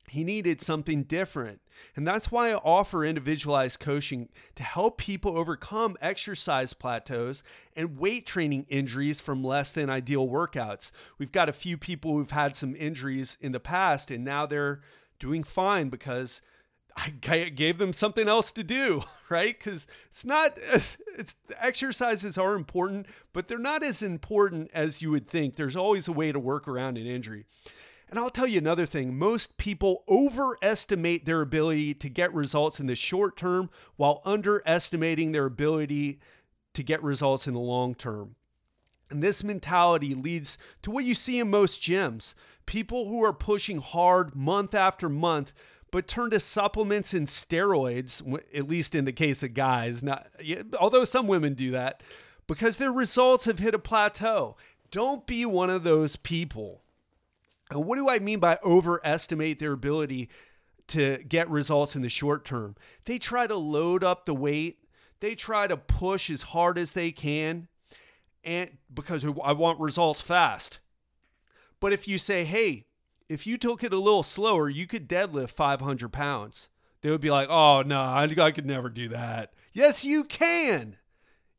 He 0.07 0.24
needed 0.26 0.59
something 0.59 1.03
different. 1.03 1.62
And 1.95 2.05
that's 2.05 2.30
why 2.30 2.51
I 2.51 2.55
offer 2.55 3.05
individualized 3.05 3.80
coaching 3.80 4.28
to 4.55 4.64
help 4.64 4.97
people 4.97 5.38
overcome 5.38 5.95
exercise 6.01 6.74
plateaus 6.74 7.43
and 7.78 7.97
weight 7.97 8.26
training 8.26 8.66
injuries 8.68 9.22
from 9.22 9.43
less 9.43 9.72
than 9.72 9.89
ideal 9.89 10.28
workouts. 10.28 10.91
We've 11.18 11.32
got 11.32 11.47
a 11.47 11.53
few 11.53 11.78
people 11.78 12.14
who've 12.14 12.32
had 12.32 12.57
some 12.57 12.76
injuries 12.76 13.38
in 13.39 13.53
the 13.53 13.59
past 13.62 14.12
and 14.12 14.26
now 14.26 14.45
they're 14.45 14.82
doing 15.18 15.43
fine 15.43 15.88
because 15.88 16.41
I 16.95 17.09
gave 17.09 17.77
them 17.77 17.93
something 17.93 18.27
else 18.27 18.51
to 18.53 18.63
do, 18.63 19.03
right? 19.29 19.57
Because 19.57 19.87
it's 20.09 20.25
not, 20.25 20.57
it's 21.17 21.35
exercises 21.59 22.37
are 22.37 22.55
important, 22.55 23.07
but 23.33 23.47
they're 23.47 23.57
not 23.57 23.83
as 23.83 24.01
important 24.01 24.69
as 24.73 25.01
you 25.01 25.11
would 25.11 25.27
think. 25.27 25.55
There's 25.55 25.75
always 25.75 26.07
a 26.07 26.13
way 26.13 26.31
to 26.31 26.39
work 26.39 26.67
around 26.67 26.97
an 26.97 27.07
injury. 27.07 27.45
And 28.09 28.19
I'll 28.19 28.29
tell 28.29 28.47
you 28.47 28.57
another 28.57 28.85
thing 28.85 29.17
most 29.17 29.57
people 29.57 30.03
overestimate 30.09 31.25
their 31.25 31.41
ability 31.41 31.93
to 31.95 32.09
get 32.09 32.33
results 32.33 32.79
in 32.79 32.87
the 32.87 32.95
short 32.95 33.37
term 33.37 33.69
while 33.95 34.21
underestimating 34.25 35.31
their 35.31 35.45
ability 35.45 36.19
to 36.73 36.83
get 36.83 37.01
results 37.01 37.47
in 37.47 37.53
the 37.53 37.59
long 37.59 37.95
term. 37.95 38.35
And 39.09 39.23
this 39.23 39.43
mentality 39.43 40.13
leads 40.13 40.57
to 40.81 40.91
what 40.91 41.05
you 41.05 41.13
see 41.13 41.39
in 41.39 41.49
most 41.49 41.81
gyms 41.81 42.33
people 42.65 43.07
who 43.09 43.23
are 43.23 43.33
pushing 43.33 43.79
hard 43.79 44.35
month 44.35 44.73
after 44.73 45.09
month 45.09 45.51
but 45.91 46.07
turn 46.07 46.31
to 46.31 46.39
supplements 46.39 47.13
and 47.13 47.27
steroids, 47.27 48.41
at 48.53 48.67
least 48.67 48.95
in 48.95 49.05
the 49.05 49.11
case 49.11 49.43
of 49.43 49.53
guys, 49.53 50.01
not 50.01 50.27
although 50.79 51.03
some 51.03 51.27
women 51.27 51.53
do 51.53 51.71
that, 51.71 52.01
because 52.47 52.77
their 52.77 52.91
results 52.91 53.45
have 53.45 53.59
hit 53.59 53.75
a 53.75 53.79
plateau. 53.79 54.55
Don't 54.89 55.27
be 55.27 55.45
one 55.45 55.69
of 55.69 55.83
those 55.83 56.15
people. 56.15 56.81
And 57.69 57.85
what 57.85 57.97
do 57.97 58.09
I 58.09 58.19
mean 58.19 58.39
by 58.39 58.57
overestimate 58.63 59.59
their 59.59 59.71
ability 59.73 60.29
to 60.87 61.23
get 61.27 61.49
results 61.49 61.95
in 61.95 62.01
the 62.01 62.09
short 62.09 62.43
term? 62.43 62.75
They 63.05 63.17
try 63.17 63.47
to 63.47 63.55
load 63.55 64.03
up 64.03 64.25
the 64.25 64.33
weight, 64.33 64.79
they 65.19 65.35
try 65.35 65.67
to 65.67 65.77
push 65.77 66.29
as 66.29 66.41
hard 66.41 66.77
as 66.77 66.93
they 66.93 67.11
can, 67.11 67.67
and 68.43 68.71
because 68.93 69.25
I 69.43 69.53
want 69.53 69.79
results 69.79 70.21
fast. 70.21 70.79
But 71.79 71.93
if 71.93 72.07
you 72.07 72.17
say, 72.17 72.43
hey, 72.43 72.85
if 73.32 73.47
you 73.47 73.57
took 73.57 73.82
it 73.82 73.93
a 73.93 73.99
little 73.99 74.23
slower, 74.23 74.67
you 74.67 74.86
could 74.86 75.07
deadlift 75.07 75.51
500 75.51 76.09
pounds. 76.09 76.67
They 77.01 77.09
would 77.09 77.21
be 77.21 77.32
like, 77.32 77.47
oh, 77.49 77.82
no, 77.82 78.01
I, 78.01 78.23
I 78.23 78.51
could 78.51 78.65
never 78.65 78.89
do 78.89 79.07
that. 79.07 79.53
Yes, 79.71 80.03
you 80.03 80.25
can. 80.25 80.97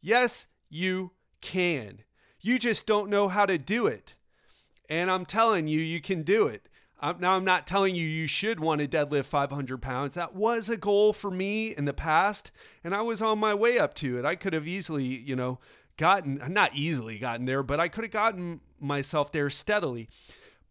Yes, 0.03 0.49
you 0.69 1.13
can. 1.41 2.03
You 2.41 2.59
just 2.59 2.87
don't 2.87 3.09
know 3.09 3.29
how 3.29 3.47
to 3.47 3.57
do 3.57 3.87
it. 3.87 4.17
And 4.91 5.11
I'm 5.11 5.25
telling 5.25 5.67
you, 5.67 5.81
you 5.81 6.03
can 6.03 6.23
do 6.23 6.47
it. 6.47 6.69
I'm, 7.01 7.19
now, 7.19 7.33
I'm 7.33 7.45
not 7.45 7.67
telling 7.67 7.95
you 7.95 8.07
you 8.07 8.27
should 8.27 8.61
want 8.61 8.83
to 8.83 8.87
deadlift 8.87 9.25
500 9.25 9.81
pounds. 9.81 10.13
That 10.13 10.35
was 10.35 10.69
a 10.69 10.77
goal 10.77 11.15
for 11.15 11.31
me 11.31 11.75
in 11.75 11.87
the 11.87 11.95
past, 11.95 12.51
and 12.85 12.95
I 12.95 13.01
was 13.01 13.23
on 13.23 13.39
my 13.39 13.55
way 13.55 13.79
up 13.79 13.95
to 13.95 14.19
it. 14.19 14.27
I 14.27 14.35
could 14.35 14.53
have 14.53 14.69
easily, 14.69 15.05
you 15.05 15.35
know, 15.35 15.59
gotten, 15.97 16.43
not 16.49 16.75
easily 16.75 17.19
gotten 17.19 17.47
there, 17.47 17.63
but 17.63 17.81
I 17.81 17.89
could 17.89 18.05
have 18.05 18.13
gotten 18.13 18.61
myself 18.79 19.33
there 19.33 19.49
steadily. 19.49 20.09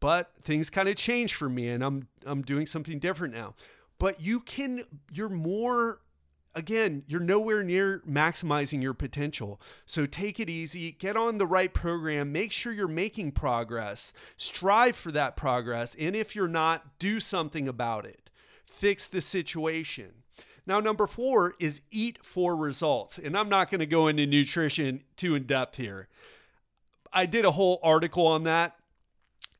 But 0.01 0.31
things 0.43 0.69
kind 0.69 0.89
of 0.89 0.97
changed 0.97 1.35
for 1.35 1.47
me, 1.47 1.69
and 1.69 1.81
I'm 1.81 2.09
I'm 2.25 2.41
doing 2.41 2.65
something 2.65 2.99
different 2.99 3.33
now. 3.33 3.55
But 3.97 4.19
you 4.19 4.41
can, 4.41 4.83
you're 5.11 5.29
more 5.29 6.01
again, 6.53 7.03
you're 7.07 7.21
nowhere 7.21 7.63
near 7.63 8.01
maximizing 8.07 8.81
your 8.81 8.93
potential. 8.93 9.61
So 9.85 10.05
take 10.05 10.39
it 10.39 10.49
easy, 10.49 10.91
get 10.91 11.15
on 11.15 11.37
the 11.37 11.45
right 11.45 11.73
program, 11.73 12.31
make 12.31 12.51
sure 12.51 12.73
you're 12.73 12.87
making 12.87 13.31
progress, 13.31 14.11
strive 14.37 14.95
for 14.95 15.11
that 15.11 15.35
progress. 15.35 15.95
And 15.95 16.15
if 16.15 16.35
you're 16.35 16.47
not, 16.47 16.99
do 16.99 17.19
something 17.19 17.67
about 17.67 18.05
it, 18.05 18.29
fix 18.65 19.07
the 19.07 19.21
situation. 19.21 20.11
Now, 20.65 20.79
number 20.79 21.07
four 21.07 21.55
is 21.59 21.81
eat 21.89 22.19
for 22.23 22.55
results. 22.55 23.17
And 23.17 23.37
I'm 23.37 23.49
not 23.49 23.69
going 23.69 23.79
to 23.79 23.85
go 23.85 24.07
into 24.07 24.25
nutrition 24.25 25.03
too 25.15 25.35
in 25.35 25.43
depth 25.43 25.77
here. 25.77 26.07
I 27.11 27.25
did 27.25 27.45
a 27.45 27.51
whole 27.51 27.79
article 27.83 28.27
on 28.27 28.43
that. 28.43 28.75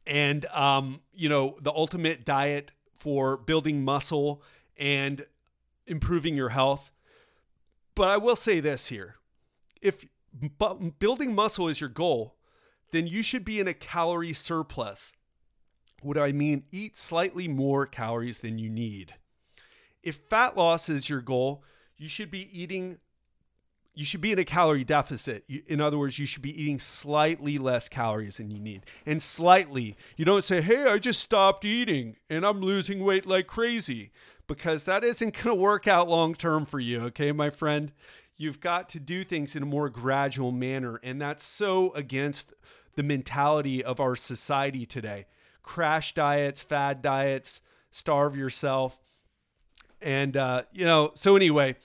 And, 0.05 0.45
um, 0.47 1.01
you 1.13 1.29
know, 1.29 1.57
the 1.61 1.71
ultimate 1.71 2.25
diet 2.25 2.71
for 2.97 3.37
building 3.37 3.83
muscle 3.83 4.41
and 4.77 5.25
improving 5.87 6.35
your 6.35 6.49
health. 6.49 6.91
But 7.95 8.09
I 8.09 8.17
will 8.17 8.35
say 8.35 8.59
this 8.59 8.87
here 8.87 9.15
if 9.81 10.05
building 10.99 11.35
muscle 11.35 11.67
is 11.67 11.81
your 11.81 11.89
goal, 11.89 12.35
then 12.91 13.07
you 13.07 13.23
should 13.23 13.43
be 13.43 13.59
in 13.59 13.67
a 13.67 13.73
calorie 13.73 14.33
surplus. 14.33 15.13
What 16.01 16.15
do 16.15 16.23
I 16.23 16.31
mean? 16.31 16.63
Eat 16.71 16.97
slightly 16.97 17.47
more 17.47 17.85
calories 17.85 18.39
than 18.39 18.57
you 18.57 18.69
need. 18.69 19.15
If 20.03 20.17
fat 20.29 20.57
loss 20.57 20.89
is 20.89 21.09
your 21.09 21.21
goal, 21.21 21.63
you 21.97 22.07
should 22.07 22.31
be 22.31 22.49
eating 22.51 22.97
you 23.93 24.05
should 24.05 24.21
be 24.21 24.31
in 24.31 24.39
a 24.39 24.45
calorie 24.45 24.85
deficit. 24.85 25.43
In 25.67 25.81
other 25.81 25.97
words, 25.97 26.17
you 26.17 26.25
should 26.25 26.41
be 26.41 26.61
eating 26.61 26.79
slightly 26.79 27.57
less 27.57 27.89
calories 27.89 28.37
than 28.37 28.49
you 28.49 28.59
need. 28.59 28.85
And 29.05 29.21
slightly, 29.21 29.97
you 30.15 30.23
don't 30.23 30.43
say, 30.43 30.61
hey, 30.61 30.85
I 30.85 30.97
just 30.97 31.19
stopped 31.19 31.65
eating 31.65 32.15
and 32.29 32.45
I'm 32.45 32.61
losing 32.61 33.03
weight 33.03 33.25
like 33.25 33.47
crazy 33.47 34.11
because 34.47 34.85
that 34.85 35.03
isn't 35.03 35.33
going 35.33 35.55
to 35.55 35.61
work 35.61 35.87
out 35.87 36.07
long 36.07 36.35
term 36.35 36.65
for 36.65 36.79
you, 36.79 37.01
okay, 37.05 37.31
my 37.31 37.49
friend? 37.49 37.91
You've 38.37 38.59
got 38.59 38.89
to 38.89 38.99
do 38.99 39.23
things 39.23 39.55
in 39.55 39.63
a 39.63 39.67
more 39.67 39.89
gradual 39.89 40.51
manner. 40.51 40.99
And 41.03 41.21
that's 41.21 41.43
so 41.43 41.91
against 41.93 42.53
the 42.95 43.03
mentality 43.03 43.83
of 43.83 43.99
our 43.99 44.15
society 44.15 44.85
today 44.85 45.25
crash 45.63 46.13
diets, 46.13 46.61
fad 46.61 47.01
diets, 47.01 47.61
starve 47.91 48.35
yourself. 48.35 48.97
And, 50.01 50.35
uh, 50.35 50.63
you 50.73 50.85
know, 50.85 51.11
so 51.13 51.35
anyway, 51.35 51.75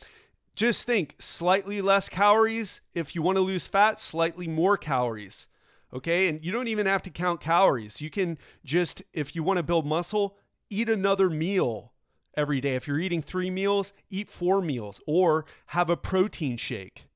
just 0.57 0.86
think 0.86 1.14
slightly 1.18 1.80
less 1.80 2.09
calories. 2.09 2.80
If 2.94 3.14
you 3.14 3.22
want 3.22 3.36
to 3.36 3.42
lose 3.42 3.66
fat, 3.66 4.00
slightly 4.00 4.48
more 4.48 4.76
calories. 4.76 5.46
Okay. 5.92 6.28
And 6.28 6.44
you 6.44 6.50
don't 6.50 6.68
even 6.68 6.86
have 6.86 7.02
to 7.02 7.11
count 7.11 7.40
calories. 7.40 8.00
You 8.00 8.11
can 8.11 8.38
just, 8.64 9.02
if 9.12 9.36
you 9.36 9.42
want 9.42 9.59
to 9.59 9.62
build 9.62 9.86
muscle, 9.86 10.36
eat 10.68 10.88
another 10.88 11.30
meal 11.30 11.92
every 12.34 12.61
day. 12.61 12.74
If 12.74 12.88
you're 12.88 12.98
eating 12.98 13.22
three 13.22 13.50
meals, 13.50 13.92
eat 14.11 14.30
four 14.30 14.61
meals 14.61 15.00
or 15.07 15.44
have 15.66 15.88
a 15.90 15.96
protein 15.96 16.57
shake. 16.57 17.07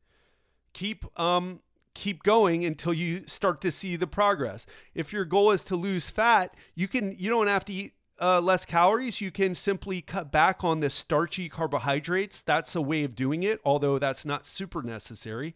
Keep 0.72 1.04
um 1.18 1.60
keep 1.94 2.22
going 2.22 2.64
until 2.64 2.94
you 2.94 3.24
start 3.26 3.60
to 3.60 3.70
see 3.70 3.96
the 3.96 4.06
progress. 4.06 4.64
If 4.94 5.12
your 5.12 5.24
goal 5.24 5.50
is 5.50 5.64
to 5.64 5.76
lose 5.76 6.08
fat, 6.08 6.54
you 6.74 6.86
can 6.86 7.14
you 7.18 7.28
don't 7.28 7.48
have 7.48 7.64
to 7.66 7.72
eat 7.72 7.94
uh, 8.20 8.40
less 8.40 8.64
calories. 8.64 9.20
You 9.20 9.30
can 9.30 9.54
simply 9.54 10.02
cut 10.02 10.30
back 10.30 10.62
on 10.62 10.80
the 10.80 10.90
starchy 10.90 11.48
carbohydrates. 11.48 12.42
That's 12.42 12.76
a 12.76 12.82
way 12.82 13.04
of 13.04 13.14
doing 13.14 13.42
it, 13.42 13.60
although 13.64 13.98
that's 13.98 14.24
not 14.24 14.46
super 14.46 14.82
necessary. 14.82 15.54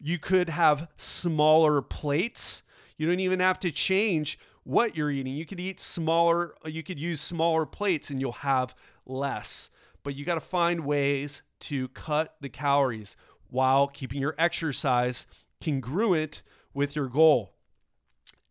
You 0.00 0.18
could 0.18 0.48
have 0.48 0.88
smaller 0.96 1.82
plates. 1.82 2.62
You 2.96 3.06
don't 3.06 3.20
even 3.20 3.40
have 3.40 3.58
to 3.60 3.70
change 3.70 4.38
what 4.62 4.96
you're 4.96 5.10
eating. 5.10 5.34
You 5.34 5.46
could 5.46 5.60
eat 5.60 5.80
smaller, 5.80 6.54
you 6.64 6.82
could 6.82 6.98
use 6.98 7.20
smaller 7.20 7.66
plates 7.66 8.10
and 8.10 8.20
you'll 8.20 8.32
have 8.32 8.74
less. 9.06 9.70
But 10.02 10.14
you 10.14 10.24
got 10.24 10.34
to 10.34 10.40
find 10.40 10.84
ways 10.84 11.42
to 11.60 11.88
cut 11.88 12.36
the 12.40 12.48
calories 12.48 13.16
while 13.48 13.88
keeping 13.88 14.20
your 14.20 14.34
exercise 14.38 15.26
congruent 15.62 16.42
with 16.74 16.94
your 16.94 17.08
goal. 17.08 17.53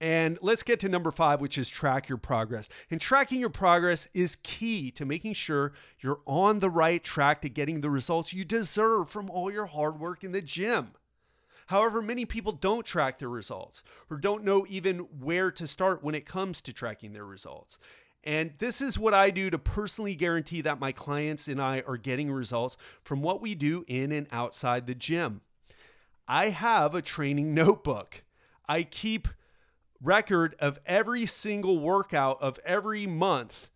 And 0.04 0.38
let's 0.42 0.64
get 0.64 0.82
to 0.82 0.90
number 0.90 1.12
five, 1.12 1.40
which 1.40 1.58
is 1.58 1.70
track 1.70 2.10
your 2.10 2.18
progress. 2.18 2.68
And 2.92 3.00
tracking 3.00 3.40
your 3.40 3.50
progress 3.50 4.10
is 4.14 4.36
key 4.36 4.92
to 4.92 5.06
making 5.06 5.32
sure 5.32 5.72
you're 6.02 6.20
on 6.28 6.60
the 6.60 6.70
right 6.70 7.02
track 7.02 7.40
to 7.40 7.50
getting 7.50 7.80
the 7.80 7.90
results 7.90 8.34
you 8.34 8.44
deserve 8.44 9.10
from 9.10 9.30
all 9.30 9.50
your 9.50 9.66
hard 9.66 10.02
work 10.02 10.26
in 10.26 10.34
the 10.34 10.42
gym. 10.42 10.92
However, 11.68 12.02
many 12.02 12.26
people 12.26 12.52
don't 12.52 12.86
track 12.86 13.18
their 13.18 13.30
results 13.30 13.82
or 14.10 14.18
don't 14.18 14.44
know 14.44 14.66
even 14.68 14.98
where 15.22 15.50
to 15.52 15.66
start 15.66 16.04
when 16.04 16.16
it 16.16 16.26
comes 16.26 16.62
to 16.64 16.74
tracking 16.74 17.14
their 17.14 17.24
results. 17.24 17.78
And 18.26 18.56
this 18.58 18.82
is 18.82 19.00
what 19.00 19.14
I 19.14 19.30
do 19.30 19.50
to 19.52 19.58
personally 19.58 20.16
guarantee 20.16 20.60
that 20.60 20.82
my 20.82 20.92
clients 20.92 21.48
and 21.48 21.62
I 21.62 21.82
are 21.88 21.96
getting 21.96 22.30
results 22.30 22.76
from 23.06 23.22
what 23.22 23.40
we 23.40 23.56
do 23.56 23.86
in 23.88 24.12
and 24.12 24.28
outside 24.34 24.86
the 24.86 24.96
gym. 24.96 25.40
I 26.28 26.50
have 26.50 26.94
a 26.94 27.02
training 27.02 27.54
notebook. 27.54 28.24
I 28.68 28.84
keep 28.84 29.30
record 30.04 30.56
of 30.60 30.80
every 30.86 31.26
single 31.26 31.80
workout 31.80 32.42
of 32.42 32.60
every 32.66 33.08
month 33.08 33.70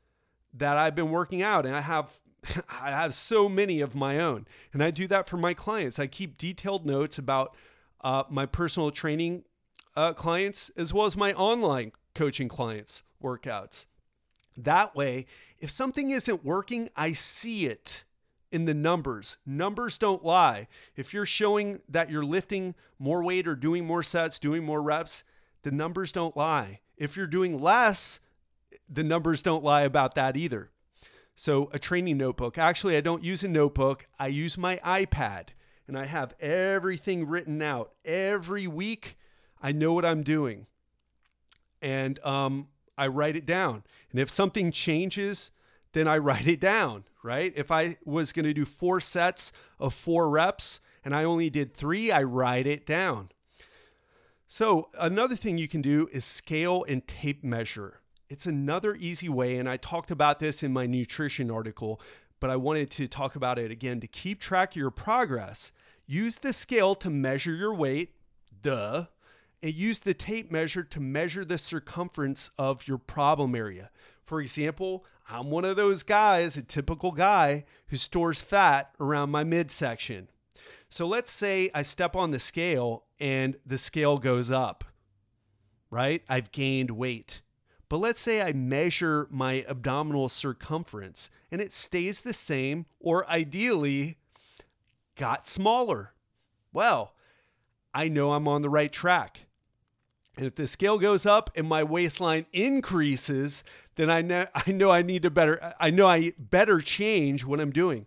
that 0.54 0.78
I've 0.78 0.96
been 0.96 1.12
working 1.12 1.42
out 1.42 1.66
and 1.66 1.76
I 1.76 1.82
have 1.82 2.20
I 2.70 2.92
have 2.92 3.14
so 3.14 3.50
many 3.50 3.82
of 3.82 3.96
my 3.96 4.20
own 4.20 4.46
and 4.74 4.84
I 4.84 4.92
do 4.92 5.08
that 5.08 5.28
for 5.28 5.38
my 5.38 5.54
clients. 5.54 6.00
I 6.00 6.08
keep 6.08 6.38
detailed 6.38 6.86
notes 6.86 7.18
about 7.18 7.56
uh, 8.02 8.24
my 8.30 8.46
personal 8.46 8.92
training 8.92 9.44
uh, 9.96 10.14
clients 10.14 10.70
as 10.78 10.94
well 10.94 11.06
as 11.06 11.18
my 11.18 11.34
online 11.34 11.94
coaching 12.14 12.48
clients 12.48 13.04
workouts. 13.24 13.86
That 14.56 14.96
way, 14.96 15.26
if 15.60 15.70
something 15.70 16.10
isn't 16.10 16.44
working, 16.44 16.90
I 16.96 17.14
see 17.14 17.66
it 17.68 18.04
in 18.52 18.66
the 18.66 18.74
numbers. 18.74 19.38
Numbers 19.46 19.98
don't 19.98 20.24
lie. 20.24 20.68
If 20.96 21.14
you're 21.14 21.26
showing 21.26 21.82
that 21.90 22.10
you're 22.10 22.26
lifting 22.26 22.76
more 22.98 23.24
weight 23.24 23.48
or 23.48 23.56
doing 23.56 23.86
more 23.86 24.04
sets, 24.04 24.40
doing 24.40 24.64
more 24.64 24.82
reps, 24.82 25.24
the 25.68 25.76
numbers 25.76 26.13
don't 26.13 26.38
lie. 26.38 26.80
If 26.95 27.18
you're 27.18 27.28
doing 27.28 27.59
less, 27.59 28.22
the 28.88 29.03
numbers 29.03 29.41
don't 29.41 29.65
lie 29.65 29.82
about 29.82 30.15
that 30.15 30.38
either. 30.38 30.70
So, 31.36 31.70
a 31.74 31.78
training 31.78 32.18
notebook. 32.18 32.57
Actually, 32.57 32.95
I 32.95 33.01
don't 33.01 33.22
use 33.22 33.43
a 33.43 33.49
notebook, 33.49 34.07
I 34.18 34.28
use 34.28 34.57
my 34.57 34.78
iPad 34.78 35.47
and 35.86 35.99
I 35.99 36.05
have 36.05 36.36
everything 36.39 37.28
written 37.28 37.61
out. 37.61 37.91
Every 38.05 38.65
week, 38.65 39.18
I 39.61 39.74
know 39.74 39.91
what 39.91 40.05
I'm 40.05 40.24
doing. 40.24 40.68
And 41.82 42.18
um, 42.24 42.70
I 42.97 43.07
write 43.07 43.36
it 43.36 43.45
down. 43.45 43.84
And 44.11 44.22
if 44.22 44.30
something 44.30 44.72
changes, 44.72 45.51
then 45.91 46.07
I 46.07 46.18
write 46.20 46.47
it 46.47 46.61
down, 46.61 47.03
right? 47.24 47.51
If 47.57 47.72
I 47.72 47.97
was 48.05 48.32
going 48.32 48.45
to 48.45 48.53
do 48.53 48.63
four 48.63 49.01
sets 49.01 49.51
of 49.82 49.93
four 49.93 50.30
reps 50.30 50.80
and 51.03 51.13
I 51.13 51.26
only 51.26 51.49
did 51.49 51.74
three, 51.74 52.09
I 52.09 52.24
write 52.24 52.68
it 52.68 52.86
down. 52.86 53.32
So, 54.50 54.89
another 54.98 55.36
thing 55.36 55.58
you 55.58 55.68
can 55.68 55.82
do 55.82 56.08
is 56.14 56.24
scale 56.24 56.86
and 56.88 57.06
tape 57.06 57.43
measure. 57.43 58.00
It's 58.30 58.45
another 58.45 58.95
easy 58.95 59.28
way, 59.28 59.58
and 59.58 59.68
I 59.68 59.76
talked 59.76 60.10
about 60.10 60.39
this 60.39 60.64
in 60.64 60.72
my 60.72 60.86
nutrition 60.86 61.52
article, 61.52 62.00
but 62.39 62.50
I 62.50 62.56
wanted 62.56 62.89
to 62.91 63.08
talk 63.08 63.36
about 63.36 63.60
it 63.60 63.72
again 63.72 64.00
to 64.00 64.08
keep 64.08 64.39
track 64.39 64.72
of 64.72 64.78
your 64.78 64.89
progress. 64.89 65.74
Use 66.06 66.38
the 66.38 66.54
scale 66.54 66.95
to 66.95 67.10
measure 67.10 67.54
your 67.54 67.74
weight, 67.74 68.16
duh, 68.62 69.08
and 69.62 69.74
use 69.74 70.00
the 70.00 70.14
tape 70.14 70.50
measure 70.50 70.84
to 70.84 71.00
measure 71.02 71.43
the 71.43 71.58
circumference 71.58 72.50
of 72.58 72.88
your 72.88 72.98
problem 72.98 73.54
area. 73.54 73.89
For 74.24 74.39
example, 74.39 75.06
I'm 75.30 75.50
one 75.50 75.66
of 75.66 75.76
those 75.76 76.04
guys, 76.04 76.56
a 76.56 76.64
typical 76.64 77.12
guy, 77.12 77.66
who 77.88 77.98
stores 77.98 78.39
fat 78.39 78.91
around 78.98 79.30
my 79.30 79.43
midsection. 79.43 80.30
So 80.89 81.06
let's 81.06 81.32
say 81.32 81.70
I 81.74 81.84
step 81.84 82.16
on 82.16 82.32
the 82.32 82.39
scale 82.39 83.04
and 83.20 83.57
the 83.65 83.78
scale 83.78 84.18
goes 84.18 84.51
up, 84.51 84.84
right? 85.89 86.24
I've 86.28 86.51
gained 86.51 86.91
weight. 86.91 87.41
But 87.89 87.97
let's 87.97 88.20
say 88.20 88.41
I 88.41 88.51
measure 88.51 89.28
my 89.32 89.65
abdominal 89.68 90.30
circumference 90.30 91.30
and 91.51 91.61
it 91.61 91.72
stays 91.72 92.22
the 92.22 92.34
same, 92.34 92.86
or 92.99 93.30
ideally 93.30 94.18
got 95.15 95.47
smaller. 95.47 96.13
Well, 96.74 97.13
I 97.93 98.09
know 98.09 98.34
I'm 98.34 98.47
on 98.47 98.61
the 98.61 98.70
right 98.70 98.91
track. 98.91 99.45
And 100.36 100.45
if 100.45 100.55
the 100.55 100.68
scale 100.68 100.99
goes 100.99 101.26
up 101.26 101.49
and 101.55 101.68
my 101.68 101.84
waistline 101.84 102.45
increases, 102.53 103.63
then 103.95 104.09
I 104.09 104.22
know 104.22 104.45
I 104.53 104.72
know 104.72 104.91
I 104.91 105.01
need 105.01 105.24
to 105.24 105.32
better 105.32 105.74
I 105.80 105.89
know 105.89 106.07
I 106.07 106.34
better 106.38 106.80
change 106.80 107.43
what 107.43 107.59
I'm 107.59 107.72
doing. 107.72 108.05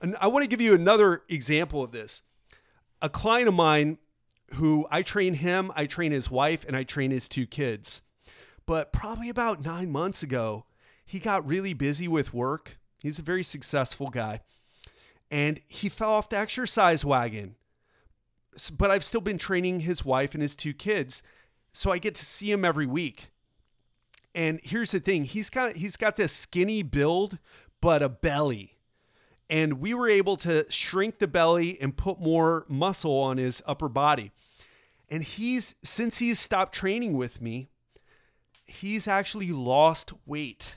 And 0.00 0.16
I 0.20 0.26
want 0.26 0.42
to 0.42 0.48
give 0.48 0.60
you 0.60 0.74
another 0.74 1.22
example 1.28 1.82
of 1.82 1.92
this. 1.92 2.22
A 3.00 3.08
client 3.08 3.46
of 3.46 3.54
mine 3.54 3.98
who 4.54 4.86
I 4.90 5.02
train 5.02 5.34
him, 5.34 5.70
I 5.74 5.86
train 5.86 6.12
his 6.12 6.30
wife, 6.30 6.64
and 6.66 6.76
I 6.76 6.82
train 6.82 7.10
his 7.10 7.28
two 7.28 7.46
kids. 7.46 8.02
But 8.66 8.92
probably 8.92 9.28
about 9.28 9.64
nine 9.64 9.90
months 9.90 10.22
ago, 10.22 10.66
he 11.04 11.18
got 11.18 11.46
really 11.46 11.72
busy 11.72 12.08
with 12.08 12.34
work. 12.34 12.78
He's 12.98 13.18
a 13.18 13.22
very 13.22 13.42
successful 13.42 14.08
guy. 14.08 14.40
And 15.30 15.60
he 15.68 15.88
fell 15.88 16.10
off 16.10 16.28
the 16.28 16.38
exercise 16.38 17.04
wagon. 17.04 17.56
But 18.76 18.90
I've 18.90 19.04
still 19.04 19.20
been 19.20 19.38
training 19.38 19.80
his 19.80 20.04
wife 20.04 20.34
and 20.34 20.42
his 20.42 20.54
two 20.54 20.74
kids. 20.74 21.22
So 21.72 21.92
I 21.92 21.98
get 21.98 22.14
to 22.16 22.24
see 22.24 22.50
him 22.50 22.64
every 22.64 22.86
week. 22.86 23.28
And 24.34 24.60
here's 24.62 24.90
the 24.90 25.00
thing, 25.00 25.24
he's 25.24 25.50
got 25.50 25.76
he's 25.76 25.96
got 25.96 26.16
this 26.16 26.32
skinny 26.32 26.82
build 26.82 27.38
but 27.80 28.02
a 28.02 28.08
belly. 28.08 28.77
And 29.50 29.80
we 29.80 29.94
were 29.94 30.08
able 30.08 30.36
to 30.38 30.66
shrink 30.70 31.18
the 31.18 31.26
belly 31.26 31.80
and 31.80 31.96
put 31.96 32.20
more 32.20 32.66
muscle 32.68 33.18
on 33.18 33.38
his 33.38 33.62
upper 33.66 33.88
body. 33.88 34.32
And 35.08 35.22
he's 35.22 35.74
since 35.82 36.18
he's 36.18 36.38
stopped 36.38 36.74
training 36.74 37.16
with 37.16 37.40
me, 37.40 37.70
he's 38.66 39.08
actually 39.08 39.52
lost 39.52 40.12
weight. 40.26 40.76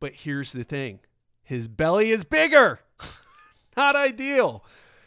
But 0.00 0.14
here's 0.14 0.52
the 0.52 0.64
thing. 0.64 1.00
His 1.42 1.68
belly 1.68 2.10
is 2.10 2.24
bigger. 2.24 2.80
Not 3.76 3.96
ideal 3.96 4.64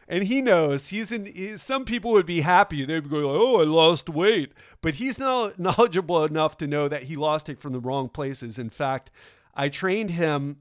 and 0.07 0.25
he 0.25 0.41
knows 0.41 0.89
he's 0.89 1.11
in. 1.11 1.25
He, 1.25 1.57
some 1.57 1.85
people 1.85 2.11
would 2.11 2.25
be 2.25 2.41
happy; 2.41 2.85
they'd 2.85 3.09
go, 3.09 3.31
"Oh, 3.31 3.61
I 3.61 3.63
lost 3.63 4.09
weight," 4.09 4.53
but 4.81 4.95
he's 4.95 5.17
not 5.17 5.59
knowledgeable 5.59 6.23
enough 6.23 6.57
to 6.57 6.67
know 6.67 6.87
that 6.87 7.03
he 7.03 7.15
lost 7.15 7.49
it 7.49 7.59
from 7.59 7.73
the 7.73 7.79
wrong 7.79 8.09
places. 8.09 8.59
In 8.59 8.69
fact, 8.69 9.11
I 9.53 9.69
trained 9.69 10.11
him 10.11 10.57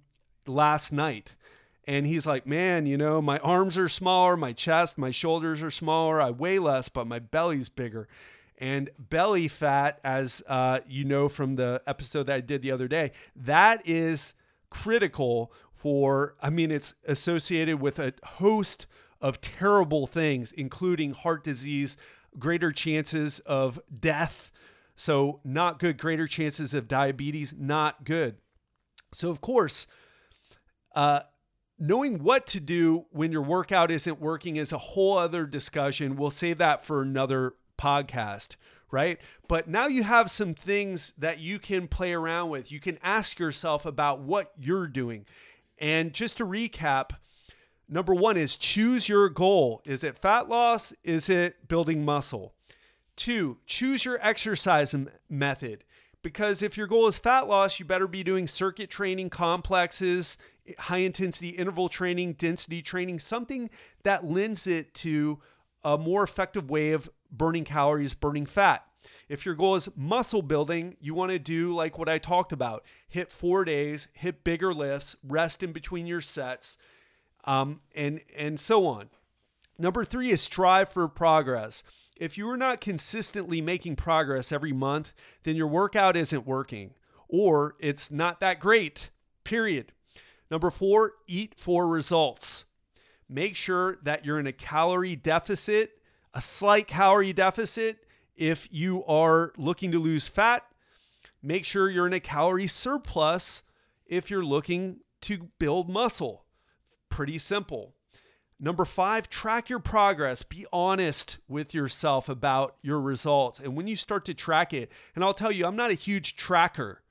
last 0.46 0.92
night, 0.92 1.34
and 1.86 2.06
he's 2.06 2.26
like, 2.26 2.46
"Man, 2.46 2.86
you 2.86 2.96
know, 2.96 3.20
my 3.20 3.38
arms 3.38 3.76
are 3.78 3.88
smaller, 3.88 4.36
my 4.36 4.52
chest, 4.52 4.98
my 4.98 5.10
shoulders 5.10 5.62
are 5.62 5.70
smaller. 5.70 6.20
I 6.20 6.30
weigh 6.30 6.58
less, 6.58 6.88
but 6.88 7.06
my 7.06 7.18
belly's 7.18 7.68
bigger." 7.68 8.08
And 8.56 8.90
belly 8.98 9.48
fat, 9.48 9.98
as 10.04 10.42
uh, 10.46 10.80
you 10.86 11.04
know 11.04 11.28
from 11.28 11.56
the 11.56 11.82
episode 11.86 12.26
that 12.26 12.36
I 12.36 12.40
did 12.40 12.62
the 12.62 12.70
other 12.70 12.88
day, 12.88 13.12
that 13.34 13.82
is 13.84 14.34
critical 14.70 15.52
for. 15.74 16.36
I 16.40 16.50
mean, 16.50 16.70
it's 16.70 16.94
associated 17.06 17.80
with 17.80 17.98
a 17.98 18.14
host 18.24 18.86
of 19.20 19.40
terrible 19.40 20.06
things, 20.06 20.52
including 20.52 21.14
heart 21.14 21.42
disease, 21.44 21.96
greater 22.38 22.72
chances 22.72 23.38
of 23.40 23.80
death. 24.00 24.50
So, 24.96 25.40
not 25.44 25.78
good. 25.78 25.98
Greater 25.98 26.26
chances 26.26 26.74
of 26.74 26.86
diabetes, 26.86 27.54
not 27.56 28.04
good. 28.04 28.36
So, 29.12 29.30
of 29.30 29.40
course, 29.40 29.86
uh, 30.94 31.20
knowing 31.78 32.22
what 32.22 32.46
to 32.48 32.60
do 32.60 33.06
when 33.10 33.32
your 33.32 33.42
workout 33.42 33.90
isn't 33.90 34.20
working 34.20 34.56
is 34.56 34.72
a 34.72 34.78
whole 34.78 35.18
other 35.18 35.46
discussion. 35.46 36.16
We'll 36.16 36.30
save 36.30 36.58
that 36.58 36.84
for 36.84 37.02
another 37.02 37.54
podcast, 37.78 38.56
right? 38.90 39.20
But 39.48 39.68
now 39.68 39.86
you 39.86 40.02
have 40.04 40.30
some 40.30 40.54
things 40.54 41.12
that 41.18 41.38
you 41.38 41.58
can 41.58 41.88
play 41.88 42.12
around 42.12 42.50
with. 42.50 42.70
You 42.70 42.80
can 42.80 42.98
ask 43.02 43.38
yourself 43.38 43.84
about 43.84 44.20
what 44.20 44.52
you're 44.58 44.86
doing. 44.86 45.26
And 45.78 46.12
just 46.12 46.36
to 46.38 46.46
recap, 46.46 47.10
Number 47.88 48.14
one 48.14 48.36
is 48.36 48.56
choose 48.56 49.08
your 49.08 49.28
goal. 49.28 49.82
Is 49.84 50.02
it 50.02 50.18
fat 50.18 50.48
loss? 50.48 50.92
Is 51.02 51.28
it 51.28 51.68
building 51.68 52.04
muscle? 52.04 52.54
Two, 53.16 53.58
choose 53.66 54.04
your 54.04 54.18
exercise 54.26 54.94
method. 55.28 55.84
Because 56.24 56.62
if 56.62 56.78
your 56.78 56.86
goal 56.86 57.06
is 57.06 57.18
fat 57.18 57.48
loss, 57.48 57.78
you 57.78 57.84
better 57.84 58.08
be 58.08 58.24
doing 58.24 58.46
circuit 58.46 58.88
training 58.88 59.28
complexes, 59.28 60.38
high 60.78 60.98
intensity 60.98 61.50
interval 61.50 61.90
training, 61.90 62.32
density 62.32 62.80
training, 62.80 63.20
something 63.20 63.68
that 64.04 64.24
lends 64.24 64.66
it 64.66 64.94
to 64.94 65.40
a 65.84 65.98
more 65.98 66.24
effective 66.24 66.70
way 66.70 66.92
of 66.92 67.10
burning 67.30 67.64
calories, 67.64 68.14
burning 68.14 68.46
fat. 68.46 68.86
If 69.28 69.44
your 69.44 69.54
goal 69.54 69.74
is 69.74 69.90
muscle 69.94 70.40
building, 70.40 70.96
you 70.98 71.12
want 71.12 71.30
to 71.30 71.38
do 71.38 71.74
like 71.74 71.98
what 71.98 72.08
I 72.08 72.16
talked 72.16 72.52
about 72.52 72.84
hit 73.06 73.30
four 73.30 73.66
days, 73.66 74.08
hit 74.14 74.44
bigger 74.44 74.72
lifts, 74.72 75.16
rest 75.22 75.62
in 75.62 75.72
between 75.72 76.06
your 76.06 76.22
sets 76.22 76.78
um, 77.44 77.80
and 77.94 78.22
and 78.34 78.58
so 78.58 78.86
on. 78.86 79.10
Number 79.78 80.06
three 80.06 80.30
is 80.30 80.40
strive 80.40 80.88
for 80.88 81.06
progress. 81.06 81.84
If 82.16 82.38
you 82.38 82.48
are 82.50 82.56
not 82.56 82.80
consistently 82.80 83.60
making 83.60 83.96
progress 83.96 84.52
every 84.52 84.72
month, 84.72 85.12
then 85.42 85.56
your 85.56 85.66
workout 85.66 86.16
isn't 86.16 86.46
working 86.46 86.94
or 87.28 87.74
it's 87.80 88.10
not 88.10 88.40
that 88.40 88.60
great, 88.60 89.10
period. 89.42 89.92
Number 90.50 90.70
four, 90.70 91.14
eat 91.26 91.54
for 91.56 91.88
results. 91.88 92.64
Make 93.28 93.56
sure 93.56 93.98
that 94.02 94.24
you're 94.24 94.38
in 94.38 94.46
a 94.46 94.52
calorie 94.52 95.16
deficit, 95.16 95.98
a 96.32 96.40
slight 96.40 96.86
calorie 96.86 97.32
deficit. 97.32 98.04
If 98.36 98.68
you 98.70 99.04
are 99.06 99.52
looking 99.56 99.90
to 99.92 99.98
lose 99.98 100.28
fat, 100.28 100.64
make 101.42 101.64
sure 101.64 101.90
you're 101.90 102.06
in 102.06 102.12
a 102.12 102.20
calorie 102.20 102.66
surplus 102.66 103.62
if 104.06 104.30
you're 104.30 104.44
looking 104.44 105.00
to 105.22 105.48
build 105.58 105.88
muscle 105.88 106.44
pretty 107.14 107.38
simple. 107.38 107.94
Number 108.60 108.84
five, 108.84 109.28
track 109.28 109.68
your 109.68 109.80
progress. 109.80 110.42
Be 110.42 110.64
honest 110.72 111.38
with 111.48 111.74
yourself 111.74 112.28
about 112.28 112.76
your 112.82 113.00
results. 113.00 113.58
And 113.58 113.76
when 113.76 113.88
you 113.88 113.96
start 113.96 114.24
to 114.26 114.34
track 114.34 114.72
it, 114.72 114.90
and 115.14 115.24
I'll 115.24 115.34
tell 115.34 115.52
you, 115.52 115.66
I'm 115.66 115.76
not 115.76 115.90
a 115.90 115.94
huge 115.94 116.36
tracker, 116.36 117.02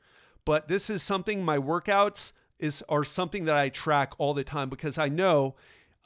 but 0.46 0.68
this 0.68 0.90
is 0.90 1.04
something 1.04 1.44
my 1.44 1.58
workouts 1.58 2.34
is 2.60 2.84
are 2.88 3.04
something 3.04 3.46
that 3.46 3.56
I 3.56 3.70
track 3.70 4.14
all 4.18 4.34
the 4.34 4.44
time 4.44 4.70
because 4.70 4.98
I 4.98 5.10
know 5.10 5.56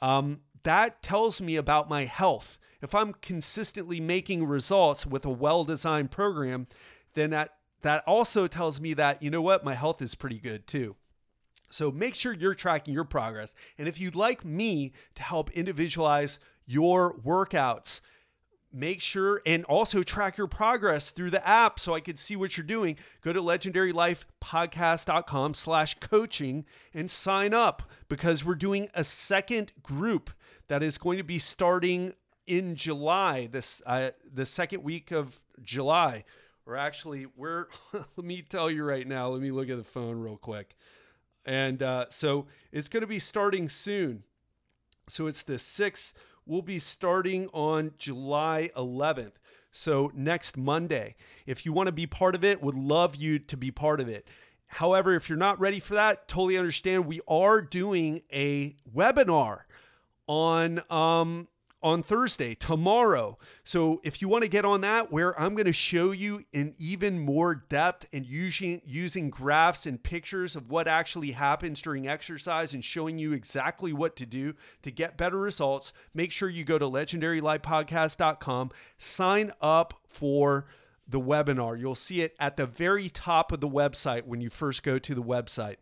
um, 0.00 0.40
that 0.64 1.02
tells 1.02 1.40
me 1.40 1.56
about 1.56 1.88
my 1.88 2.04
health. 2.04 2.58
If 2.82 2.94
I'm 2.94 3.14
consistently 3.14 4.00
making 4.00 4.44
results 4.44 5.06
with 5.06 5.24
a 5.24 5.30
well-designed 5.30 6.10
program, 6.10 6.66
then 7.14 7.30
that 7.30 7.54
that 7.82 8.02
also 8.06 8.48
tells 8.48 8.80
me 8.80 8.92
that 8.94 9.22
you 9.22 9.30
know 9.30 9.42
what, 9.42 9.64
my 9.64 9.74
health 9.74 10.02
is 10.02 10.16
pretty 10.16 10.38
good 10.38 10.66
too. 10.66 10.96
So 11.70 11.90
make 11.90 12.14
sure 12.14 12.32
you're 12.32 12.54
tracking 12.54 12.94
your 12.94 13.04
progress. 13.04 13.54
And 13.76 13.88
if 13.88 14.00
you'd 14.00 14.16
like 14.16 14.44
me 14.44 14.92
to 15.14 15.22
help 15.22 15.50
individualize 15.50 16.38
your 16.66 17.14
workouts, 17.14 18.00
make 18.72 19.00
sure 19.00 19.40
and 19.46 19.64
also 19.64 20.02
track 20.02 20.36
your 20.36 20.46
progress 20.46 21.08
through 21.10 21.30
the 21.30 21.46
app 21.46 21.80
so 21.80 21.94
I 21.94 22.00
could 22.00 22.18
see 22.18 22.36
what 22.36 22.56
you're 22.56 22.66
doing. 22.66 22.96
Go 23.22 23.32
to 23.32 23.40
legendarylifepodcast.com 23.40 25.54
slash 25.54 25.94
coaching 26.00 26.66
and 26.92 27.10
sign 27.10 27.54
up 27.54 27.82
because 28.08 28.44
we're 28.44 28.54
doing 28.54 28.90
a 28.94 29.04
second 29.04 29.72
group 29.82 30.30
that 30.68 30.82
is 30.82 30.98
going 30.98 31.18
to 31.18 31.24
be 31.24 31.38
starting 31.38 32.12
in 32.46 32.76
July, 32.76 33.48
this 33.50 33.82
uh, 33.86 34.10
the 34.32 34.46
second 34.46 34.82
week 34.82 35.10
of 35.10 35.42
July. 35.62 36.24
Or 36.66 36.76
actually, 36.76 37.26
we're 37.36 37.66
let 37.92 38.24
me 38.24 38.42
tell 38.42 38.70
you 38.70 38.84
right 38.84 39.06
now, 39.06 39.28
let 39.28 39.40
me 39.40 39.50
look 39.50 39.70
at 39.70 39.76
the 39.76 39.84
phone 39.84 40.18
real 40.18 40.36
quick. 40.36 40.76
And 41.48 41.82
uh, 41.82 42.04
so 42.10 42.44
it's 42.72 42.90
going 42.90 43.00
to 43.00 43.06
be 43.06 43.18
starting 43.18 43.70
soon. 43.70 44.22
So 45.08 45.26
it's 45.26 45.40
the 45.40 45.54
6th. 45.54 46.12
We'll 46.44 46.60
be 46.60 46.78
starting 46.78 47.48
on 47.54 47.94
July 47.96 48.70
11th. 48.76 49.32
So 49.70 50.12
next 50.14 50.58
Monday. 50.58 51.16
If 51.46 51.64
you 51.64 51.72
want 51.72 51.86
to 51.86 51.92
be 51.92 52.06
part 52.06 52.34
of 52.34 52.44
it, 52.44 52.62
would 52.62 52.74
love 52.74 53.16
you 53.16 53.38
to 53.38 53.56
be 53.56 53.70
part 53.70 53.98
of 53.98 54.10
it. 54.10 54.28
However, 54.66 55.14
if 55.14 55.30
you're 55.30 55.38
not 55.38 55.58
ready 55.58 55.80
for 55.80 55.94
that, 55.94 56.28
totally 56.28 56.58
understand. 56.58 57.06
We 57.06 57.22
are 57.26 57.62
doing 57.62 58.20
a 58.30 58.76
webinar 58.94 59.60
on 60.26 60.82
um, 60.90 61.48
on 61.82 62.02
Thursday, 62.02 62.54
tomorrow. 62.54 63.38
So 63.62 64.00
if 64.02 64.20
you 64.20 64.28
want 64.28 64.42
to 64.42 64.48
get 64.48 64.64
on 64.64 64.80
that, 64.80 65.12
where 65.12 65.38
I'm 65.40 65.54
going 65.54 65.66
to 65.66 65.72
show 65.72 66.10
you 66.10 66.44
in 66.52 66.74
even 66.78 67.20
more 67.20 67.54
depth 67.54 68.06
and 68.12 68.26
using 68.26 68.82
using 68.84 69.30
graphs 69.30 69.86
and 69.86 70.02
pictures 70.02 70.56
of 70.56 70.70
what 70.70 70.88
actually 70.88 71.32
happens 71.32 71.80
during 71.80 72.08
exercise 72.08 72.74
and 72.74 72.84
showing 72.84 73.18
you 73.18 73.32
exactly 73.32 73.92
what 73.92 74.16
to 74.16 74.26
do 74.26 74.54
to 74.82 74.90
get 74.90 75.16
better 75.16 75.38
results, 75.38 75.92
make 76.14 76.32
sure 76.32 76.48
you 76.48 76.64
go 76.64 76.78
to 76.78 76.86
legendarylifepodcast.com, 76.86 78.70
sign 78.98 79.52
up 79.60 80.00
for 80.08 80.66
the 81.06 81.20
webinar. 81.20 81.78
You'll 81.78 81.94
see 81.94 82.20
it 82.20 82.34
at 82.38 82.56
the 82.56 82.66
very 82.66 83.08
top 83.08 83.52
of 83.52 83.60
the 83.60 83.68
website 83.68 84.26
when 84.26 84.40
you 84.40 84.50
first 84.50 84.82
go 84.82 84.98
to 84.98 85.14
the 85.14 85.22
website. 85.22 85.76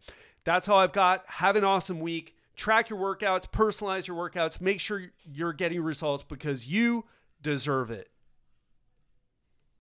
That's 0.45 0.69
all 0.69 0.79
I've 0.79 0.93
got. 0.93 1.25
Have 1.27 1.57
an 1.57 1.65
awesome 1.65 1.99
week 2.01 2.37
track 2.57 2.91
your 2.91 2.99
workouts, 2.99 3.45
personalize 3.51 4.07
your 4.07 4.17
workouts, 4.17 4.61
make 4.61 4.81
sure 4.81 5.03
you're 5.25 5.53
getting 5.53 5.83
results 5.83 6.23
because 6.23 6.67
you 6.67 7.05
deserve 7.43 7.91
it. 7.91 8.11